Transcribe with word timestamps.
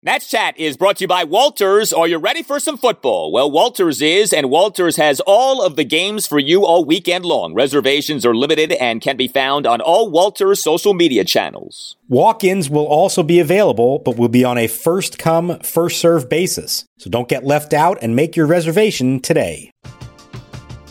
Nats 0.00 0.30
Chat 0.30 0.56
is 0.56 0.76
brought 0.76 0.98
to 0.98 1.04
you 1.04 1.08
by 1.08 1.24
Walters. 1.24 1.92
Are 1.92 2.06
you 2.06 2.18
ready 2.18 2.44
for 2.44 2.60
some 2.60 2.78
football? 2.78 3.32
Well, 3.32 3.50
Walters 3.50 4.00
is, 4.00 4.32
and 4.32 4.48
Walters 4.48 4.94
has 4.94 5.18
all 5.26 5.60
of 5.60 5.74
the 5.74 5.82
games 5.82 6.24
for 6.24 6.38
you 6.38 6.64
all 6.64 6.84
weekend 6.84 7.24
long. 7.24 7.52
Reservations 7.52 8.24
are 8.24 8.32
limited 8.32 8.70
and 8.70 9.00
can 9.00 9.16
be 9.16 9.26
found 9.26 9.66
on 9.66 9.80
all 9.80 10.08
Walters 10.08 10.62
social 10.62 10.94
media 10.94 11.24
channels. 11.24 11.96
Walk 12.08 12.44
ins 12.44 12.70
will 12.70 12.86
also 12.86 13.24
be 13.24 13.40
available, 13.40 13.98
but 13.98 14.16
will 14.16 14.28
be 14.28 14.44
on 14.44 14.56
a 14.56 14.68
first 14.68 15.18
come, 15.18 15.58
first 15.64 16.00
serve 16.00 16.28
basis. 16.28 16.84
So 16.98 17.10
don't 17.10 17.28
get 17.28 17.42
left 17.42 17.74
out 17.74 17.98
and 18.00 18.14
make 18.14 18.36
your 18.36 18.46
reservation 18.46 19.18
today. 19.18 19.72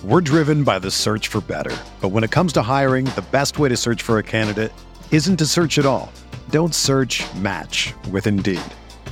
We're 0.03 0.19
driven 0.19 0.65
by 0.65 0.79
the 0.79 0.91
search 0.91 1.29
for 1.29 1.39
better. 1.39 1.77
But 2.01 2.09
when 2.09 2.25
it 2.25 2.31
comes 2.31 2.51
to 2.53 2.61
hiring, 2.61 3.05
the 3.05 3.25
best 3.31 3.57
way 3.57 3.69
to 3.69 3.77
search 3.77 4.01
for 4.01 4.17
a 4.17 4.23
candidate 4.23 4.73
isn't 5.11 5.37
to 5.37 5.45
search 5.45 5.79
at 5.79 5.85
all. 5.85 6.11
Don't 6.49 6.75
search 6.75 7.23
match 7.35 7.93
with 8.11 8.27
Indeed. 8.27 8.59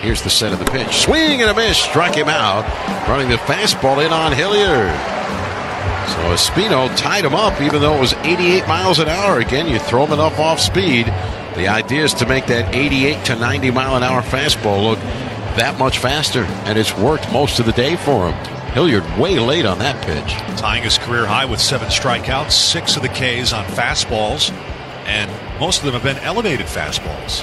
Here's 0.00 0.22
the 0.22 0.30
set 0.30 0.52
of 0.52 0.58
the 0.58 0.64
pitch. 0.64 0.96
Swing 0.96 1.42
and 1.42 1.50
a 1.50 1.54
miss. 1.54 1.78
Struck 1.78 2.14
him 2.14 2.28
out. 2.28 2.64
Running 3.08 3.28
the 3.28 3.36
fastball 3.36 4.04
in 4.04 4.12
on 4.12 4.32
Hilliard. 4.32 4.94
So 6.08 6.18
Espino 6.32 6.94
tied 6.96 7.24
him 7.24 7.34
up 7.34 7.60
even 7.60 7.80
though 7.80 7.96
it 7.96 8.00
was 8.00 8.14
88 8.14 8.66
miles 8.68 8.98
an 8.98 9.08
hour. 9.08 9.40
Again, 9.40 9.68
you 9.68 9.78
throw 9.78 10.06
him 10.06 10.12
enough 10.12 10.38
off 10.38 10.60
speed. 10.60 11.06
The 11.56 11.68
idea 11.68 12.04
is 12.04 12.14
to 12.14 12.26
make 12.26 12.46
that 12.46 12.74
88 12.74 13.24
to 13.26 13.36
90 13.36 13.70
mile 13.70 13.96
an 13.96 14.02
hour 14.02 14.22
fastball 14.22 14.82
look 14.82 14.98
that 15.56 15.78
much 15.78 15.98
faster. 15.98 16.44
And 16.64 16.78
it's 16.78 16.96
worked 16.96 17.32
most 17.32 17.58
of 17.58 17.66
the 17.66 17.72
day 17.72 17.96
for 17.96 18.30
him. 18.30 18.56
Hilliard 18.72 19.04
way 19.18 19.38
late 19.38 19.64
on 19.64 19.78
that 19.78 20.04
pitch. 20.04 20.60
Tying 20.60 20.82
his 20.82 20.98
career 20.98 21.26
high 21.26 21.46
with 21.46 21.60
seven 21.60 21.88
strikeouts, 21.88 22.52
six 22.52 22.96
of 22.96 23.02
the 23.02 23.08
Ks 23.08 23.52
on 23.52 23.64
fastballs, 23.64 24.50
and 25.06 25.30
most 25.58 25.78
of 25.78 25.84
them 25.84 25.94
have 25.94 26.02
been 26.02 26.22
elevated 26.22 26.66
fastballs. 26.66 27.42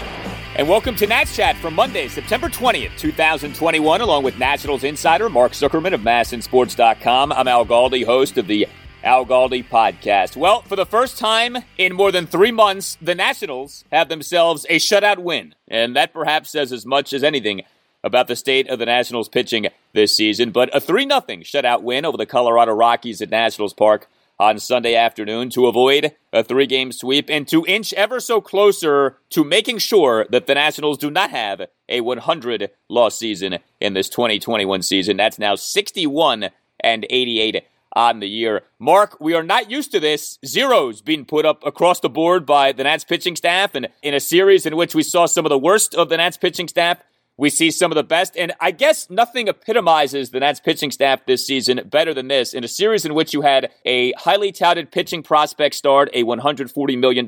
And 0.55 0.69
welcome 0.69 0.95
to 0.97 1.07
Nats 1.07 1.35
Chat 1.35 1.57
for 1.57 1.71
Monday, 1.71 2.07
September 2.07 2.47
20th, 2.47 2.95
2021, 2.99 4.01
along 4.01 4.23
with 4.23 4.37
Nationals 4.37 4.83
insider 4.83 5.27
Mark 5.27 5.53
Zuckerman 5.53 5.95
of 5.95 6.01
MASNsports.com. 6.01 7.31
I'm 7.31 7.47
Al 7.47 7.65
Galdi, 7.65 8.05
host 8.05 8.37
of 8.37 8.45
the 8.45 8.67
Al 9.03 9.25
Galdi 9.25 9.67
podcast. 9.67 10.35
Well, 10.35 10.61
for 10.61 10.75
the 10.75 10.85
first 10.85 11.17
time 11.17 11.57
in 11.79 11.95
more 11.95 12.11
than 12.11 12.27
three 12.27 12.51
months, 12.51 12.99
the 13.01 13.15
Nationals 13.15 13.83
have 13.91 14.09
themselves 14.09 14.67
a 14.69 14.75
shutout 14.75 15.17
win. 15.17 15.55
And 15.67 15.95
that 15.95 16.13
perhaps 16.13 16.51
says 16.51 16.71
as 16.71 16.85
much 16.85 17.13
as 17.13 17.23
anything 17.23 17.63
about 18.03 18.27
the 18.27 18.35
state 18.35 18.69
of 18.69 18.77
the 18.77 18.85
Nationals 18.85 19.29
pitching 19.29 19.69
this 19.93 20.15
season. 20.15 20.51
But 20.51 20.69
a 20.75 20.79
3 20.79 21.07
0 21.07 21.21
shutout 21.41 21.81
win 21.81 22.05
over 22.05 22.17
the 22.17 22.27
Colorado 22.27 22.73
Rockies 22.73 23.23
at 23.23 23.31
Nationals 23.31 23.73
Park 23.73 24.07
on 24.39 24.59
Sunday 24.59 24.95
afternoon 24.95 25.49
to 25.51 25.67
avoid 25.67 26.15
a 26.31 26.43
three 26.43 26.65
game 26.65 26.91
sweep 26.91 27.29
and 27.29 27.47
to 27.47 27.65
inch 27.67 27.93
ever 27.93 28.19
so 28.19 28.41
closer 28.41 29.17
to 29.29 29.43
making 29.43 29.77
sure 29.77 30.25
that 30.29 30.47
the 30.47 30.55
Nationals 30.55 30.97
do 30.97 31.11
not 31.11 31.29
have 31.29 31.61
a 31.87 32.01
100 32.01 32.71
loss 32.89 33.17
season 33.17 33.59
in 33.79 33.93
this 33.93 34.09
2021 34.09 34.81
season. 34.81 35.17
That's 35.17 35.39
now 35.39 35.55
61 35.55 36.49
and 36.79 37.05
88 37.09 37.63
on 37.95 38.19
the 38.19 38.27
year. 38.27 38.63
Mark, 38.79 39.17
we 39.19 39.33
are 39.33 39.43
not 39.43 39.69
used 39.69 39.91
to 39.91 39.99
this. 39.99 40.39
Zeros 40.45 41.01
being 41.01 41.25
put 41.25 41.45
up 41.45 41.65
across 41.65 41.99
the 41.99 42.09
board 42.09 42.45
by 42.45 42.71
the 42.71 42.83
Nats 42.83 43.03
pitching 43.03 43.35
staff 43.35 43.75
and 43.75 43.87
in 44.01 44.13
a 44.13 44.19
series 44.19 44.65
in 44.65 44.75
which 44.75 44.95
we 44.95 45.03
saw 45.03 45.25
some 45.25 45.45
of 45.45 45.49
the 45.49 45.59
worst 45.59 45.93
of 45.93 46.09
the 46.09 46.17
Nats 46.17 46.37
pitching 46.37 46.67
staff 46.67 46.97
we 47.37 47.49
see 47.49 47.71
some 47.71 47.91
of 47.91 47.95
the 47.95 48.03
best, 48.03 48.35
and 48.37 48.53
I 48.59 48.71
guess 48.71 49.09
nothing 49.09 49.47
epitomizes 49.47 50.29
the 50.29 50.39
Nats 50.39 50.59
pitching 50.59 50.91
staff 50.91 51.25
this 51.25 51.45
season 51.45 51.81
better 51.85 52.13
than 52.13 52.27
this. 52.27 52.53
In 52.53 52.63
a 52.63 52.67
series 52.67 53.05
in 53.05 53.13
which 53.13 53.33
you 53.33 53.41
had 53.41 53.71
a 53.85 54.11
highly 54.13 54.51
touted 54.51 54.91
pitching 54.91 55.23
prospect 55.23 55.75
start, 55.75 56.09
a 56.13 56.23
$140 56.23 56.99
million 56.99 57.27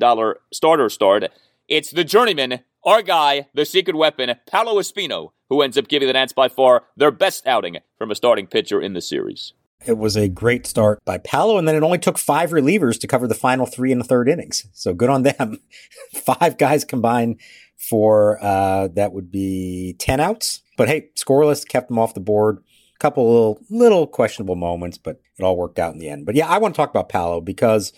starter 0.54 0.90
start, 0.90 1.32
it's 1.68 1.92
the 1.92 2.04
journeyman, 2.04 2.60
our 2.84 3.02
guy, 3.02 3.48
the 3.56 3.66
secret 3.66 3.96
weapon, 3.96 4.36
Paolo 4.48 4.80
Espino, 4.80 5.32
who 5.50 5.62
ends 5.62 5.78
up 5.78 5.88
giving 5.88 6.08
the 6.08 6.14
Nats 6.14 6.34
by 6.34 6.50
far 6.50 6.84
their 6.96 7.12
best 7.12 7.48
outing 7.48 7.78
from 7.98 8.12
a 8.12 8.16
starting 8.16 8.46
pitcher 8.46 8.80
in 8.80 8.94
the 8.94 9.02
series. 9.02 9.54
It 9.86 9.98
was 9.98 10.16
a 10.16 10.30
great 10.30 10.66
start 10.66 11.04
by 11.06 11.18
Paolo, 11.20 11.58
and 11.58 11.68
then 11.68 11.76
it 11.76 11.84
only 11.84 12.00
took 12.00 12.18
five 12.18 12.52
relievers 12.52 13.00
to 13.00 13.08
cover 13.08 13.28
the 13.28 13.36
final 13.36 13.66
three 13.66 13.92
and 13.92 14.02
the 14.02 14.06
third 14.06 14.30
innings. 14.30 14.68
So 14.74 14.94
good 14.94 15.10
on 15.10 15.24
them. 15.24 15.60
five 16.14 16.58
guys 16.58 16.86
combined 16.86 17.40
for 17.90 18.44
uh, 18.44 18.90
that 18.90 19.13
would 19.13 19.31
be 19.31 19.96
10 20.00 20.19
outs. 20.19 20.62
But 20.78 20.88
hey, 20.88 21.09
scoreless 21.16 21.68
kept 21.68 21.90
them 21.90 22.00
off 22.00 22.13
the 22.13 22.19
board. 22.19 22.57
A 22.96 23.00
couple 23.00 23.28
little, 23.28 23.59
little 23.69 24.07
questionable 24.07 24.56
moments, 24.56 24.97
but 24.97 25.19
it 25.38 25.44
all 25.44 25.57
worked 25.57 25.79
out 25.79 25.94
in 25.94 26.00
the 26.00 26.09
end. 26.09 26.25
But 26.25 26.35
yeah, 26.35 26.47
I 26.47 26.57
want 26.57 26.74
to 26.74 26.78
talk 26.78 26.90
about 26.90 27.09
Paolo 27.09 27.41
because 27.41 27.91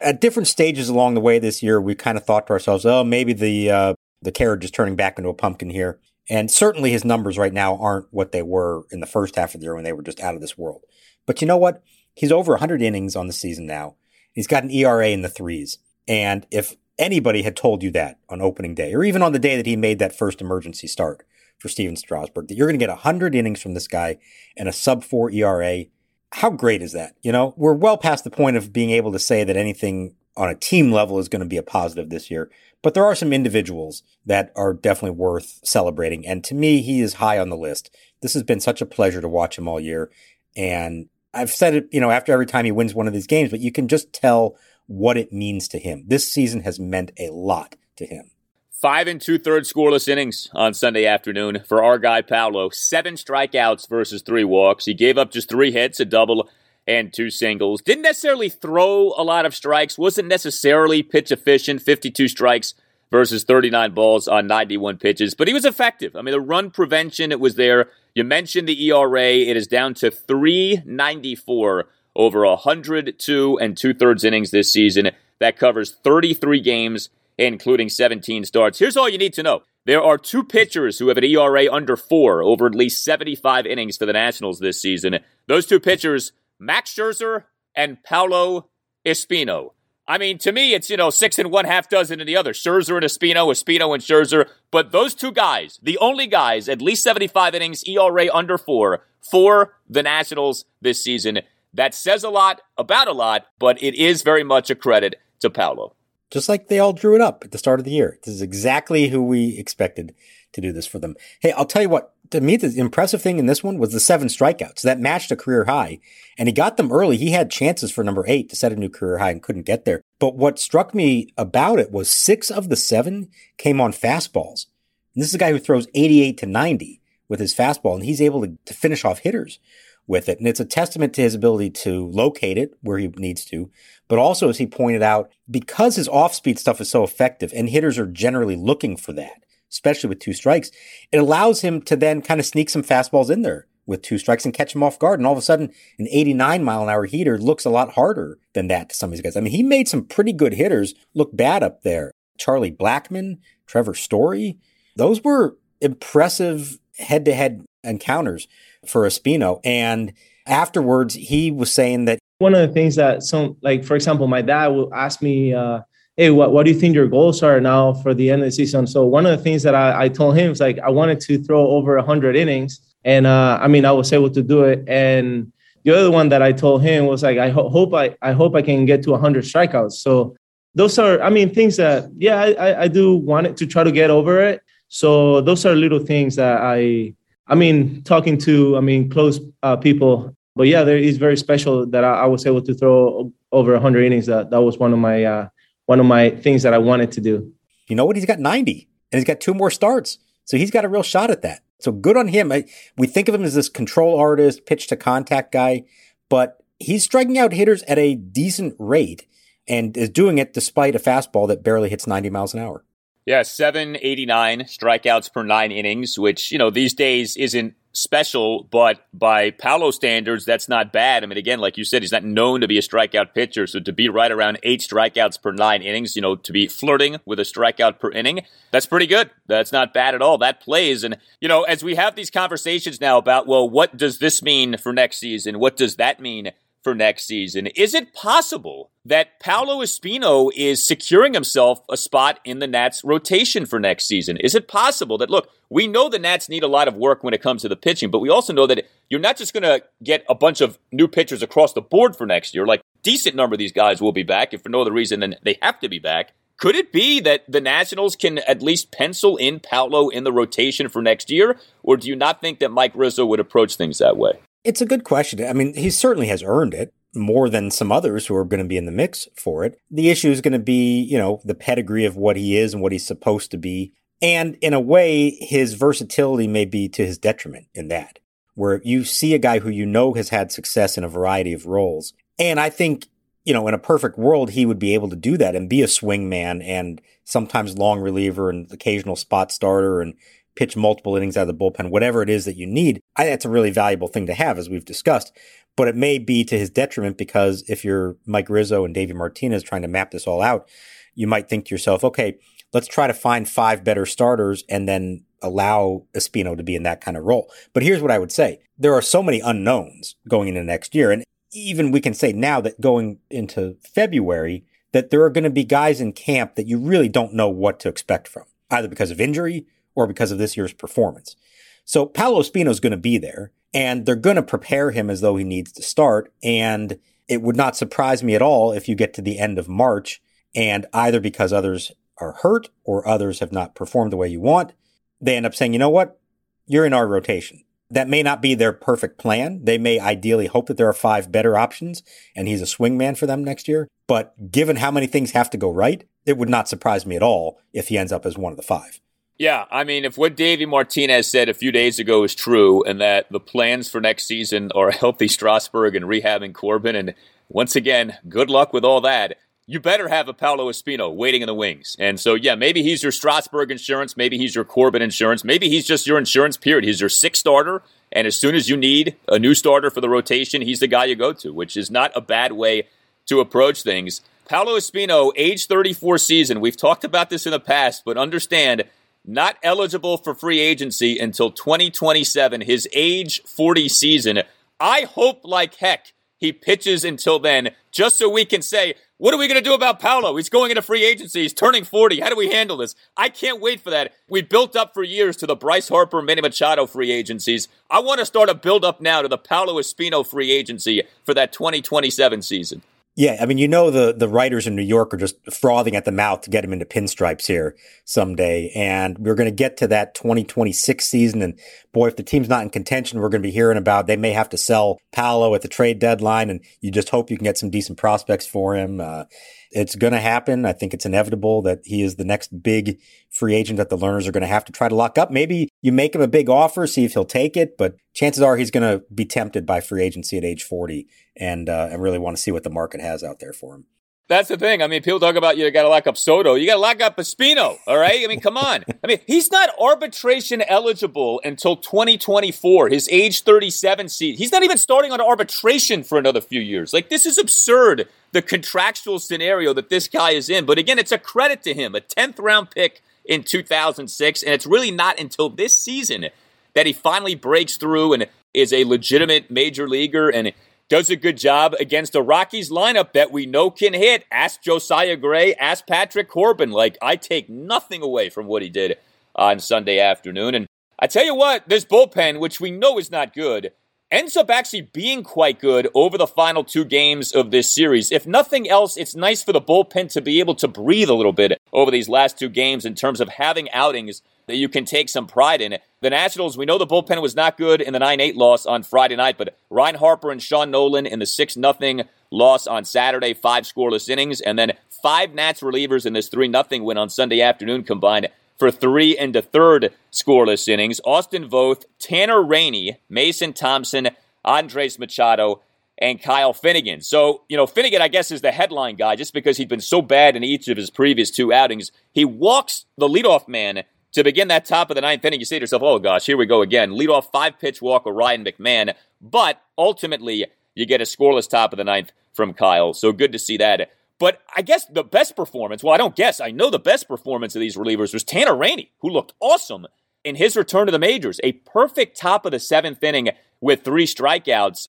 at 0.00 0.20
different 0.20 0.46
stages 0.48 0.88
along 0.88 1.14
the 1.14 1.20
way 1.20 1.38
this 1.38 1.62
year, 1.62 1.80
we 1.80 1.94
kind 1.94 2.18
of 2.18 2.24
thought 2.24 2.46
to 2.48 2.52
ourselves, 2.52 2.84
oh, 2.84 3.02
maybe 3.04 3.32
the 3.32 3.70
uh, 3.70 3.94
the 4.20 4.32
carriage 4.32 4.64
is 4.64 4.70
turning 4.70 4.96
back 4.96 5.18
into 5.18 5.30
a 5.30 5.34
pumpkin 5.34 5.70
here. 5.70 6.00
And 6.28 6.50
certainly 6.50 6.92
his 6.92 7.04
numbers 7.04 7.38
right 7.38 7.52
now 7.52 7.76
aren't 7.76 8.06
what 8.10 8.32
they 8.32 8.42
were 8.42 8.84
in 8.90 9.00
the 9.00 9.06
first 9.06 9.36
half 9.36 9.54
of 9.54 9.60
the 9.60 9.64
year 9.64 9.74
when 9.74 9.84
they 9.84 9.92
were 9.92 10.02
just 10.02 10.20
out 10.20 10.34
of 10.34 10.40
this 10.40 10.56
world. 10.56 10.82
But 11.26 11.40
you 11.40 11.46
know 11.46 11.56
what? 11.56 11.82
He's 12.14 12.32
over 12.32 12.52
100 12.52 12.82
innings 12.82 13.16
on 13.16 13.26
the 13.26 13.32
season 13.32 13.66
now. 13.66 13.96
He's 14.32 14.46
got 14.46 14.62
an 14.62 14.70
ERA 14.70 15.08
in 15.08 15.22
the 15.22 15.28
threes. 15.28 15.78
And 16.06 16.46
if 16.50 16.76
anybody 16.98 17.42
had 17.42 17.56
told 17.56 17.82
you 17.82 17.90
that 17.92 18.18
on 18.28 18.40
opening 18.40 18.74
day, 18.74 18.94
or 18.94 19.04
even 19.04 19.22
on 19.22 19.32
the 19.32 19.38
day 19.38 19.56
that 19.56 19.66
he 19.66 19.76
made 19.76 19.98
that 19.98 20.16
first 20.16 20.40
emergency 20.40 20.86
start 20.86 21.24
for 21.58 21.68
Stephen 21.68 21.96
Strasburg, 21.96 22.48
that 22.48 22.54
you're 22.54 22.66
going 22.66 22.78
to 22.78 22.84
get 22.84 22.90
100 22.90 23.34
innings 23.34 23.62
from 23.62 23.74
this 23.74 23.88
guy 23.88 24.18
and 24.56 24.68
a 24.68 24.72
sub 24.72 25.04
4 25.04 25.30
ERA, 25.30 25.84
how 26.32 26.50
great 26.50 26.82
is 26.82 26.92
that? 26.92 27.14
You 27.22 27.32
know, 27.32 27.54
we're 27.56 27.74
well 27.74 27.98
past 27.98 28.24
the 28.24 28.30
point 28.30 28.56
of 28.56 28.72
being 28.72 28.90
able 28.90 29.12
to 29.12 29.18
say 29.18 29.44
that 29.44 29.56
anything 29.56 30.14
on 30.36 30.48
a 30.48 30.54
team 30.54 30.90
level 30.90 31.18
is 31.18 31.28
going 31.28 31.40
to 31.40 31.46
be 31.46 31.58
a 31.58 31.62
positive 31.62 32.08
this 32.08 32.30
year. 32.30 32.50
But 32.82 32.94
there 32.94 33.04
are 33.04 33.14
some 33.14 33.32
individuals 33.32 34.02
that 34.24 34.50
are 34.56 34.72
definitely 34.72 35.16
worth 35.18 35.60
celebrating. 35.62 36.26
And 36.26 36.42
to 36.44 36.54
me, 36.54 36.80
he 36.80 37.00
is 37.00 37.14
high 37.14 37.38
on 37.38 37.50
the 37.50 37.56
list. 37.56 37.94
This 38.22 38.34
has 38.34 38.42
been 38.42 38.60
such 38.60 38.80
a 38.80 38.86
pleasure 38.86 39.20
to 39.20 39.28
watch 39.28 39.58
him 39.58 39.68
all 39.68 39.78
year. 39.78 40.10
And 40.56 41.08
I've 41.34 41.50
said 41.50 41.74
it, 41.74 41.88
you 41.92 42.00
know, 42.00 42.10
after 42.10 42.32
every 42.32 42.46
time 42.46 42.64
he 42.64 42.72
wins 42.72 42.94
one 42.94 43.06
of 43.06 43.12
these 43.12 43.26
games, 43.26 43.50
but 43.50 43.60
you 43.60 43.72
can 43.72 43.88
just 43.88 44.12
tell 44.12 44.56
what 44.86 45.16
it 45.16 45.32
means 45.32 45.68
to 45.68 45.78
him. 45.78 46.04
This 46.06 46.30
season 46.30 46.62
has 46.62 46.78
meant 46.78 47.12
a 47.18 47.30
lot 47.30 47.76
to 47.96 48.06
him. 48.06 48.30
Five 48.70 49.06
and 49.06 49.20
two 49.20 49.38
thirds 49.38 49.72
scoreless 49.72 50.08
innings 50.08 50.50
on 50.54 50.74
Sunday 50.74 51.06
afternoon 51.06 51.62
for 51.68 51.84
our 51.84 51.98
guy 51.98 52.20
Paolo. 52.20 52.68
Seven 52.70 53.14
strikeouts 53.14 53.88
versus 53.88 54.22
three 54.22 54.44
walks. 54.44 54.86
He 54.86 54.94
gave 54.94 55.16
up 55.16 55.30
just 55.30 55.48
three 55.48 55.70
hits, 55.70 56.00
a 56.00 56.04
double 56.04 56.48
and 56.86 57.12
two 57.12 57.30
singles. 57.30 57.80
Didn't 57.80 58.02
necessarily 58.02 58.48
throw 58.48 59.12
a 59.16 59.22
lot 59.22 59.46
of 59.46 59.54
strikes. 59.54 59.96
Wasn't 59.96 60.26
necessarily 60.26 61.02
pitch 61.02 61.30
efficient. 61.30 61.80
52 61.80 62.26
strikes 62.26 62.74
versus 63.12 63.44
39 63.44 63.92
balls 63.92 64.26
on 64.26 64.46
91 64.46 64.96
pitches, 64.96 65.34
but 65.34 65.46
he 65.46 65.54
was 65.54 65.66
effective. 65.66 66.16
I 66.16 66.22
mean, 66.22 66.32
the 66.32 66.40
run 66.40 66.70
prevention, 66.70 67.30
it 67.30 67.38
was 67.38 67.56
there. 67.56 67.90
You 68.14 68.24
mentioned 68.24 68.66
the 68.66 68.88
ERA. 68.88 69.22
It 69.22 69.56
is 69.56 69.66
down 69.66 69.94
to 69.94 70.10
394 70.10 71.88
over 72.14 72.44
102 72.46 73.58
and 73.58 73.76
two 73.76 73.94
thirds 73.94 74.24
innings 74.24 74.50
this 74.50 74.72
season. 74.72 75.10
That 75.38 75.56
covers 75.56 75.90
33 75.90 76.60
games, 76.60 77.08
including 77.36 77.88
17 77.88 78.44
starts. 78.44 78.78
Here's 78.78 78.96
all 78.96 79.08
you 79.08 79.18
need 79.18 79.34
to 79.34 79.42
know. 79.42 79.62
There 79.84 80.02
are 80.02 80.16
two 80.16 80.44
pitchers 80.44 80.98
who 80.98 81.08
have 81.08 81.18
an 81.18 81.24
ERA 81.24 81.72
under 81.72 81.96
four 81.96 82.42
over 82.42 82.66
at 82.66 82.74
least 82.74 83.04
75 83.04 83.66
innings 83.66 83.96
for 83.96 84.06
the 84.06 84.12
Nationals 84.12 84.60
this 84.60 84.80
season. 84.80 85.18
Those 85.48 85.66
two 85.66 85.80
pitchers, 85.80 86.32
Max 86.60 86.94
Scherzer 86.94 87.44
and 87.74 88.02
Paolo 88.04 88.68
Espino. 89.04 89.70
I 90.06 90.18
mean, 90.18 90.38
to 90.38 90.52
me, 90.52 90.74
it's, 90.74 90.90
you 90.90 90.96
know, 90.96 91.10
six 91.10 91.38
and 91.38 91.50
one 91.50 91.64
half 91.64 91.88
dozen 91.88 92.20
in 92.20 92.26
the 92.26 92.36
other. 92.36 92.52
Scherzer 92.52 92.96
and 92.96 93.04
Espino, 93.04 93.50
Espino 93.50 93.94
and 93.94 94.02
Scherzer. 94.02 94.48
But 94.70 94.92
those 94.92 95.14
two 95.14 95.32
guys, 95.32 95.80
the 95.82 95.98
only 95.98 96.26
guys, 96.26 96.68
at 96.68 96.82
least 96.82 97.02
75 97.02 97.54
innings, 97.54 97.84
ERA 97.84 98.28
under 98.32 98.58
four 98.58 99.04
for 99.20 99.74
the 99.88 100.02
Nationals 100.02 100.64
this 100.80 101.02
season. 101.02 101.40
That 101.74 101.94
says 101.94 102.22
a 102.22 102.30
lot 102.30 102.60
about 102.76 103.08
a 103.08 103.12
lot, 103.12 103.46
but 103.58 103.82
it 103.82 103.94
is 103.94 104.22
very 104.22 104.44
much 104.44 104.70
a 104.70 104.74
credit 104.74 105.16
to 105.40 105.50
Paolo. 105.50 105.94
Just 106.30 106.48
like 106.48 106.68
they 106.68 106.78
all 106.78 106.92
drew 106.92 107.14
it 107.14 107.20
up 107.20 107.44
at 107.44 107.50
the 107.50 107.58
start 107.58 107.78
of 107.78 107.84
the 107.84 107.90
year. 107.90 108.18
This 108.24 108.34
is 108.34 108.42
exactly 108.42 109.08
who 109.08 109.22
we 109.22 109.58
expected 109.58 110.14
to 110.52 110.60
do 110.60 110.72
this 110.72 110.86
for 110.86 110.98
them. 110.98 111.14
Hey, 111.40 111.52
I'll 111.52 111.66
tell 111.66 111.82
you 111.82 111.88
what, 111.88 112.14
to 112.30 112.40
me, 112.40 112.56
the 112.56 112.78
impressive 112.78 113.20
thing 113.20 113.38
in 113.38 113.46
this 113.46 113.62
one 113.62 113.78
was 113.78 113.92
the 113.92 114.00
seven 114.00 114.28
strikeouts. 114.28 114.82
That 114.82 115.00
matched 115.00 115.30
a 115.30 115.36
career 115.36 115.64
high, 115.64 116.00
and 116.38 116.48
he 116.48 116.52
got 116.52 116.76
them 116.76 116.92
early. 116.92 117.18
He 117.18 117.32
had 117.32 117.50
chances 117.50 117.90
for 117.90 118.02
number 118.02 118.24
eight 118.26 118.48
to 118.48 118.56
set 118.56 118.72
a 118.72 118.76
new 118.76 118.88
career 118.88 119.18
high 119.18 119.30
and 119.30 119.42
couldn't 119.42 119.66
get 119.66 119.84
there. 119.84 120.02
But 120.18 120.36
what 120.36 120.58
struck 120.58 120.94
me 120.94 121.28
about 121.36 121.78
it 121.78 121.90
was 121.90 122.10
six 122.10 122.50
of 122.50 122.70
the 122.70 122.76
seven 122.76 123.28
came 123.58 123.80
on 123.80 123.92
fastballs. 123.92 124.66
And 125.14 125.22
this 125.22 125.28
is 125.28 125.34
a 125.34 125.38
guy 125.38 125.50
who 125.50 125.58
throws 125.58 125.86
88 125.94 126.38
to 126.38 126.46
90 126.46 127.02
with 127.28 127.40
his 127.40 127.54
fastball, 127.54 127.94
and 127.94 128.04
he's 128.04 128.22
able 128.22 128.42
to, 128.42 128.56
to 128.64 128.74
finish 128.74 129.04
off 129.04 129.18
hitters 129.18 129.58
with 130.06 130.28
it. 130.28 130.38
And 130.38 130.48
it's 130.48 130.60
a 130.60 130.64
testament 130.64 131.14
to 131.14 131.22
his 131.22 131.34
ability 131.34 131.70
to 131.70 132.06
locate 132.08 132.58
it 132.58 132.74
where 132.80 132.98
he 132.98 133.08
needs 133.08 133.44
to, 133.46 133.70
but 134.08 134.18
also, 134.18 134.48
as 134.48 134.58
he 134.58 134.66
pointed 134.66 135.02
out, 135.02 135.30
because 135.50 135.96
his 135.96 136.08
off 136.08 136.34
speed 136.34 136.58
stuff 136.58 136.80
is 136.80 136.90
so 136.90 137.04
effective 137.04 137.52
and 137.54 137.68
hitters 137.68 137.98
are 137.98 138.06
generally 138.06 138.56
looking 138.56 138.96
for 138.96 139.12
that 139.12 139.42
especially 139.72 140.08
with 140.08 140.20
two 140.20 140.34
strikes, 140.34 140.70
it 141.10 141.16
allows 141.16 141.62
him 141.62 141.80
to 141.82 141.96
then 141.96 142.20
kind 142.20 142.38
of 142.38 142.46
sneak 142.46 142.68
some 142.68 142.82
fastballs 142.82 143.30
in 143.30 143.42
there 143.42 143.66
with 143.86 144.02
two 144.02 144.18
strikes 144.18 144.44
and 144.44 144.54
catch 144.54 144.74
him 144.74 144.82
off 144.82 144.98
guard. 144.98 145.18
And 145.18 145.26
all 145.26 145.32
of 145.32 145.38
a 145.38 145.42
sudden, 145.42 145.72
an 145.98 146.06
89 146.10 146.62
mile 146.62 146.82
an 146.82 146.88
hour 146.88 147.06
heater 147.06 147.38
looks 147.38 147.64
a 147.64 147.70
lot 147.70 147.94
harder 147.94 148.38
than 148.52 148.68
that 148.68 148.90
to 148.90 148.94
some 148.94 149.08
of 149.08 149.12
these 149.12 149.22
guys. 149.22 149.36
I 149.36 149.40
mean, 149.40 149.52
he 149.52 149.62
made 149.62 149.88
some 149.88 150.04
pretty 150.04 150.32
good 150.32 150.54
hitters 150.54 150.94
look 151.14 151.34
bad 151.34 151.62
up 151.62 151.82
there. 151.82 152.12
Charlie 152.38 152.70
Blackmon, 152.70 153.38
Trevor 153.66 153.94
Story, 153.94 154.58
those 154.96 155.24
were 155.24 155.56
impressive 155.80 156.78
head 156.98 157.24
to 157.24 157.34
head 157.34 157.64
encounters 157.84 158.48
for 158.86 159.02
Espino. 159.02 159.60
And 159.64 160.12
afterwards, 160.46 161.14
he 161.14 161.50
was 161.50 161.72
saying 161.72 162.06
that 162.06 162.18
one 162.38 162.54
of 162.54 162.66
the 162.66 162.74
things 162.74 162.96
that 162.96 163.22
some, 163.22 163.56
like, 163.62 163.84
for 163.84 163.94
example, 163.94 164.26
my 164.26 164.42
dad 164.42 164.68
will 164.68 164.92
ask 164.92 165.22
me, 165.22 165.54
uh, 165.54 165.80
hey, 166.16 166.30
what, 166.30 166.52
what 166.52 166.66
do 166.66 166.72
you 166.72 166.78
think 166.78 166.94
your 166.94 167.06
goals 167.06 167.42
are 167.42 167.60
now 167.60 167.94
for 167.94 168.12
the 168.12 168.30
end 168.30 168.42
of 168.42 168.46
the 168.46 168.52
season? 168.52 168.86
So 168.86 169.06
one 169.06 169.24
of 169.24 169.36
the 169.36 169.42
things 169.42 169.62
that 169.62 169.74
I, 169.74 170.04
I 170.04 170.08
told 170.08 170.36
him 170.36 170.50
was 170.50 170.60
like, 170.60 170.78
I 170.80 170.90
wanted 170.90 171.20
to 171.20 171.42
throw 171.42 171.68
over 171.68 171.96
100 171.96 172.36
innings. 172.36 172.80
And 173.04 173.26
uh, 173.26 173.58
I 173.60 173.68
mean, 173.68 173.84
I 173.84 173.92
was 173.92 174.12
able 174.12 174.30
to 174.30 174.42
do 174.42 174.64
it. 174.64 174.84
And 174.86 175.52
the 175.84 175.96
other 175.96 176.10
one 176.10 176.28
that 176.28 176.42
I 176.42 176.52
told 176.52 176.82
him 176.82 177.06
was 177.06 177.22
like, 177.22 177.38
I 177.38 177.48
ho- 177.48 177.68
hope 177.68 177.94
I, 177.94 178.16
I 178.20 178.32
hope 178.32 178.54
I 178.54 178.62
can 178.62 178.84
get 178.84 179.02
to 179.04 179.10
100 179.12 179.44
strikeouts. 179.44 179.94
So 179.94 180.36
those 180.74 180.98
are, 180.98 181.20
I 181.22 181.30
mean, 181.30 181.54
things 181.54 181.76
that, 181.76 182.10
yeah, 182.16 182.40
I, 182.40 182.82
I 182.82 182.88
do 182.88 183.16
want 183.16 183.46
it 183.46 183.56
to 183.58 183.66
try 183.66 183.84
to 183.84 183.92
get 183.92 184.10
over 184.10 184.40
it. 184.42 184.60
So 184.88 185.40
those 185.40 185.64
are 185.64 185.74
little 185.74 185.98
things 185.98 186.36
that 186.36 186.60
I, 186.60 187.14
I 187.46 187.54
mean, 187.54 188.02
talking 188.02 188.38
to, 188.38 188.76
I 188.76 188.80
mean, 188.80 189.10
close 189.10 189.40
uh, 189.62 189.76
people. 189.76 190.34
But 190.54 190.64
yeah, 190.64 190.84
there 190.84 190.98
is 190.98 191.16
very 191.18 191.36
special 191.36 191.86
that 191.86 192.04
I, 192.04 192.22
I 192.22 192.26
was 192.26 192.46
able 192.46 192.62
to 192.62 192.74
throw 192.74 193.32
over 193.52 193.72
100 193.72 194.04
innings. 194.04 194.26
That 194.26 194.50
that 194.50 194.60
was 194.60 194.78
one 194.78 194.92
of 194.92 194.98
my 194.98 195.24
uh, 195.24 195.48
one 195.86 196.00
of 196.00 196.06
my 196.06 196.30
things 196.30 196.62
that 196.62 196.74
I 196.74 196.78
wanted 196.78 197.12
to 197.12 197.20
do. 197.20 197.52
You 197.88 197.96
know 197.96 198.04
what? 198.04 198.16
He's 198.16 198.26
got 198.26 198.38
90 198.38 198.88
and 199.10 199.18
he's 199.18 199.26
got 199.26 199.40
two 199.40 199.54
more 199.54 199.70
starts. 199.70 200.18
So 200.44 200.56
he's 200.56 200.70
got 200.70 200.84
a 200.84 200.88
real 200.88 201.02
shot 201.02 201.30
at 201.30 201.42
that. 201.42 201.62
So 201.80 201.92
good 201.92 202.16
on 202.16 202.28
him. 202.28 202.52
I, 202.52 202.64
we 202.96 203.06
think 203.06 203.28
of 203.28 203.34
him 203.34 203.44
as 203.44 203.54
this 203.54 203.68
control 203.68 204.18
artist, 204.18 204.66
pitch 204.66 204.86
to 204.88 204.96
contact 204.96 205.52
guy, 205.52 205.84
but 206.28 206.62
he's 206.78 207.04
striking 207.04 207.38
out 207.38 207.52
hitters 207.52 207.82
at 207.84 207.98
a 207.98 208.14
decent 208.14 208.74
rate 208.78 209.26
and 209.68 209.96
is 209.96 210.10
doing 210.10 210.38
it 210.38 210.54
despite 210.54 210.94
a 210.94 210.98
fastball 210.98 211.48
that 211.48 211.62
barely 211.62 211.88
hits 211.88 212.06
90 212.06 212.30
miles 212.30 212.54
an 212.54 212.60
hour. 212.60 212.84
Yeah, 213.24 213.42
789 213.42 214.62
strikeouts 214.62 215.32
per 215.32 215.44
nine 215.44 215.70
innings, 215.70 216.18
which, 216.18 216.50
you 216.50 216.58
know, 216.58 216.70
these 216.70 216.92
days 216.92 217.36
isn't 217.36 217.74
special, 217.92 218.64
but 218.64 219.06
by 219.12 219.50
Paolo 219.50 219.90
standards, 219.90 220.44
that's 220.44 220.68
not 220.68 220.92
bad. 220.92 221.22
I 221.22 221.26
mean, 221.26 221.38
again, 221.38 221.60
like 221.60 221.76
you 221.76 221.84
said, 221.84 222.02
he's 222.02 222.12
not 222.12 222.24
known 222.24 222.62
to 222.62 222.68
be 222.68 222.78
a 222.78 222.82
strikeout 222.82 223.34
pitcher. 223.34 223.66
So 223.66 223.80
to 223.80 223.92
be 223.92 224.08
right 224.08 224.32
around 224.32 224.58
eight 224.62 224.80
strikeouts 224.80 225.40
per 225.40 225.52
nine 225.52 225.82
innings, 225.82 226.16
you 226.16 226.22
know, 226.22 226.34
to 226.36 226.52
be 226.52 226.66
flirting 226.66 227.18
with 227.24 227.38
a 227.38 227.44
strikeout 227.44 228.00
per 228.00 228.10
inning, 228.10 228.40
that's 228.70 228.86
pretty 228.86 229.06
good. 229.06 229.30
That's 229.46 229.72
not 229.72 229.94
bad 229.94 230.14
at 230.14 230.22
all. 230.22 230.38
That 230.38 230.60
plays. 230.60 231.04
And, 231.04 231.18
you 231.40 231.48
know, 231.48 231.62
as 231.62 231.84
we 231.84 231.94
have 231.94 232.16
these 232.16 232.30
conversations 232.30 233.00
now 233.00 233.18
about, 233.18 233.46
well, 233.46 233.68
what 233.68 233.96
does 233.96 234.18
this 234.18 234.42
mean 234.42 234.78
for 234.78 234.92
next 234.92 235.18
season? 235.18 235.58
What 235.58 235.76
does 235.76 235.96
that 235.96 236.18
mean 236.18 236.50
for 236.82 236.94
next 236.94 237.26
season. 237.26 237.66
Is 237.68 237.94
it 237.94 238.14
possible 238.14 238.90
that 239.04 239.40
Paolo 239.40 239.82
Espino 239.82 240.50
is 240.54 240.86
securing 240.86 241.34
himself 241.34 241.80
a 241.90 241.96
spot 241.96 242.40
in 242.44 242.58
the 242.58 242.66
Nats 242.66 243.02
rotation 243.04 243.66
for 243.66 243.80
next 243.80 244.06
season? 244.06 244.36
Is 244.36 244.54
it 244.54 244.68
possible 244.68 245.18
that, 245.18 245.30
look, 245.30 245.48
we 245.70 245.86
know 245.86 246.08
the 246.08 246.18
Nats 246.18 246.48
need 246.48 246.62
a 246.62 246.68
lot 246.68 246.88
of 246.88 246.94
work 246.94 247.24
when 247.24 247.34
it 247.34 247.42
comes 247.42 247.62
to 247.62 247.68
the 247.68 247.76
pitching, 247.76 248.10
but 248.10 248.20
we 248.20 248.28
also 248.28 248.52
know 248.52 248.66
that 248.66 248.86
you're 249.08 249.20
not 249.20 249.36
just 249.36 249.52
going 249.52 249.62
to 249.62 249.82
get 250.02 250.24
a 250.28 250.34
bunch 250.34 250.60
of 250.60 250.78
new 250.90 251.08
pitchers 251.08 251.42
across 251.42 251.72
the 251.72 251.80
board 251.80 252.16
for 252.16 252.26
next 252.26 252.54
year. 252.54 252.66
Like, 252.66 252.82
decent 253.02 253.36
number 253.36 253.54
of 253.54 253.58
these 253.58 253.72
guys 253.72 254.00
will 254.00 254.12
be 254.12 254.22
back, 254.22 254.52
if 254.52 254.62
for 254.62 254.68
no 254.68 254.82
other 254.82 254.92
reason 254.92 255.20
than 255.20 255.36
they 255.42 255.58
have 255.62 255.80
to 255.80 255.88
be 255.88 255.98
back. 255.98 256.32
Could 256.58 256.76
it 256.76 256.92
be 256.92 257.18
that 257.20 257.42
the 257.48 257.60
Nationals 257.60 258.14
can 258.14 258.38
at 258.38 258.62
least 258.62 258.92
pencil 258.92 259.36
in 259.36 259.58
Paolo 259.58 260.10
in 260.10 260.22
the 260.22 260.32
rotation 260.32 260.88
for 260.88 261.02
next 261.02 261.28
year? 261.28 261.58
Or 261.82 261.96
do 261.96 262.06
you 262.06 262.14
not 262.14 262.40
think 262.40 262.60
that 262.60 262.70
Mike 262.70 262.92
Rizzo 262.94 263.26
would 263.26 263.40
approach 263.40 263.74
things 263.74 263.98
that 263.98 264.16
way? 264.16 264.38
It's 264.64 264.80
a 264.80 264.86
good 264.86 265.04
question. 265.04 265.44
I 265.44 265.52
mean, 265.52 265.74
he 265.74 265.90
certainly 265.90 266.28
has 266.28 266.42
earned 266.42 266.74
it 266.74 266.94
more 267.14 267.48
than 267.48 267.70
some 267.70 267.92
others 267.92 268.26
who 268.26 268.36
are 268.36 268.44
going 268.44 268.62
to 268.62 268.68
be 268.68 268.76
in 268.76 268.86
the 268.86 268.92
mix 268.92 269.28
for 269.34 269.64
it. 269.64 269.78
The 269.90 270.10
issue 270.10 270.30
is 270.30 270.40
going 270.40 270.52
to 270.52 270.58
be, 270.58 271.00
you 271.02 271.18
know, 271.18 271.40
the 271.44 271.54
pedigree 271.54 272.04
of 272.04 272.16
what 272.16 272.36
he 272.36 272.56
is 272.56 272.72
and 272.72 272.82
what 272.82 272.92
he's 272.92 273.06
supposed 273.06 273.50
to 273.50 273.58
be. 273.58 273.92
And 274.20 274.56
in 274.60 274.72
a 274.72 274.80
way, 274.80 275.30
his 275.30 275.74
versatility 275.74 276.46
may 276.46 276.64
be 276.64 276.88
to 276.90 277.04
his 277.04 277.18
detriment 277.18 277.66
in 277.74 277.88
that, 277.88 278.20
where 278.54 278.80
you 278.84 279.04
see 279.04 279.34
a 279.34 279.38
guy 279.38 279.58
who 279.58 279.68
you 279.68 279.84
know 279.84 280.14
has 280.14 280.28
had 280.28 280.52
success 280.52 280.96
in 280.96 281.04
a 281.04 281.08
variety 281.08 281.52
of 281.52 281.66
roles. 281.66 282.14
And 282.38 282.60
I 282.60 282.70
think, 282.70 283.08
you 283.44 283.52
know, 283.52 283.66
in 283.66 283.74
a 283.74 283.78
perfect 283.78 284.16
world, 284.16 284.50
he 284.50 284.64
would 284.64 284.78
be 284.78 284.94
able 284.94 285.10
to 285.10 285.16
do 285.16 285.36
that 285.38 285.56
and 285.56 285.68
be 285.68 285.82
a 285.82 285.88
swing 285.88 286.28
man 286.28 286.62
and 286.62 287.00
sometimes 287.24 287.76
long 287.76 288.00
reliever 288.00 288.48
and 288.48 288.70
occasional 288.72 289.16
spot 289.16 289.50
starter 289.50 290.00
and 290.00 290.14
pitch 290.54 290.76
multiple 290.76 291.16
innings 291.16 291.36
out 291.36 291.48
of 291.48 291.48
the 291.48 291.54
bullpen, 291.54 291.90
whatever 291.90 292.22
it 292.22 292.30
is 292.30 292.44
that 292.44 292.56
you 292.56 292.66
need. 292.66 293.00
I 293.16 293.26
that's 293.26 293.44
a 293.44 293.50
really 293.50 293.70
valuable 293.70 294.08
thing 294.08 294.26
to 294.26 294.34
have, 294.34 294.58
as 294.58 294.68
we've 294.68 294.84
discussed. 294.84 295.32
But 295.76 295.88
it 295.88 295.96
may 295.96 296.18
be 296.18 296.44
to 296.44 296.58
his 296.58 296.70
detriment 296.70 297.16
because 297.16 297.64
if 297.68 297.84
you're 297.84 298.16
Mike 298.26 298.50
Rizzo 298.50 298.84
and 298.84 298.94
Davey 298.94 299.14
Martinez 299.14 299.62
trying 299.62 299.82
to 299.82 299.88
map 299.88 300.10
this 300.10 300.26
all 300.26 300.42
out, 300.42 300.68
you 301.14 301.26
might 301.26 301.48
think 301.48 301.66
to 301.66 301.74
yourself, 301.74 302.04
okay, 302.04 302.38
let's 302.72 302.86
try 302.86 303.06
to 303.06 303.14
find 303.14 303.48
five 303.48 303.82
better 303.84 304.04
starters 304.04 304.64
and 304.68 304.88
then 304.88 305.24
allow 305.40 306.04
Espino 306.14 306.56
to 306.56 306.62
be 306.62 306.74
in 306.74 306.82
that 306.82 307.00
kind 307.00 307.16
of 307.16 307.24
role. 307.24 307.50
But 307.72 307.82
here's 307.82 308.02
what 308.02 308.10
I 308.10 308.18
would 308.18 308.32
say. 308.32 308.60
There 308.78 308.94
are 308.94 309.02
so 309.02 309.22
many 309.22 309.40
unknowns 309.40 310.16
going 310.28 310.48
into 310.48 310.62
next 310.62 310.94
year. 310.94 311.10
And 311.10 311.24
even 311.52 311.90
we 311.90 312.00
can 312.00 312.14
say 312.14 312.32
now 312.32 312.60
that 312.60 312.80
going 312.80 313.18
into 313.30 313.76
February, 313.82 314.64
that 314.92 315.10
there 315.10 315.22
are 315.22 315.30
going 315.30 315.44
to 315.44 315.50
be 315.50 315.64
guys 315.64 316.00
in 316.00 316.12
camp 316.12 316.54
that 316.54 316.66
you 316.66 316.78
really 316.78 317.08
don't 317.08 317.34
know 317.34 317.48
what 317.48 317.80
to 317.80 317.88
expect 317.88 318.28
from, 318.28 318.44
either 318.70 318.88
because 318.88 319.10
of 319.10 319.20
injury 319.20 319.66
or 319.94 320.06
because 320.06 320.32
of 320.32 320.38
this 320.38 320.56
year's 320.56 320.72
performance. 320.72 321.36
So 321.84 322.06
Paolo 322.06 322.40
Espino 322.40 322.68
is 322.68 322.80
going 322.80 322.92
to 322.92 322.96
be 322.96 323.18
there 323.18 323.52
and 323.74 324.06
they're 324.06 324.16
going 324.16 324.36
to 324.36 324.42
prepare 324.42 324.90
him 324.90 325.10
as 325.10 325.20
though 325.20 325.36
he 325.36 325.44
needs 325.44 325.72
to 325.72 325.82
start. 325.82 326.32
And 326.42 326.98
it 327.28 327.42
would 327.42 327.56
not 327.56 327.76
surprise 327.76 328.22
me 328.22 328.34
at 328.34 328.42
all 328.42 328.72
if 328.72 328.88
you 328.88 328.94
get 328.94 329.14
to 329.14 329.22
the 329.22 329.38
end 329.38 329.58
of 329.58 329.68
March 329.68 330.22
and 330.54 330.86
either 330.92 331.20
because 331.20 331.52
others 331.52 331.92
are 332.18 332.32
hurt 332.42 332.68
or 332.84 333.06
others 333.06 333.40
have 333.40 333.52
not 333.52 333.74
performed 333.74 334.12
the 334.12 334.16
way 334.16 334.28
you 334.28 334.40
want, 334.40 334.72
they 335.20 335.36
end 335.36 335.46
up 335.46 335.54
saying, 335.54 335.72
you 335.72 335.78
know 335.78 335.88
what? 335.88 336.20
You're 336.66 336.86
in 336.86 336.92
our 336.92 337.06
rotation. 337.06 337.64
That 337.90 338.08
may 338.08 338.22
not 338.22 338.40
be 338.40 338.54
their 338.54 338.72
perfect 338.72 339.18
plan. 339.18 339.64
They 339.64 339.76
may 339.76 340.00
ideally 340.00 340.46
hope 340.46 340.66
that 340.66 340.76
there 340.76 340.88
are 340.88 340.94
five 340.94 341.30
better 341.30 341.58
options 341.58 342.02
and 342.34 342.48
he's 342.48 342.62
a 342.62 342.66
swing 342.66 342.96
man 342.96 343.14
for 343.14 343.26
them 343.26 343.44
next 343.44 343.68
year. 343.68 343.88
But 344.06 344.50
given 344.50 344.76
how 344.76 344.90
many 344.90 345.06
things 345.06 345.32
have 345.32 345.50
to 345.50 345.58
go 345.58 345.70
right, 345.70 346.04
it 346.24 346.38
would 346.38 346.48
not 346.48 346.68
surprise 346.68 347.04
me 347.04 347.16
at 347.16 347.22
all 347.22 347.60
if 347.72 347.88
he 347.88 347.98
ends 347.98 348.12
up 348.12 348.24
as 348.24 348.38
one 348.38 348.52
of 348.52 348.56
the 348.56 348.62
five. 348.62 349.00
Yeah, 349.42 349.64
I 349.72 349.82
mean, 349.82 350.04
if 350.04 350.16
what 350.16 350.36
Davey 350.36 350.66
Martinez 350.66 351.28
said 351.28 351.48
a 351.48 351.52
few 351.52 351.72
days 351.72 351.98
ago 351.98 352.22
is 352.22 352.32
true, 352.32 352.84
and 352.84 353.00
that 353.00 353.26
the 353.28 353.40
plans 353.40 353.90
for 353.90 354.00
next 354.00 354.26
season 354.26 354.70
are 354.72 354.90
healthy 354.92 355.26
Strasburg 355.26 355.96
and 355.96 356.04
rehabbing 356.04 356.54
Corbin, 356.54 356.94
and 356.94 357.14
once 357.48 357.74
again, 357.74 358.16
good 358.28 358.48
luck 358.48 358.72
with 358.72 358.84
all 358.84 359.00
that. 359.00 359.38
You 359.66 359.80
better 359.80 360.06
have 360.06 360.28
a 360.28 360.32
Paolo 360.32 360.70
Espino 360.70 361.12
waiting 361.12 361.42
in 361.42 361.48
the 361.48 361.56
wings. 361.56 361.96
And 361.98 362.20
so, 362.20 362.36
yeah, 362.36 362.54
maybe 362.54 362.84
he's 362.84 363.02
your 363.02 363.10
Strasburg 363.10 363.72
insurance. 363.72 364.16
Maybe 364.16 364.38
he's 364.38 364.54
your 364.54 364.64
Corbin 364.64 365.02
insurance. 365.02 365.42
Maybe 365.42 365.68
he's 365.68 365.88
just 365.88 366.06
your 366.06 366.18
insurance, 366.18 366.56
period. 366.56 366.84
He's 366.84 367.00
your 367.00 367.08
sixth 367.08 367.40
starter. 367.40 367.82
And 368.12 368.28
as 368.28 368.36
soon 368.36 368.54
as 368.54 368.68
you 368.68 368.76
need 368.76 369.16
a 369.26 369.40
new 369.40 369.56
starter 369.56 369.90
for 369.90 370.00
the 370.00 370.08
rotation, 370.08 370.62
he's 370.62 370.78
the 370.78 370.86
guy 370.86 371.06
you 371.06 371.16
go 371.16 371.32
to, 371.32 371.52
which 371.52 371.76
is 371.76 371.90
not 371.90 372.12
a 372.14 372.20
bad 372.20 372.52
way 372.52 372.86
to 373.26 373.40
approach 373.40 373.82
things. 373.82 374.20
Paolo 374.44 374.76
Espino, 374.76 375.32
age 375.34 375.66
34 375.66 376.18
season. 376.18 376.60
We've 376.60 376.76
talked 376.76 377.02
about 377.02 377.28
this 377.28 377.44
in 377.44 377.50
the 377.50 377.58
past, 377.58 378.04
but 378.04 378.16
understand 378.16 378.84
not 379.24 379.56
eligible 379.62 380.18
for 380.18 380.34
free 380.34 380.60
agency 380.60 381.18
until 381.18 381.50
2027, 381.50 382.62
his 382.62 382.88
age 382.92 383.42
40 383.44 383.88
season. 383.88 384.42
I 384.80 385.02
hope 385.02 385.40
like 385.44 385.76
heck 385.76 386.12
he 386.42 386.52
pitches 386.52 387.04
until 387.04 387.38
then, 387.38 387.70
just 387.92 388.18
so 388.18 388.28
we 388.28 388.44
can 388.44 388.62
say, 388.62 388.94
What 389.18 389.32
are 389.32 389.38
we 389.38 389.46
going 389.46 389.62
to 389.62 389.68
do 389.68 389.74
about 389.74 390.00
Paolo? 390.00 390.34
He's 390.34 390.48
going 390.48 390.72
into 390.72 390.82
free 390.82 391.04
agency. 391.04 391.42
He's 391.42 391.52
turning 391.52 391.84
40. 391.84 392.18
How 392.18 392.28
do 392.30 392.36
we 392.36 392.50
handle 392.50 392.78
this? 392.78 392.96
I 393.16 393.28
can't 393.28 393.60
wait 393.60 393.80
for 393.80 393.90
that. 393.90 394.12
We 394.28 394.42
built 394.42 394.74
up 394.74 394.92
for 394.92 395.04
years 395.04 395.36
to 395.36 395.46
the 395.46 395.54
Bryce 395.54 395.88
Harper, 395.88 396.20
Manny 396.20 396.40
Machado 396.40 396.86
free 396.86 397.12
agencies. 397.12 397.68
I 397.88 398.00
want 398.00 398.18
to 398.18 398.26
start 398.26 398.48
a 398.48 398.54
build 398.54 398.84
up 398.84 399.00
now 399.00 399.22
to 399.22 399.28
the 399.28 399.38
Paolo 399.38 399.74
Espino 399.74 400.26
free 400.26 400.50
agency 400.50 401.04
for 401.24 401.32
that 401.32 401.52
2027 401.52 402.42
season. 402.42 402.82
Yeah, 403.14 403.36
I 403.38 403.44
mean, 403.44 403.58
you 403.58 403.68
know, 403.68 403.90
the 403.90 404.14
the 404.14 404.28
writers 404.28 404.66
in 404.66 404.74
New 404.74 404.82
York 404.82 405.12
are 405.12 405.18
just 405.18 405.36
frothing 405.52 405.96
at 405.96 406.06
the 406.06 406.12
mouth 406.12 406.40
to 406.42 406.50
get 406.50 406.64
him 406.64 406.72
into 406.72 406.86
pinstripes 406.86 407.46
here 407.46 407.76
someday, 408.06 408.72
and 408.74 409.18
we're 409.18 409.34
going 409.34 409.50
to 409.50 409.54
get 409.54 409.76
to 409.78 409.88
that 409.88 410.14
2026 410.14 411.04
season. 411.04 411.42
And 411.42 411.58
boy, 411.92 412.06
if 412.08 412.16
the 412.16 412.22
team's 412.22 412.48
not 412.48 412.62
in 412.62 412.70
contention, 412.70 413.20
we're 413.20 413.28
going 413.28 413.42
to 413.42 413.46
be 413.46 413.52
hearing 413.52 413.76
about 413.76 414.06
they 414.06 414.16
may 414.16 414.30
have 414.30 414.48
to 414.50 414.56
sell 414.56 414.98
Paolo 415.12 415.54
at 415.54 415.60
the 415.60 415.68
trade 415.68 415.98
deadline, 415.98 416.48
and 416.48 416.64
you 416.80 416.90
just 416.90 417.10
hope 417.10 417.30
you 417.30 417.36
can 417.36 417.44
get 417.44 417.58
some 417.58 417.68
decent 417.68 417.98
prospects 417.98 418.46
for 418.46 418.74
him. 418.76 418.98
Uh, 418.98 419.24
it's 419.72 419.94
going 419.94 420.14
to 420.14 420.20
happen. 420.20 420.64
I 420.64 420.72
think 420.72 420.94
it's 420.94 421.04
inevitable 421.04 421.60
that 421.62 421.80
he 421.84 422.02
is 422.02 422.16
the 422.16 422.24
next 422.24 422.62
big 422.62 422.98
free 423.30 423.54
agent 423.54 423.76
that 423.76 423.90
the 423.90 423.98
Lerners 423.98 424.26
are 424.26 424.32
going 424.32 424.40
to 424.40 424.46
have 424.46 424.64
to 424.64 424.72
try 424.72 424.88
to 424.88 424.94
lock 424.94 425.18
up. 425.18 425.30
Maybe 425.30 425.68
you 425.82 425.92
make 425.92 426.14
him 426.14 426.20
a 426.20 426.28
big 426.28 426.48
offer, 426.48 426.86
see 426.86 427.04
if 427.04 427.12
he'll 427.12 427.24
take 427.24 427.56
it, 427.56 427.76
but 427.76 427.96
chances 428.14 428.42
are 428.42 428.56
he's 428.56 428.70
going 428.70 428.88
to 428.88 429.04
be 429.12 429.24
tempted 429.24 429.66
by 429.66 429.80
free 429.80 430.02
agency 430.02 430.38
at 430.38 430.44
age 430.44 430.62
40 430.62 431.08
and, 431.36 431.68
uh, 431.68 431.88
and 431.90 432.00
really 432.00 432.18
want 432.18 432.36
to 432.36 432.42
see 432.42 432.52
what 432.52 432.62
the 432.62 432.70
market 432.70 433.00
has 433.00 433.22
out 433.22 433.40
there 433.40 433.52
for 433.52 433.74
him. 433.74 433.84
That's 434.28 434.48
the 434.48 434.56
thing. 434.56 434.80
I 434.80 434.86
mean, 434.86 435.02
people 435.02 435.20
talk 435.20 435.34
about 435.34 435.58
you 435.58 435.70
got 435.70 435.82
to 435.82 435.88
lock 435.88 436.06
up 436.06 436.16
Soto. 436.16 436.54
You 436.54 436.66
got 436.66 436.74
to 436.74 436.80
lock 436.80 437.02
up 437.02 437.16
Espino. 437.18 437.76
All 437.86 437.98
right. 437.98 438.22
I 438.24 438.26
mean, 438.28 438.40
come 438.40 438.56
on. 438.56 438.84
I 439.04 439.06
mean, 439.06 439.18
he's 439.26 439.50
not 439.50 439.68
arbitration 439.78 440.62
eligible 440.62 441.42
until 441.44 441.76
2024. 441.76 442.88
His 442.88 443.08
age 443.10 443.42
37 443.42 444.08
season. 444.08 444.38
He's 444.38 444.52
not 444.52 444.62
even 444.62 444.78
starting 444.78 445.12
on 445.12 445.20
arbitration 445.20 446.02
for 446.02 446.16
another 446.16 446.40
few 446.40 446.60
years. 446.60 446.94
Like 446.94 447.10
this 447.10 447.26
is 447.26 447.36
absurd. 447.36 448.08
The 448.30 448.40
contractual 448.40 449.18
scenario 449.18 449.74
that 449.74 449.90
this 449.90 450.08
guy 450.08 450.30
is 450.30 450.48
in. 450.48 450.64
But 450.64 450.78
again, 450.78 450.98
it's 450.98 451.12
a 451.12 451.18
credit 451.18 451.62
to 451.64 451.74
him. 451.74 451.94
A 451.94 452.00
10th 452.00 452.38
round 452.38 452.70
pick 452.70 453.02
in 453.24 453.42
2006, 453.42 454.42
and 454.42 454.52
it's 454.52 454.66
really 454.66 454.90
not 454.90 455.20
until 455.20 455.48
this 455.48 455.76
season 455.76 456.26
that 456.74 456.86
he 456.86 456.92
finally 456.92 457.34
breaks 457.34 457.76
through 457.76 458.12
and 458.12 458.26
is 458.54 458.72
a 458.72 458.84
legitimate 458.84 459.50
major 459.50 459.88
leaguer 459.88 460.28
and 460.28 460.52
does 460.88 461.08
a 461.08 461.16
good 461.16 461.38
job 461.38 461.74
against 461.80 462.14
a 462.14 462.22
Rockies 462.22 462.70
lineup 462.70 463.12
that 463.12 463.32
we 463.32 463.46
know 463.46 463.70
can 463.70 463.94
hit. 463.94 464.24
Ask 464.30 464.62
Josiah 464.62 465.16
Gray, 465.16 465.54
ask 465.54 465.86
Patrick 465.86 466.28
Corbin. 466.28 466.70
Like, 466.70 466.98
I 467.00 467.16
take 467.16 467.48
nothing 467.48 468.02
away 468.02 468.28
from 468.28 468.46
what 468.46 468.62
he 468.62 468.68
did 468.68 468.98
on 469.34 469.58
Sunday 469.58 469.98
afternoon. 469.98 470.54
And 470.54 470.66
I 470.98 471.06
tell 471.06 471.24
you 471.24 471.34
what, 471.34 471.68
this 471.68 471.84
bullpen, 471.84 472.40
which 472.40 472.60
we 472.60 472.70
know 472.70 472.98
is 472.98 473.10
not 473.10 473.32
good, 473.34 473.72
ends 474.12 474.36
up 474.36 474.50
actually 474.50 474.82
being 474.82 475.24
quite 475.24 475.58
good 475.58 475.88
over 475.94 476.18
the 476.18 476.26
final 476.26 476.62
two 476.62 476.84
games 476.84 477.32
of 477.32 477.50
this 477.50 477.72
series. 477.72 478.12
If 478.12 478.26
nothing 478.26 478.68
else, 478.68 478.98
it's 478.98 479.16
nice 479.16 479.42
for 479.42 479.52
the 479.52 479.60
bullpen 479.60 480.12
to 480.12 480.20
be 480.20 480.38
able 480.38 480.54
to 480.56 480.68
breathe 480.68 481.08
a 481.08 481.14
little 481.14 481.32
bit 481.32 481.60
over 481.72 481.90
these 481.90 482.10
last 482.10 482.38
two 482.38 482.50
games 482.50 482.84
in 482.84 482.94
terms 482.94 483.20
of 483.20 483.30
having 483.30 483.70
outings 483.72 484.20
that 484.46 484.56
you 484.56 484.68
can 484.68 484.84
take 484.84 485.08
some 485.08 485.26
pride 485.26 485.62
in. 485.62 485.78
The 486.02 486.10
Nationals, 486.10 486.58
we 486.58 486.66
know 486.66 486.76
the 486.76 486.86
bullpen 486.86 487.22
was 487.22 487.34
not 487.34 487.56
good 487.56 487.80
in 487.80 487.94
the 487.94 487.98
9 487.98 488.20
8 488.20 488.36
loss 488.36 488.66
on 488.66 488.82
Friday 488.82 489.16
night, 489.16 489.38
but 489.38 489.56
Ryne 489.70 489.94
Harper 489.94 490.30
and 490.30 490.42
Sean 490.42 490.70
Nolin 490.70 491.08
in 491.08 491.18
the 491.18 491.26
6 491.26 491.54
0 491.54 492.04
loss 492.30 492.66
on 492.66 492.84
Saturday, 492.84 493.32
five 493.32 493.64
scoreless 493.64 494.10
innings, 494.10 494.40
and 494.42 494.58
then 494.58 494.72
five 495.02 495.32
Nats 495.32 495.60
relievers 495.60 496.04
in 496.04 496.12
this 496.12 496.28
3 496.28 496.52
0 496.52 496.84
win 496.84 496.98
on 496.98 497.08
Sunday 497.08 497.40
afternoon 497.40 497.82
combined 497.82 498.28
for 498.62 498.70
three 498.70 499.18
and 499.18 499.34
a 499.34 499.42
third 499.42 499.92
scoreless 500.12 500.68
innings. 500.68 501.00
Austin 501.04 501.48
Voth, 501.48 501.84
Tanner 501.98 502.40
Rainey, 502.40 502.96
Mason 503.08 503.52
Thompson, 503.52 504.10
Andres 504.44 505.00
Machado, 505.00 505.62
and 505.98 506.22
Kyle 506.22 506.52
Finnegan. 506.52 507.00
So, 507.00 507.42
you 507.48 507.56
know, 507.56 507.66
Finnegan, 507.66 508.00
I 508.00 508.06
guess, 508.06 508.30
is 508.30 508.40
the 508.40 508.52
headline 508.52 508.94
guy 508.94 509.16
just 509.16 509.34
because 509.34 509.56
he'd 509.56 509.68
been 509.68 509.80
so 509.80 510.00
bad 510.00 510.36
in 510.36 510.44
each 510.44 510.68
of 510.68 510.76
his 510.76 510.90
previous 510.90 511.28
two 511.32 511.52
outings. 511.52 511.90
He 512.12 512.24
walks 512.24 512.84
the 512.96 513.08
leadoff 513.08 513.48
man 513.48 513.82
to 514.12 514.22
begin 514.22 514.46
that 514.46 514.64
top 514.64 514.90
of 514.90 514.94
the 514.94 515.00
ninth 515.00 515.24
inning, 515.24 515.40
you 515.40 515.44
say 515.44 515.58
to 515.58 515.64
yourself, 515.64 515.82
oh 515.82 515.98
gosh, 515.98 516.24
here 516.26 516.36
we 516.36 516.46
go 516.46 516.62
again. 516.62 516.92
Leadoff 516.92 517.32
five 517.32 517.58
pitch 517.58 517.82
walk 517.82 518.06
of 518.06 518.14
Ryan 518.14 518.44
McMahon. 518.44 518.94
But 519.20 519.60
ultimately, 519.76 520.46
you 520.76 520.86
get 520.86 521.00
a 521.00 521.04
scoreless 521.04 521.50
top 521.50 521.72
of 521.72 521.78
the 521.78 521.84
ninth 521.84 522.12
from 522.32 522.54
Kyle. 522.54 522.94
So 522.94 523.10
good 523.10 523.32
to 523.32 523.40
see 523.40 523.56
that. 523.56 523.90
But 524.22 524.40
I 524.54 524.62
guess 524.62 524.84
the 524.86 525.02
best 525.02 525.34
performance, 525.34 525.82
well, 525.82 525.92
I 525.92 525.96
don't 525.96 526.14
guess, 526.14 526.40
I 526.40 526.52
know 526.52 526.70
the 526.70 526.78
best 526.78 527.08
performance 527.08 527.56
of 527.56 527.60
these 527.60 527.74
relievers 527.74 528.14
was 528.14 528.22
Tanner 528.22 528.54
Rainey, 528.54 528.92
who 529.00 529.10
looked 529.10 529.32
awesome 529.40 529.88
in 530.22 530.36
his 530.36 530.56
return 530.56 530.86
to 530.86 530.92
the 530.92 531.00
majors. 531.00 531.40
A 531.42 531.54
perfect 531.54 532.16
top 532.16 532.46
of 532.46 532.52
the 532.52 532.60
seventh 532.60 533.02
inning 533.02 533.30
with 533.60 533.82
three 533.82 534.06
strikeouts. 534.06 534.86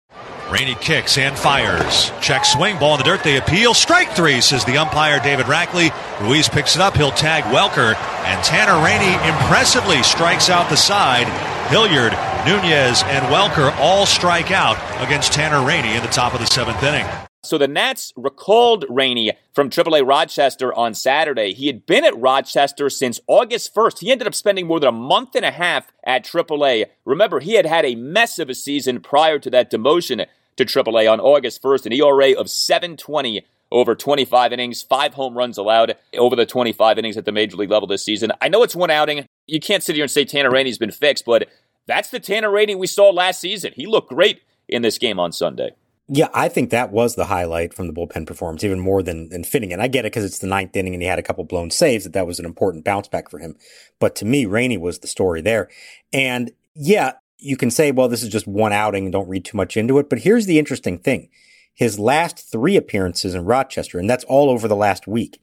Rainey 0.51 0.75
kicks 0.75 1.17
and 1.17 1.35
fires. 1.35 2.11
Check 2.21 2.45
swing, 2.45 2.77
ball 2.77 2.93
in 2.93 2.99
the 2.99 3.05
dirt. 3.05 3.23
They 3.23 3.37
appeal. 3.37 3.73
Strike 3.73 4.11
three, 4.11 4.39
says 4.39 4.65
the 4.65 4.77
umpire 4.77 5.19
David 5.19 5.47
Rackley. 5.47 5.89
Ruiz 6.21 6.47
picks 6.47 6.75
it 6.75 6.81
up. 6.83 6.95
He'll 6.95 7.09
tag 7.09 7.43
Welker. 7.45 7.95
And 8.25 8.43
Tanner 8.43 8.85
Rainey 8.85 9.15
impressively 9.27 10.03
strikes 10.03 10.51
out 10.51 10.69
the 10.69 10.77
side. 10.77 11.25
Hilliard, 11.71 12.13
Nunez, 12.45 13.01
and 13.07 13.25
Welker 13.33 13.75
all 13.79 14.05
strike 14.05 14.51
out 14.51 14.77
against 15.03 15.33
Tanner 15.33 15.65
Rainey 15.65 15.95
in 15.95 16.03
the 16.03 16.09
top 16.09 16.35
of 16.35 16.39
the 16.39 16.45
seventh 16.45 16.83
inning. 16.83 17.07
So 17.45 17.57
the 17.57 17.67
Nats 17.67 18.13
recalled 18.15 18.85
Rainey 18.89 19.33
from 19.51 19.69
AAA 19.69 20.07
Rochester 20.07 20.73
on 20.73 20.93
Saturday. 20.93 21.53
He 21.53 21.67
had 21.67 21.85
been 21.85 22.05
at 22.05 22.17
Rochester 22.17 22.89
since 22.89 23.19
August 23.27 23.75
1st. 23.75 24.00
He 24.00 24.12
ended 24.12 24.27
up 24.27 24.33
spending 24.33 24.65
more 24.65 24.79
than 24.79 24.88
a 24.88 24.93
month 24.93 25.35
and 25.35 25.43
a 25.43 25.51
half 25.51 25.91
at 26.05 26.23
AAA. 26.23 26.85
Remember, 27.03 27.41
he 27.41 27.55
had 27.55 27.65
had 27.65 27.83
a 27.83 27.95
mess 27.95 28.39
of 28.39 28.50
a 28.50 28.55
season 28.55 29.01
prior 29.01 29.39
to 29.39 29.50
that 29.50 29.69
demotion 29.69 30.25
to 30.55 30.65
AAA 30.65 31.12
on 31.12 31.19
August 31.19 31.62
1st, 31.62 31.85
an 31.88 31.93
ERA 31.93 32.39
of 32.39 32.50
720 32.50 33.45
over 33.73 33.95
25 33.95 34.53
innings, 34.53 34.83
five 34.83 35.15
home 35.15 35.35
runs 35.35 35.57
allowed 35.57 35.97
over 36.17 36.35
the 36.35 36.45
25 36.45 36.97
innings 36.97 37.17
at 37.17 37.25
the 37.25 37.31
major 37.31 37.57
league 37.57 37.71
level 37.71 37.88
this 37.88 38.05
season. 38.05 38.31
I 38.39 38.47
know 38.47 38.63
it's 38.63 38.75
one 38.75 38.91
outing. 38.91 39.25
You 39.47 39.59
can't 39.59 39.83
sit 39.83 39.95
here 39.95 40.03
and 40.03 40.12
say 40.12 40.23
Tanner 40.23 40.51
Rainey's 40.51 40.77
been 40.77 40.91
fixed, 40.91 41.25
but 41.25 41.50
that's 41.88 42.09
the 42.09 42.19
Tanner 42.19 42.51
Rainey 42.51 42.75
we 42.75 42.88
saw 42.88 43.09
last 43.09 43.41
season. 43.41 43.73
He 43.75 43.85
looked 43.85 44.09
great 44.09 44.43
in 44.69 44.83
this 44.83 44.97
game 44.97 45.19
on 45.19 45.31
Sunday. 45.31 45.71
Yeah, 46.10 46.27
I 46.33 46.50
think 46.50 46.69
that 46.69 46.91
was 46.91 47.15
the 47.15 47.25
highlight 47.25 47.74
from 47.74 47.88
the 47.88 47.93
bullpen 47.93 48.27
performance, 48.27 48.63
even 48.63 48.79
more 48.79 49.01
than, 49.01 49.29
than 49.29 49.45
Finnegan. 49.45 49.79
I 49.79 49.88
get 49.88 50.05
it 50.05 50.12
because 50.12 50.25
it's 50.25 50.39
the 50.39 50.48
ninth 50.48 50.75
inning 50.75 50.93
and 50.93 51.01
he 51.01 51.07
had 51.07 51.19
a 51.19 51.24
couple 51.24 51.45
blown 51.45 51.72
saves, 51.72 52.03
that 52.03 52.12
that 52.13 52.27
was 52.27 52.39
an 52.39 52.45
important 52.45 52.83
bounce 52.83 53.07
back 53.07 53.29
for 53.29 53.39
him. 53.39 53.55
But 54.00 54.15
to 54.17 54.25
me, 54.25 54.45
Rainey 54.45 54.77
was 54.77 55.00
the 55.00 55.07
story 55.07 55.41
there. 55.41 55.69
And 56.12 56.51
yeah, 56.75 57.13
you 57.38 57.55
can 57.55 57.72
say, 57.72 57.91
well, 57.91 58.10
this 58.10 58.22
is 58.22 58.29
just 58.29 58.48
one 58.48 58.74
outing 58.74 59.05
and 59.05 59.13
don't 59.13 59.29
read 59.29 59.45
too 59.45 59.55
much 59.55 59.77
into 59.77 59.98
it. 59.98 60.10
But 60.10 60.19
here's 60.19 60.45
the 60.45 60.60
interesting 60.60 60.98
thing. 60.98 61.29
His 61.74 61.98
last 61.98 62.51
three 62.51 62.75
appearances 62.75 63.33
in 63.33 63.45
Rochester, 63.45 63.98
and 63.98 64.10
that's 64.10 64.25
all 64.25 64.50
over 64.50 64.67
the 64.67 64.75
last 64.75 65.07
week, 65.07 65.41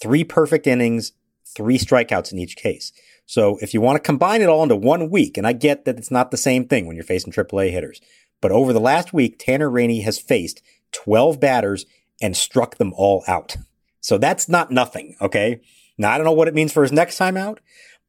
three 0.00 0.24
perfect 0.24 0.66
innings, 0.66 1.12
three 1.46 1.78
strikeouts 1.78 2.32
in 2.32 2.38
each 2.38 2.56
case. 2.56 2.92
So 3.24 3.56
if 3.62 3.72
you 3.72 3.80
want 3.80 3.96
to 3.96 4.06
combine 4.06 4.42
it 4.42 4.48
all 4.48 4.62
into 4.62 4.76
one 4.76 5.10
week, 5.10 5.38
and 5.38 5.46
I 5.46 5.52
get 5.52 5.84
that 5.84 5.96
it's 5.96 6.10
not 6.10 6.30
the 6.30 6.36
same 6.36 6.66
thing 6.66 6.86
when 6.86 6.96
you're 6.96 7.04
facing 7.04 7.32
AAA 7.32 7.70
hitters, 7.70 8.00
but 8.42 8.52
over 8.52 8.74
the 8.74 8.80
last 8.80 9.14
week, 9.14 9.38
Tanner 9.38 9.70
Rainey 9.70 10.02
has 10.02 10.18
faced 10.18 10.60
12 10.92 11.40
batters 11.40 11.86
and 12.20 12.36
struck 12.36 12.76
them 12.76 12.92
all 12.94 13.24
out. 13.26 13.56
So 14.00 14.18
that's 14.18 14.48
not 14.48 14.70
nothing. 14.70 15.16
Okay. 15.22 15.62
Now, 15.96 16.10
I 16.10 16.18
don't 16.18 16.26
know 16.26 16.32
what 16.32 16.48
it 16.48 16.54
means 16.54 16.72
for 16.72 16.82
his 16.82 16.92
next 16.92 17.16
time 17.16 17.36
out, 17.36 17.60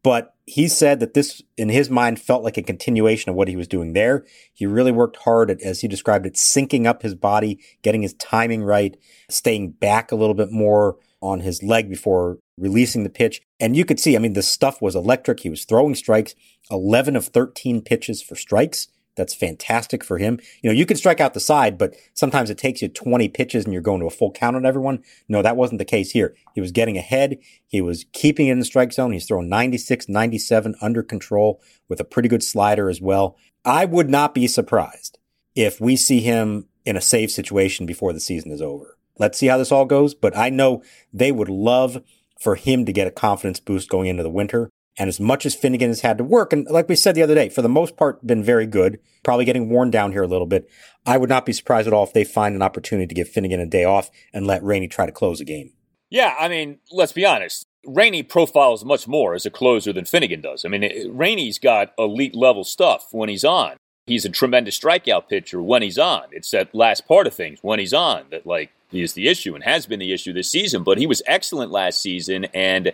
but 0.04 0.36
he 0.46 0.68
said 0.68 1.00
that 1.00 1.13
this, 1.13 1.42
in 1.58 1.70
his 1.70 1.90
mind, 1.90 2.20
felt 2.20 2.44
like 2.44 2.58
a 2.58 2.63
continuation 2.63 3.30
of 3.30 3.36
what 3.36 3.48
he 3.48 3.56
was 3.56 3.68
doing 3.68 3.94
there. 3.94 4.25
He 4.54 4.66
really 4.66 4.92
worked 4.92 5.18
hard 5.18 5.50
at, 5.50 5.62
as 5.62 5.82
he 5.82 5.88
described 5.88 6.25
it, 6.25 6.34
syncing 6.34 6.86
up 6.86 7.04
his 7.04 7.16
body, 7.16 7.60
getting 7.82 8.02
his 8.02 8.13
timing 8.16 8.63
right, 8.63 8.98
staying 9.30 9.72
back 9.72 10.12
a 10.12 10.16
little 10.16 10.34
bit 10.34 10.52
more 10.52 10.98
on 11.22 11.40
his 11.40 11.63
leg 11.63 11.90
before 11.90 12.40
releasing 12.58 13.04
the 13.04 13.10
pitch. 13.10 13.42
And 13.60 13.78
you 13.78 13.86
could 13.86 14.00
see, 14.00 14.16
I 14.16 14.20
mean, 14.20 14.34
the 14.34 14.44
stuff 14.44 14.82
was 14.82 14.96
electric. 14.96 15.40
He 15.40 15.50
was 15.50 15.63
throwing 15.63 15.96
strikes, 15.96 16.36
11 16.70 17.16
of 17.16 17.28
13 17.28 17.82
pitches 17.82 18.22
for 18.22 18.36
strikes. 18.36 18.90
That's 19.15 19.36
fantastic 19.36 20.03
for 20.03 20.17
him. 20.17 20.39
You 20.62 20.70
know, 20.70 20.75
you 20.75 20.86
can 20.86 20.98
strike 20.98 21.20
out 21.20 21.34
the 21.34 21.39
side, 21.39 21.77
but 21.77 21.96
sometimes 22.13 22.50
it 22.50 22.58
takes 22.58 22.82
you 22.82 22.88
20 22.88 23.29
pitches 23.29 23.63
and 23.63 23.74
you're 23.74 23.82
going 23.82 24.00
to 24.00 24.08
a 24.08 24.12
full 24.12 24.32
count 24.32 24.55
on 24.55 24.65
everyone. 24.65 25.03
No, 25.27 25.41
that 25.41 25.55
wasn't 25.55 25.79
the 25.79 25.86
case 25.86 26.12
here. 26.12 26.36
He 26.55 26.62
was 26.62 26.72
getting 26.72 26.98
ahead. 26.98 27.38
He 27.67 27.82
was 27.82 28.05
keeping 28.12 28.48
it 28.48 28.53
in 28.53 28.60
the 28.60 28.65
strike 28.65 28.91
zone. 28.91 29.12
He's 29.12 29.27
throwing 29.27 29.50
96, 29.50 30.10
97 30.10 30.75
under 30.82 31.03
control 31.03 31.62
with 31.88 32.00
a 32.00 32.05
pretty 32.05 32.29
good 32.29 32.43
slider 32.43 32.89
as 32.89 33.01
well. 33.01 33.38
I 33.63 33.86
would 33.86 34.10
not 34.10 34.34
be 34.34 34.48
surprised 34.48 35.20
if 35.55 35.79
we 35.79 35.96
see 35.96 36.22
him 36.22 36.67
in 36.86 36.98
a 36.98 37.01
save 37.01 37.32
situation 37.32 37.86
before 37.86 38.13
the 38.13 38.20
season 38.20 38.51
is 38.51 38.62
over. 38.62 38.98
Let's 39.20 39.38
see 39.38 39.48
how 39.48 39.58
this 39.58 39.72
all 39.72 39.86
goes, 39.86 40.15
but 40.15 40.36
I 40.36 40.50
know 40.50 40.82
they 41.13 41.32
would 41.32 41.50
love 41.50 42.01
for 42.39 42.55
him 42.55 42.86
to 42.86 42.91
get 42.91 43.08
a 43.08 43.12
confidence 43.12 43.60
boost 43.60 43.89
going 43.89 44.08
into 44.08 44.24
the 44.24 44.29
winter. 44.29 44.70
And 44.98 45.08
as 45.08 45.20
much 45.20 45.46
as 45.46 45.56
Finnegan 45.56 45.90
has 45.90 46.02
had 46.02 46.20
to 46.20 46.24
work, 46.24 46.54
and 46.54 46.68
like 46.70 46.88
we 46.88 46.96
said 46.96 47.16
the 47.16 47.24
other 47.24 47.34
day, 47.34 47.50
for 47.50 47.64
the 47.64 47.70
most 47.70 47.98
part, 47.98 48.26
been 48.26 48.44
very 48.44 48.68
good, 48.68 49.00
probably 49.24 49.44
getting 49.46 49.70
worn 49.70 49.90
down 49.90 50.12
here 50.12 50.22
a 50.24 50.28
little 50.28 50.46
bit. 50.46 50.70
I 51.06 51.18
would 51.18 51.30
not 51.30 51.46
be 51.46 51.54
surprised 51.54 51.88
at 51.88 51.94
all 51.94 52.04
if 52.04 52.14
they 52.14 52.24
find 52.24 52.56
an 52.56 52.62
opportunity 52.62 53.08
to 53.08 53.16
give 53.16 53.28
Finnegan 53.28 53.60
a 53.60 53.66
day 53.66 53.84
off 53.86 54.12
and 54.34 54.46
let 54.46 54.64
Rainey 54.64 54.88
try 54.88 55.06
to 55.06 55.12
close 55.12 55.42
a 55.42 55.46
game. 55.46 55.72
Yeah, 56.10 56.36
I 56.40 56.48
mean, 56.48 56.78
let's 56.92 57.12
be 57.12 57.26
honest. 57.26 57.66
Rainey 57.86 58.22
profiles 58.24 58.86
much 58.86 59.08
more 59.08 59.34
as 59.34 59.46
a 59.46 59.50
closer 59.50 59.92
than 59.92 60.06
Finnegan 60.06 60.42
does. 60.42 60.64
I 60.64 60.70
mean, 60.70 61.12
Rainey's 61.12 61.58
got 61.58 61.92
elite 61.98 62.36
level 62.36 62.64
stuff 62.64 63.08
when 63.12 63.30
he's 63.30 63.44
on. 63.44 63.78
he's 64.06 64.26
a 64.26 64.30
tremendous 64.30 64.80
strikeout 64.80 65.28
pitcher 65.28 65.62
when 65.62 65.82
he's 65.82 65.98
on. 65.98 66.24
It's 66.32 66.52
that 66.52 66.74
last 66.76 67.08
part 67.08 67.28
of 67.28 67.34
things 67.34 67.60
when 67.62 67.80
he's 67.80 67.94
on 67.94 68.26
that 68.32 68.46
like 68.46 68.70
is 68.92 69.14
the 69.14 69.28
issue 69.28 69.56
and 69.56 69.64
has 69.64 69.86
been 69.86 70.00
the 70.00 70.14
issue 70.14 70.34
this 70.34 70.52
season. 70.52 70.84
But 70.84 70.98
he 70.98 71.08
was 71.08 71.22
excellent 71.26 71.72
last 71.72 72.02
season 72.02 72.46
and 72.54 72.92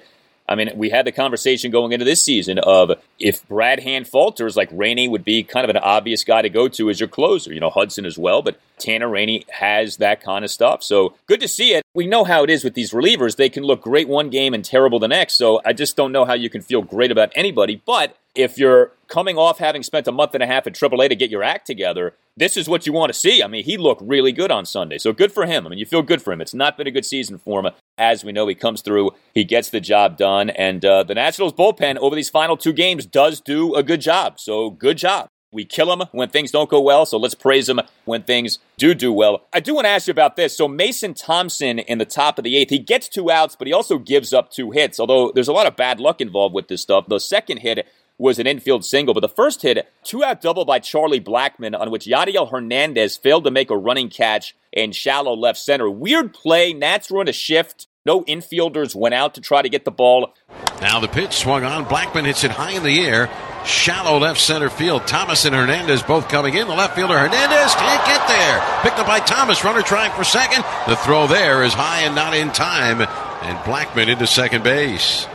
I 0.49 0.55
mean, 0.55 0.71
we 0.75 0.89
had 0.89 1.05
the 1.05 1.11
conversation 1.11 1.69
going 1.69 1.91
into 1.91 2.03
this 2.03 2.23
season 2.23 2.57
of 2.57 2.91
if 3.19 3.47
Brad 3.47 3.81
Hand 3.81 4.07
falters, 4.07 4.57
like 4.57 4.69
Rainey 4.71 5.07
would 5.07 5.23
be 5.23 5.43
kind 5.43 5.63
of 5.63 5.69
an 5.69 5.77
obvious 5.77 6.23
guy 6.23 6.41
to 6.41 6.49
go 6.49 6.67
to 6.67 6.89
as 6.89 6.99
your 6.99 7.07
closer. 7.07 7.53
You 7.53 7.59
know, 7.59 7.69
Hudson 7.69 8.03
as 8.03 8.17
well, 8.17 8.41
but 8.41 8.59
Tanner 8.79 9.07
Rainey 9.07 9.45
has 9.49 9.97
that 9.97 10.21
kind 10.21 10.43
of 10.43 10.49
stuff. 10.49 10.81
So 10.81 11.13
good 11.27 11.39
to 11.41 11.47
see 11.47 11.73
it. 11.73 11.83
We 11.93 12.07
know 12.07 12.23
how 12.23 12.43
it 12.43 12.49
is 12.49 12.63
with 12.63 12.73
these 12.73 12.91
relievers. 12.91 13.35
They 13.35 13.49
can 13.49 13.63
look 13.63 13.81
great 13.81 14.07
one 14.07 14.31
game 14.31 14.55
and 14.55 14.65
terrible 14.65 14.97
the 14.97 15.07
next. 15.07 15.37
So 15.37 15.61
I 15.63 15.73
just 15.73 15.95
don't 15.95 16.11
know 16.11 16.25
how 16.25 16.33
you 16.33 16.49
can 16.49 16.61
feel 16.61 16.81
great 16.81 17.11
about 17.11 17.31
anybody. 17.35 17.81
But 17.85 18.17
if 18.39 18.57
you're 18.57 18.93
coming 19.07 19.37
off 19.37 19.57
having 19.57 19.83
spent 19.83 20.07
a 20.07 20.11
month 20.11 20.33
and 20.33 20.43
a 20.43 20.47
half 20.47 20.65
at 20.65 20.73
AAA 20.73 21.09
to 21.09 21.15
get 21.15 21.29
your 21.29 21.43
act 21.43 21.67
together, 21.67 22.15
this 22.37 22.55
is 22.55 22.69
what 22.69 22.87
you 22.87 22.93
want 22.93 23.11
to 23.11 23.19
see. 23.19 23.43
I 23.43 23.47
mean, 23.47 23.65
he 23.65 23.77
looked 23.77 24.01
really 24.01 24.31
good 24.31 24.51
on 24.51 24.65
Sunday. 24.65 24.97
So 24.97 25.11
good 25.11 25.31
for 25.31 25.45
him. 25.45 25.65
I 25.65 25.69
mean, 25.69 25.79
you 25.79 25.85
feel 25.85 26.01
good 26.01 26.21
for 26.21 26.31
him. 26.31 26.41
It's 26.41 26.53
not 26.53 26.77
been 26.77 26.87
a 26.87 26.91
good 26.91 27.05
season 27.05 27.37
for 27.37 27.59
him. 27.59 27.73
As 27.97 28.23
we 28.23 28.31
know, 28.31 28.47
he 28.47 28.55
comes 28.55 28.81
through, 28.81 29.11
he 29.33 29.43
gets 29.43 29.69
the 29.69 29.81
job 29.81 30.17
done. 30.17 30.49
And 30.51 30.83
uh, 30.85 31.03
the 31.03 31.15
Nationals 31.15 31.53
bullpen 31.53 31.97
over 31.97 32.15
these 32.15 32.29
final 32.29 32.55
two 32.55 32.73
games 32.73 33.05
does 33.05 33.41
do 33.41 33.75
a 33.75 33.83
good 33.83 34.01
job. 34.01 34.39
So 34.39 34.69
good 34.69 34.97
job. 34.97 35.27
We 35.51 35.65
kill 35.65 35.91
him 35.91 36.07
when 36.11 36.29
things 36.29 36.51
don't 36.51 36.69
go 36.69 36.79
well, 36.79 37.07
so 37.07 37.17
let's 37.17 37.33
praise 37.33 37.67
him 37.67 37.79
when 38.05 38.21
things 38.21 38.59
do 38.77 38.93
do 38.93 39.11
well. 39.11 39.47
I 39.51 39.59
do 39.59 39.73
want 39.73 39.85
to 39.85 39.89
ask 39.89 40.07
you 40.07 40.11
about 40.11 40.35
this. 40.35 40.55
So 40.55 40.67
Mason 40.67 41.15
Thompson 41.15 41.79
in 41.79 41.97
the 41.97 42.05
top 42.05 42.37
of 42.37 42.43
the 42.43 42.55
eighth, 42.55 42.69
he 42.69 42.77
gets 42.77 43.09
two 43.09 43.31
outs, 43.31 43.55
but 43.55 43.65
he 43.65 43.73
also 43.73 43.97
gives 43.97 44.31
up 44.31 44.51
two 44.51 44.69
hits. 44.69 44.99
Although 44.99 45.31
there's 45.33 45.47
a 45.47 45.53
lot 45.53 45.65
of 45.65 45.75
bad 45.75 45.99
luck 45.99 46.21
involved 46.21 46.53
with 46.53 46.67
this 46.67 46.83
stuff. 46.83 47.07
The 47.07 47.19
second 47.19 47.57
hit 47.57 47.87
was 48.19 48.37
an 48.37 48.45
infield 48.45 48.85
single. 48.85 49.15
But 49.15 49.21
the 49.21 49.29
first 49.29 49.63
hit, 49.63 49.91
two 50.03 50.23
out 50.23 50.41
double 50.41 50.65
by 50.65 50.77
Charlie 50.77 51.21
Blackmon, 51.21 51.79
on 51.79 51.89
which 51.89 52.05
Yadiel 52.05 52.51
Hernandez 52.51 53.17
failed 53.17 53.45
to 53.45 53.51
make 53.51 53.71
a 53.71 53.77
running 53.77 54.09
catch 54.09 54.55
in 54.71 54.91
shallow 54.91 55.35
left 55.35 55.57
center. 55.57 55.89
Weird 55.89 56.33
play. 56.33 56.73
Nats 56.73 57.09
run 57.09 57.27
a 57.27 57.33
shift. 57.33 57.87
No 58.05 58.23
infielders 58.23 58.95
went 58.95 59.15
out 59.15 59.35
to 59.35 59.41
try 59.41 59.61
to 59.61 59.69
get 59.69 59.85
the 59.85 59.91
ball. 59.91 60.33
Now 60.81 60.99
the 60.99 61.07
pitch 61.07 61.33
swung 61.33 61.63
on. 61.63 61.85
Blackmon 61.85 62.25
hits 62.25 62.43
it 62.43 62.51
high 62.51 62.71
in 62.71 62.83
the 62.83 62.99
air. 63.01 63.29
Shallow 63.65 64.19
left 64.19 64.39
center 64.39 64.69
field. 64.69 65.05
Thomas 65.05 65.43
and 65.43 65.53
Hernandez 65.53 66.01
both 66.01 66.29
coming 66.29 66.55
in. 66.55 66.67
The 66.67 66.73
left 66.73 66.95
fielder 66.95 67.19
Hernandez 67.19 67.75
can't 67.75 68.05
get 68.05 68.27
there. 68.27 68.81
Picked 68.83 68.99
up 68.99 69.07
by 69.07 69.19
Thomas. 69.19 69.63
Runner 69.63 69.81
trying 69.81 70.11
for 70.13 70.23
second. 70.23 70.63
The 70.87 70.95
throw 70.95 71.27
there 71.27 71.63
is 71.63 71.73
high 71.73 72.01
and 72.01 72.15
not 72.15 72.33
in 72.33 72.51
time. 72.51 73.01
And 73.01 73.57
Blackmon 73.59 74.07
into 74.07 74.27
second 74.27 74.63
base. 74.63 75.27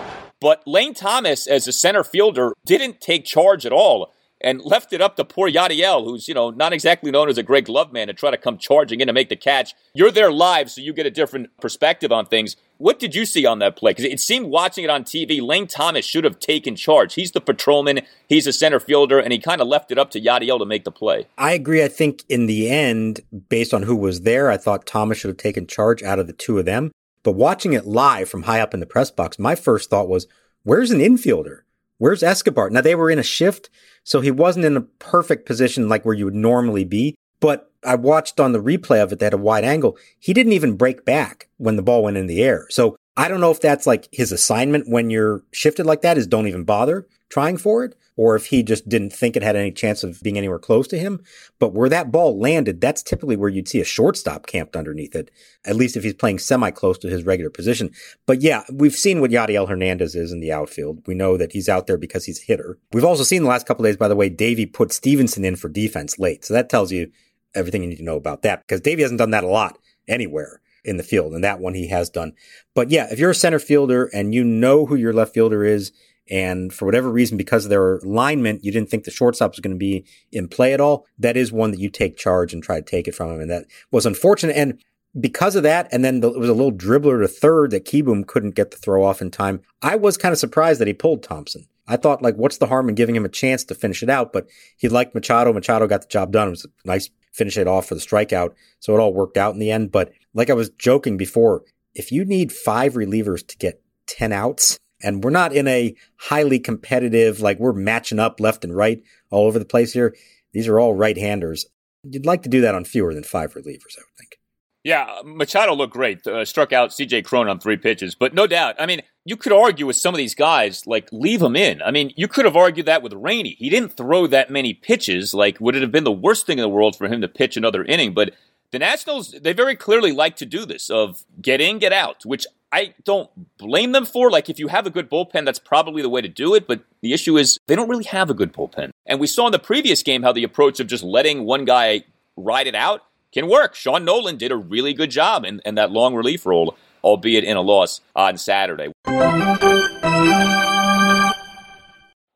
But 0.44 0.62
Lane 0.66 0.92
Thomas, 0.92 1.46
as 1.46 1.66
a 1.66 1.72
center 1.72 2.04
fielder, 2.04 2.52
didn't 2.66 3.00
take 3.00 3.24
charge 3.24 3.64
at 3.64 3.72
all 3.72 4.12
and 4.42 4.60
left 4.60 4.92
it 4.92 5.00
up 5.00 5.16
to 5.16 5.24
poor 5.24 5.50
Yadiel, 5.50 6.04
who's, 6.04 6.28
you 6.28 6.34
know, 6.34 6.50
not 6.50 6.74
exactly 6.74 7.10
known 7.10 7.30
as 7.30 7.38
a 7.38 7.42
great 7.42 7.64
glove 7.64 7.94
man, 7.94 8.08
to 8.08 8.12
try 8.12 8.30
to 8.30 8.36
come 8.36 8.58
charging 8.58 9.00
in 9.00 9.06
to 9.06 9.14
make 9.14 9.30
the 9.30 9.36
catch. 9.36 9.72
You're 9.94 10.10
there 10.10 10.30
live, 10.30 10.70
so 10.70 10.82
you 10.82 10.92
get 10.92 11.06
a 11.06 11.10
different 11.10 11.48
perspective 11.62 12.12
on 12.12 12.26
things. 12.26 12.56
What 12.76 12.98
did 12.98 13.14
you 13.14 13.24
see 13.24 13.46
on 13.46 13.60
that 13.60 13.74
play? 13.74 13.92
Because 13.92 14.04
it 14.04 14.20
seemed 14.20 14.48
watching 14.48 14.84
it 14.84 14.90
on 14.90 15.04
TV, 15.04 15.40
Lane 15.40 15.66
Thomas 15.66 16.04
should 16.04 16.24
have 16.24 16.38
taken 16.38 16.76
charge. 16.76 17.14
He's 17.14 17.32
the 17.32 17.40
patrolman, 17.40 18.02
he's 18.28 18.46
a 18.46 18.52
center 18.52 18.80
fielder, 18.80 19.18
and 19.18 19.32
he 19.32 19.38
kind 19.38 19.62
of 19.62 19.66
left 19.66 19.90
it 19.90 19.98
up 19.98 20.10
to 20.10 20.20
Yadiel 20.20 20.58
to 20.58 20.66
make 20.66 20.84
the 20.84 20.92
play. 20.92 21.26
I 21.38 21.52
agree. 21.52 21.82
I 21.82 21.88
think 21.88 22.22
in 22.28 22.44
the 22.44 22.68
end, 22.68 23.20
based 23.48 23.72
on 23.72 23.84
who 23.84 23.96
was 23.96 24.20
there, 24.20 24.50
I 24.50 24.58
thought 24.58 24.84
Thomas 24.84 25.16
should 25.16 25.28
have 25.28 25.38
taken 25.38 25.66
charge 25.66 26.02
out 26.02 26.18
of 26.18 26.26
the 26.26 26.34
two 26.34 26.58
of 26.58 26.66
them. 26.66 26.92
But 27.24 27.32
watching 27.32 27.72
it 27.72 27.86
live 27.86 28.28
from 28.28 28.44
high 28.44 28.60
up 28.60 28.72
in 28.72 28.78
the 28.78 28.86
press 28.86 29.10
box, 29.10 29.38
my 29.38 29.56
first 29.56 29.90
thought 29.90 30.08
was, 30.08 30.28
where's 30.62 30.92
an 30.92 31.00
infielder? 31.00 31.62
Where's 31.98 32.22
Escobar? 32.22 32.70
Now 32.70 32.82
they 32.82 32.94
were 32.94 33.10
in 33.10 33.18
a 33.18 33.24
shift, 33.24 33.70
so 34.04 34.20
he 34.20 34.30
wasn't 34.30 34.66
in 34.66 34.76
a 34.76 34.82
perfect 34.82 35.46
position 35.46 35.88
like 35.88 36.04
where 36.04 36.14
you 36.14 36.26
would 36.26 36.34
normally 36.34 36.84
be. 36.84 37.16
But 37.40 37.72
I 37.82 37.96
watched 37.96 38.38
on 38.38 38.52
the 38.52 38.62
replay 38.62 39.02
of 39.02 39.12
it 39.12 39.18
that 39.18 39.34
a 39.34 39.38
wide 39.38 39.64
angle. 39.64 39.96
He 40.18 40.32
didn't 40.32 40.52
even 40.52 40.76
break 40.76 41.04
back 41.04 41.48
when 41.56 41.76
the 41.76 41.82
ball 41.82 42.04
went 42.04 42.16
in 42.16 42.26
the 42.26 42.42
air. 42.42 42.66
So 42.70 42.96
I 43.16 43.28
don't 43.28 43.40
know 43.40 43.50
if 43.50 43.60
that's 43.60 43.86
like 43.86 44.08
his 44.12 44.32
assignment 44.32 44.88
when 44.88 45.10
you're 45.10 45.42
shifted 45.52 45.86
like 45.86 46.02
that 46.02 46.18
is 46.18 46.26
don't 46.26 46.48
even 46.48 46.64
bother 46.64 47.06
trying 47.28 47.56
for 47.56 47.84
it, 47.84 47.96
or 48.16 48.36
if 48.36 48.46
he 48.46 48.62
just 48.62 48.88
didn't 48.88 49.12
think 49.12 49.36
it 49.36 49.42
had 49.42 49.56
any 49.56 49.72
chance 49.72 50.04
of 50.04 50.20
being 50.22 50.38
anywhere 50.38 50.58
close 50.58 50.86
to 50.88 50.98
him. 50.98 51.22
But 51.58 51.72
where 51.72 51.88
that 51.88 52.12
ball 52.12 52.38
landed, 52.38 52.80
that's 52.80 53.02
typically 53.02 53.36
where 53.36 53.48
you'd 53.48 53.68
see 53.68 53.80
a 53.80 53.84
shortstop 53.84 54.46
camped 54.46 54.76
underneath 54.76 55.14
it, 55.14 55.30
at 55.64 55.76
least 55.76 55.96
if 55.96 56.04
he's 56.04 56.14
playing 56.14 56.38
semi 56.38 56.70
close 56.70 56.98
to 56.98 57.08
his 57.08 57.24
regular 57.24 57.50
position. 57.50 57.90
But 58.26 58.40
yeah, 58.40 58.62
we've 58.72 58.94
seen 58.94 59.20
what 59.20 59.30
Yadiel 59.30 59.68
Hernandez 59.68 60.14
is 60.14 60.32
in 60.32 60.40
the 60.40 60.52
outfield. 60.52 61.02
We 61.06 61.14
know 61.14 61.36
that 61.36 61.52
he's 61.52 61.68
out 61.68 61.86
there 61.86 61.98
because 61.98 62.24
he's 62.24 62.42
a 62.42 62.46
hitter. 62.46 62.78
We've 62.92 63.04
also 63.04 63.24
seen 63.24 63.42
the 63.42 63.48
last 63.48 63.66
couple 63.66 63.84
days, 63.84 63.96
by 63.96 64.08
the 64.08 64.16
way, 64.16 64.28
Davey 64.28 64.66
put 64.66 64.92
Stevenson 64.92 65.44
in 65.44 65.56
for 65.56 65.68
defense 65.68 66.18
late. 66.18 66.44
So 66.44 66.54
that 66.54 66.68
tells 66.68 66.92
you 66.92 67.10
everything 67.54 67.82
you 67.82 67.88
need 67.88 67.96
to 67.96 68.04
know 68.04 68.16
about 68.16 68.42
that 68.42 68.62
because 68.62 68.80
Davey 68.80 69.02
hasn't 69.02 69.18
done 69.18 69.30
that 69.30 69.44
a 69.44 69.48
lot 69.48 69.78
anywhere 70.08 70.60
in 70.84 70.98
the 70.98 71.02
field, 71.02 71.32
and 71.32 71.42
that 71.42 71.60
one 71.60 71.74
he 71.74 71.88
has 71.88 72.10
done. 72.10 72.34
But 72.74 72.90
yeah, 72.90 73.08
if 73.10 73.18
you're 73.18 73.30
a 73.30 73.34
center 73.34 73.58
fielder 73.58 74.10
and 74.12 74.34
you 74.34 74.44
know 74.44 74.84
who 74.84 74.96
your 74.96 75.14
left 75.14 75.32
fielder 75.32 75.64
is 75.64 75.92
and 76.30 76.72
for 76.72 76.86
whatever 76.86 77.10
reason, 77.10 77.36
because 77.36 77.64
of 77.64 77.70
their 77.70 77.96
alignment, 77.96 78.64
you 78.64 78.72
didn't 78.72 78.88
think 78.88 79.04
the 79.04 79.10
shortstop 79.10 79.52
was 79.52 79.60
going 79.60 79.74
to 79.74 79.78
be 79.78 80.04
in 80.32 80.48
play 80.48 80.72
at 80.72 80.80
all. 80.80 81.06
That 81.18 81.36
is 81.36 81.52
one 81.52 81.70
that 81.70 81.80
you 81.80 81.90
take 81.90 82.16
charge 82.16 82.52
and 82.52 82.62
try 82.62 82.76
to 82.76 82.82
take 82.82 83.06
it 83.08 83.14
from 83.14 83.30
him. 83.30 83.40
And 83.40 83.50
that 83.50 83.66
was 83.90 84.06
unfortunate. 84.06 84.56
And 84.56 84.82
because 85.20 85.54
of 85.54 85.62
that, 85.62 85.88
and 85.92 86.04
then 86.04 86.22
it 86.22 86.38
was 86.38 86.48
a 86.48 86.54
little 86.54 86.72
dribbler 86.72 87.20
to 87.20 87.28
third 87.28 87.70
that 87.70 87.84
Kieboom 87.84 88.26
couldn't 88.26 88.54
get 88.54 88.70
the 88.70 88.76
throw 88.76 89.04
off 89.04 89.22
in 89.22 89.30
time. 89.30 89.60
I 89.82 89.96
was 89.96 90.16
kind 90.16 90.32
of 90.32 90.38
surprised 90.38 90.80
that 90.80 90.88
he 90.88 90.94
pulled 90.94 91.22
Thompson. 91.22 91.66
I 91.86 91.96
thought, 91.96 92.22
like, 92.22 92.36
what's 92.36 92.58
the 92.58 92.66
harm 92.66 92.88
in 92.88 92.94
giving 92.94 93.14
him 93.14 93.26
a 93.26 93.30
chance 93.30 93.62
to 93.64 93.74
finish 93.74 94.02
it 94.02 94.08
out? 94.08 94.32
But 94.32 94.48
he 94.78 94.88
liked 94.88 95.14
Machado. 95.14 95.52
Machado 95.52 95.86
got 95.86 96.00
the 96.00 96.08
job 96.08 96.32
done. 96.32 96.48
It 96.48 96.52
was 96.52 96.64
a 96.64 96.88
nice 96.88 97.10
finish 97.32 97.58
it 97.58 97.68
off 97.68 97.86
for 97.86 97.94
the 97.94 98.00
strikeout. 98.00 98.54
So 98.80 98.94
it 98.94 99.00
all 99.00 99.12
worked 99.12 99.36
out 99.36 99.52
in 99.52 99.60
the 99.60 99.70
end. 99.70 99.92
But 99.92 100.12
like 100.32 100.50
I 100.50 100.54
was 100.54 100.70
joking 100.70 101.16
before, 101.16 101.62
if 101.94 102.10
you 102.10 102.24
need 102.24 102.52
five 102.52 102.94
relievers 102.94 103.46
to 103.46 103.56
get 103.58 103.82
10 104.06 104.32
outs, 104.32 104.78
and 105.04 105.22
we're 105.22 105.30
not 105.30 105.52
in 105.52 105.68
a 105.68 105.94
highly 106.16 106.58
competitive, 106.58 107.40
like 107.40 107.58
we're 107.58 107.72
matching 107.72 108.18
up 108.18 108.40
left 108.40 108.64
and 108.64 108.74
right 108.74 109.02
all 109.30 109.46
over 109.46 109.58
the 109.58 109.64
place 109.64 109.92
here. 109.92 110.16
These 110.52 110.66
are 110.68 110.80
all 110.80 110.94
right 110.94 111.16
handers. 111.16 111.66
You'd 112.04 112.26
like 112.26 112.42
to 112.42 112.48
do 112.48 112.60
that 112.62 112.74
on 112.74 112.84
fewer 112.84 113.14
than 113.14 113.24
five 113.24 113.54
relievers, 113.54 113.98
I 113.98 114.02
would 114.02 114.16
think. 114.18 114.38
Yeah, 114.82 115.22
Machado 115.24 115.74
looked 115.74 115.94
great. 115.94 116.26
Uh, 116.26 116.44
struck 116.44 116.72
out 116.72 116.90
CJ 116.90 117.24
Cron 117.24 117.48
on 117.48 117.58
three 117.58 117.78
pitches, 117.78 118.14
but 118.14 118.34
no 118.34 118.46
doubt. 118.46 118.76
I 118.78 118.84
mean, 118.84 119.00
you 119.24 119.36
could 119.36 119.52
argue 119.52 119.86
with 119.86 119.96
some 119.96 120.12
of 120.12 120.18
these 120.18 120.34
guys, 120.34 120.86
like 120.86 121.08
leave 121.10 121.40
them 121.40 121.56
in. 121.56 121.80
I 121.80 121.90
mean, 121.90 122.12
you 122.16 122.28
could 122.28 122.44
have 122.44 122.56
argued 122.56 122.84
that 122.86 123.02
with 123.02 123.14
Rainey. 123.14 123.56
He 123.58 123.70
didn't 123.70 123.96
throw 123.96 124.26
that 124.26 124.50
many 124.50 124.74
pitches. 124.74 125.32
Like, 125.32 125.58
would 125.58 125.74
it 125.74 125.80
have 125.80 125.92
been 125.92 126.04
the 126.04 126.12
worst 126.12 126.46
thing 126.46 126.58
in 126.58 126.62
the 126.62 126.68
world 126.68 126.96
for 126.96 127.08
him 127.08 127.22
to 127.22 127.28
pitch 127.28 127.56
another 127.56 127.82
inning? 127.82 128.12
But 128.12 128.34
the 128.72 128.78
Nationals, 128.78 129.34
they 129.40 129.54
very 129.54 129.74
clearly 129.74 130.12
like 130.12 130.36
to 130.36 130.46
do 130.46 130.66
this 130.66 130.90
of 130.90 131.24
get 131.40 131.62
in, 131.62 131.78
get 131.78 131.92
out, 131.92 132.26
which 132.26 132.46
I 132.74 132.92
don't 133.04 133.30
blame 133.56 133.92
them 133.92 134.04
for. 134.04 134.32
Like, 134.32 134.50
if 134.50 134.58
you 134.58 134.66
have 134.66 134.84
a 134.84 134.90
good 134.90 135.08
bullpen, 135.08 135.44
that's 135.44 135.60
probably 135.60 136.02
the 136.02 136.08
way 136.08 136.20
to 136.20 136.26
do 136.28 136.56
it. 136.56 136.66
But 136.66 136.80
the 137.02 137.12
issue 137.12 137.38
is 137.38 137.56
they 137.68 137.76
don't 137.76 137.88
really 137.88 138.04
have 138.04 138.30
a 138.30 138.34
good 138.34 138.52
bullpen. 138.52 138.90
And 139.06 139.20
we 139.20 139.28
saw 139.28 139.46
in 139.46 139.52
the 139.52 139.60
previous 139.60 140.02
game 140.02 140.24
how 140.24 140.32
the 140.32 140.42
approach 140.42 140.80
of 140.80 140.88
just 140.88 141.04
letting 141.04 141.44
one 141.44 141.64
guy 141.64 142.02
ride 142.36 142.66
it 142.66 142.74
out 142.74 143.02
can 143.32 143.48
work. 143.48 143.76
Sean 143.76 144.04
Nolin 144.04 144.38
did 144.38 144.50
a 144.50 144.56
really 144.56 144.92
good 144.92 145.12
job 145.12 145.44
in, 145.44 145.62
in 145.64 145.76
that 145.76 145.92
long 145.92 146.16
relief 146.16 146.44
role, 146.44 146.76
albeit 147.04 147.44
in 147.44 147.56
a 147.56 147.60
loss 147.60 148.00
on 148.16 148.36
Saturday. 148.36 148.90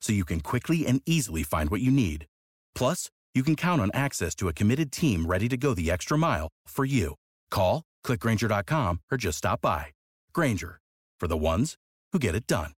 so 0.00 0.12
you 0.12 0.24
can 0.24 0.40
quickly 0.40 0.86
and 0.86 1.02
easily 1.06 1.42
find 1.42 1.70
what 1.70 1.80
you 1.80 1.90
need. 1.90 2.26
Plus, 2.74 3.10
you 3.34 3.42
can 3.42 3.56
count 3.56 3.80
on 3.80 3.90
access 3.94 4.34
to 4.36 4.48
a 4.48 4.52
committed 4.52 4.90
team 4.90 5.26
ready 5.26 5.48
to 5.48 5.56
go 5.56 5.74
the 5.74 5.90
extra 5.90 6.16
mile 6.16 6.48
for 6.66 6.84
you. 6.84 7.14
Call, 7.50 7.82
clickgrainger.com, 8.04 9.00
or 9.12 9.18
just 9.18 9.38
stop 9.38 9.60
by. 9.60 9.86
Grainger, 10.32 10.80
for 11.20 11.28
the 11.28 11.36
ones 11.36 11.76
who 12.12 12.18
get 12.18 12.34
it 12.34 12.46
done. 12.46 12.72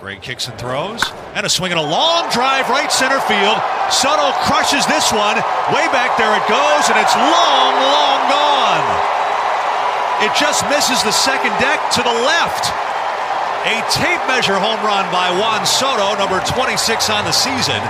Great 0.00 0.20
kicks 0.20 0.48
and 0.48 0.58
throws, 0.58 1.04
and 1.36 1.46
a 1.46 1.48
swing 1.48 1.70
and 1.70 1.80
a 1.80 1.82
long 1.82 2.28
drive 2.30 2.68
right 2.68 2.90
center 2.90 3.20
field. 3.20 3.56
Soto 3.88 4.32
crushes 4.42 4.84
this 4.86 5.12
one. 5.12 5.36
Way 5.70 5.86
back 5.94 6.18
there 6.18 6.34
it 6.34 6.42
goes, 6.48 6.90
and 6.90 6.98
it's 6.98 7.14
long, 7.14 7.74
long 7.78 8.28
gone. 8.28 9.21
It 10.22 10.30
just 10.38 10.62
misses 10.68 11.02
the 11.02 11.10
second 11.10 11.50
deck 11.58 11.90
to 11.92 12.02
the 12.02 12.08
left. 12.08 12.70
A 13.66 13.82
tape 13.90 14.24
measure 14.28 14.56
home 14.56 14.78
run 14.86 15.10
by 15.10 15.36
Juan 15.36 15.66
Soto, 15.66 16.16
number 16.16 16.38
26 16.46 17.10
on 17.10 17.24
the 17.24 17.32
season. 17.32 17.82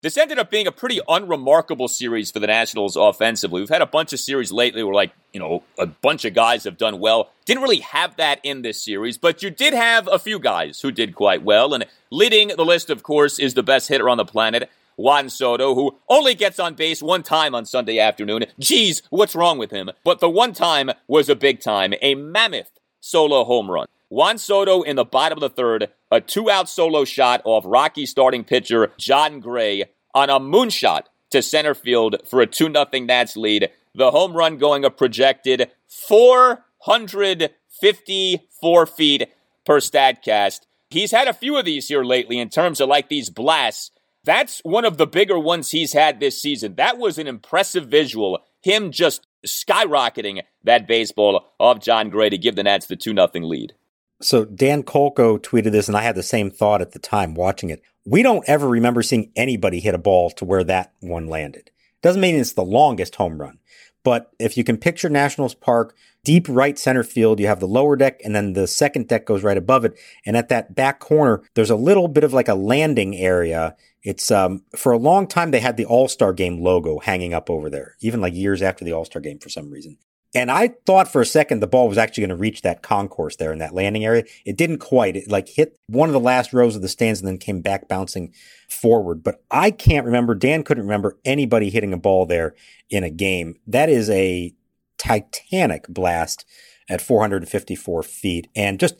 This 0.00 0.16
ended 0.16 0.38
up 0.38 0.50
being 0.50 0.66
a 0.66 0.72
pretty 0.72 1.00
unremarkable 1.06 1.88
series 1.88 2.30
for 2.30 2.38
the 2.38 2.46
Nationals 2.46 2.96
offensively. 2.96 3.60
We've 3.60 3.68
had 3.68 3.82
a 3.82 3.86
bunch 3.86 4.14
of 4.14 4.20
series 4.20 4.50
lately 4.50 4.82
where, 4.82 4.94
like, 4.94 5.12
you 5.34 5.40
know, 5.40 5.62
a 5.78 5.86
bunch 5.86 6.24
of 6.24 6.32
guys 6.32 6.64
have 6.64 6.78
done 6.78 7.00
well. 7.00 7.30
Didn't 7.44 7.62
really 7.62 7.80
have 7.80 8.16
that 8.16 8.40
in 8.42 8.62
this 8.62 8.82
series, 8.82 9.18
but 9.18 9.42
you 9.42 9.50
did 9.50 9.74
have 9.74 10.08
a 10.10 10.18
few 10.18 10.38
guys 10.38 10.80
who 10.80 10.90
did 10.90 11.14
quite 11.14 11.42
well. 11.42 11.74
And 11.74 11.84
leading 12.10 12.48
the 12.48 12.64
list, 12.64 12.88
of 12.88 13.02
course, 13.02 13.38
is 13.38 13.52
the 13.52 13.62
best 13.62 13.88
hitter 13.88 14.08
on 14.08 14.16
the 14.16 14.24
planet, 14.24 14.70
Juan 14.96 15.28
Soto, 15.28 15.74
who 15.74 15.98
only 16.08 16.34
gets 16.34 16.58
on 16.58 16.74
base 16.74 17.02
one 17.02 17.22
time 17.22 17.54
on 17.54 17.66
Sunday 17.66 17.98
afternoon. 17.98 18.46
Geez, 18.58 19.02
what's 19.10 19.34
wrong 19.34 19.58
with 19.58 19.70
him? 19.70 19.90
But 20.04 20.20
the 20.20 20.30
one 20.30 20.52
time 20.52 20.90
was 21.06 21.28
a 21.28 21.36
big 21.36 21.60
time, 21.60 21.94
a 22.00 22.14
mammoth 22.14 22.70
solo 23.00 23.44
home 23.44 23.70
run. 23.70 23.86
Juan 24.08 24.38
Soto 24.38 24.82
in 24.82 24.96
the 24.96 25.04
bottom 25.04 25.38
of 25.38 25.40
the 25.40 25.48
third, 25.48 25.90
a 26.10 26.20
two 26.20 26.50
out 26.50 26.68
solo 26.68 27.04
shot 27.04 27.40
off 27.44 27.64
Rocky 27.66 28.06
starting 28.06 28.44
pitcher 28.44 28.92
Jon 28.96 29.40
Gray 29.40 29.84
on 30.14 30.30
a 30.30 30.38
moonshot 30.38 31.02
to 31.30 31.42
center 31.42 31.74
field 31.74 32.16
for 32.24 32.40
a 32.40 32.46
2 32.46 32.72
0 32.72 32.86
Nats 33.04 33.36
lead. 33.36 33.70
The 33.94 34.12
home 34.12 34.34
run 34.34 34.56
going 34.56 34.84
a 34.84 34.90
projected 34.90 35.72
454 35.88 38.86
feet 38.86 39.28
per 39.66 39.80
StatCast. 39.80 40.60
He's 40.90 41.10
had 41.10 41.26
a 41.26 41.32
few 41.32 41.56
of 41.56 41.64
these 41.64 41.88
here 41.88 42.04
lately 42.04 42.38
in 42.38 42.50
terms 42.50 42.80
of 42.80 42.88
like 42.88 43.08
these 43.08 43.30
blasts. 43.30 43.90
That's 44.24 44.60
one 44.64 44.84
of 44.84 44.96
the 44.96 45.06
bigger 45.06 45.38
ones 45.38 45.70
he's 45.70 45.92
had 45.92 46.18
this 46.18 46.40
season. 46.40 46.76
That 46.76 46.98
was 46.98 47.18
an 47.18 47.26
impressive 47.26 47.86
visual. 47.86 48.40
Him 48.62 48.90
just 48.90 49.26
skyrocketing 49.46 50.42
that 50.62 50.86
baseball 50.86 51.52
of 51.60 51.80
Jon 51.80 52.08
Gray 52.08 52.30
to 52.30 52.38
give 52.38 52.56
the 52.56 52.62
Nats 52.62 52.86
the 52.86 52.96
2 52.96 53.14
0 53.14 53.28
lead. 53.34 53.74
So 54.22 54.44
Dan 54.44 54.82
Kolko 54.82 55.38
tweeted 55.38 55.72
this, 55.72 55.88
and 55.88 55.96
I 55.96 56.02
had 56.02 56.14
the 56.14 56.22
same 56.22 56.50
thought 56.50 56.80
at 56.80 56.92
the 56.92 56.98
time 56.98 57.34
watching 57.34 57.68
it. 57.68 57.82
We 58.06 58.22
don't 58.22 58.48
ever 58.48 58.68
remember 58.68 59.02
seeing 59.02 59.30
anybody 59.36 59.80
hit 59.80 59.94
a 59.94 59.98
ball 59.98 60.30
to 60.30 60.44
where 60.44 60.64
that 60.64 60.92
one 61.00 61.26
landed. 61.26 61.70
Doesn't 62.02 62.20
mean 62.20 62.36
it's 62.36 62.52
the 62.52 62.62
longest 62.62 63.16
home 63.16 63.40
run, 63.40 63.58
but 64.04 64.30
if 64.38 64.56
you 64.56 64.62
can 64.62 64.76
picture 64.76 65.08
Nationals 65.08 65.54
Park, 65.54 65.96
deep 66.22 66.46
right 66.48 66.78
center 66.78 67.02
field, 67.02 67.40
you 67.40 67.46
have 67.46 67.58
the 67.60 67.66
lower 67.66 67.96
deck 67.96 68.20
and 68.22 68.34
then 68.36 68.52
the 68.52 68.66
second 68.66 69.08
deck 69.08 69.26
goes 69.26 69.42
right 69.42 69.56
above 69.56 69.84
it. 69.84 69.98
And 70.24 70.36
at 70.36 70.48
that 70.50 70.74
back 70.74 71.00
corner, 71.00 71.42
there's 71.54 71.70
a 71.70 71.76
little 71.76 72.06
bit 72.06 72.22
of 72.22 72.32
like 72.32 72.48
a 72.48 72.54
landing 72.54 73.16
area. 73.16 73.74
It's, 74.02 74.30
um, 74.30 74.62
for 74.76 74.92
a 74.92 74.98
long 74.98 75.26
time, 75.26 75.50
they 75.50 75.60
had 75.60 75.76
the 75.76 75.86
All-Star 75.86 76.32
game 76.34 76.62
logo 76.62 76.98
hanging 76.98 77.34
up 77.34 77.48
over 77.50 77.68
there, 77.70 77.96
even 78.00 78.20
like 78.20 78.34
years 78.34 78.62
after 78.62 78.84
the 78.84 78.92
All-Star 78.92 79.20
game 79.20 79.38
for 79.38 79.48
some 79.48 79.70
reason. 79.70 79.96
And 80.34 80.50
I 80.50 80.74
thought 80.84 81.10
for 81.10 81.20
a 81.20 81.26
second 81.26 81.60
the 81.60 81.68
ball 81.68 81.88
was 81.88 81.96
actually 81.96 82.22
going 82.22 82.30
to 82.30 82.36
reach 82.36 82.62
that 82.62 82.82
concourse 82.82 83.36
there 83.36 83.52
in 83.52 83.60
that 83.60 83.74
landing 83.74 84.04
area. 84.04 84.24
It 84.44 84.56
didn't 84.56 84.78
quite. 84.78 85.14
It 85.14 85.30
like 85.30 85.48
hit 85.48 85.78
one 85.86 86.08
of 86.08 86.12
the 86.12 86.20
last 86.20 86.52
rows 86.52 86.74
of 86.74 86.82
the 86.82 86.88
stands 86.88 87.20
and 87.20 87.28
then 87.28 87.38
came 87.38 87.60
back 87.60 87.88
bouncing 87.88 88.34
forward. 88.68 89.22
But 89.22 89.42
I 89.50 89.70
can't 89.70 90.06
remember, 90.06 90.34
Dan 90.34 90.64
couldn't 90.64 90.84
remember 90.84 91.18
anybody 91.24 91.70
hitting 91.70 91.92
a 91.92 91.98
ball 91.98 92.26
there 92.26 92.54
in 92.90 93.04
a 93.04 93.10
game. 93.10 93.60
That 93.66 93.88
is 93.88 94.10
a 94.10 94.52
titanic 94.98 95.86
blast 95.88 96.44
at 96.88 97.00
454 97.00 98.02
feet. 98.02 98.48
And 98.56 98.80
just, 98.80 98.96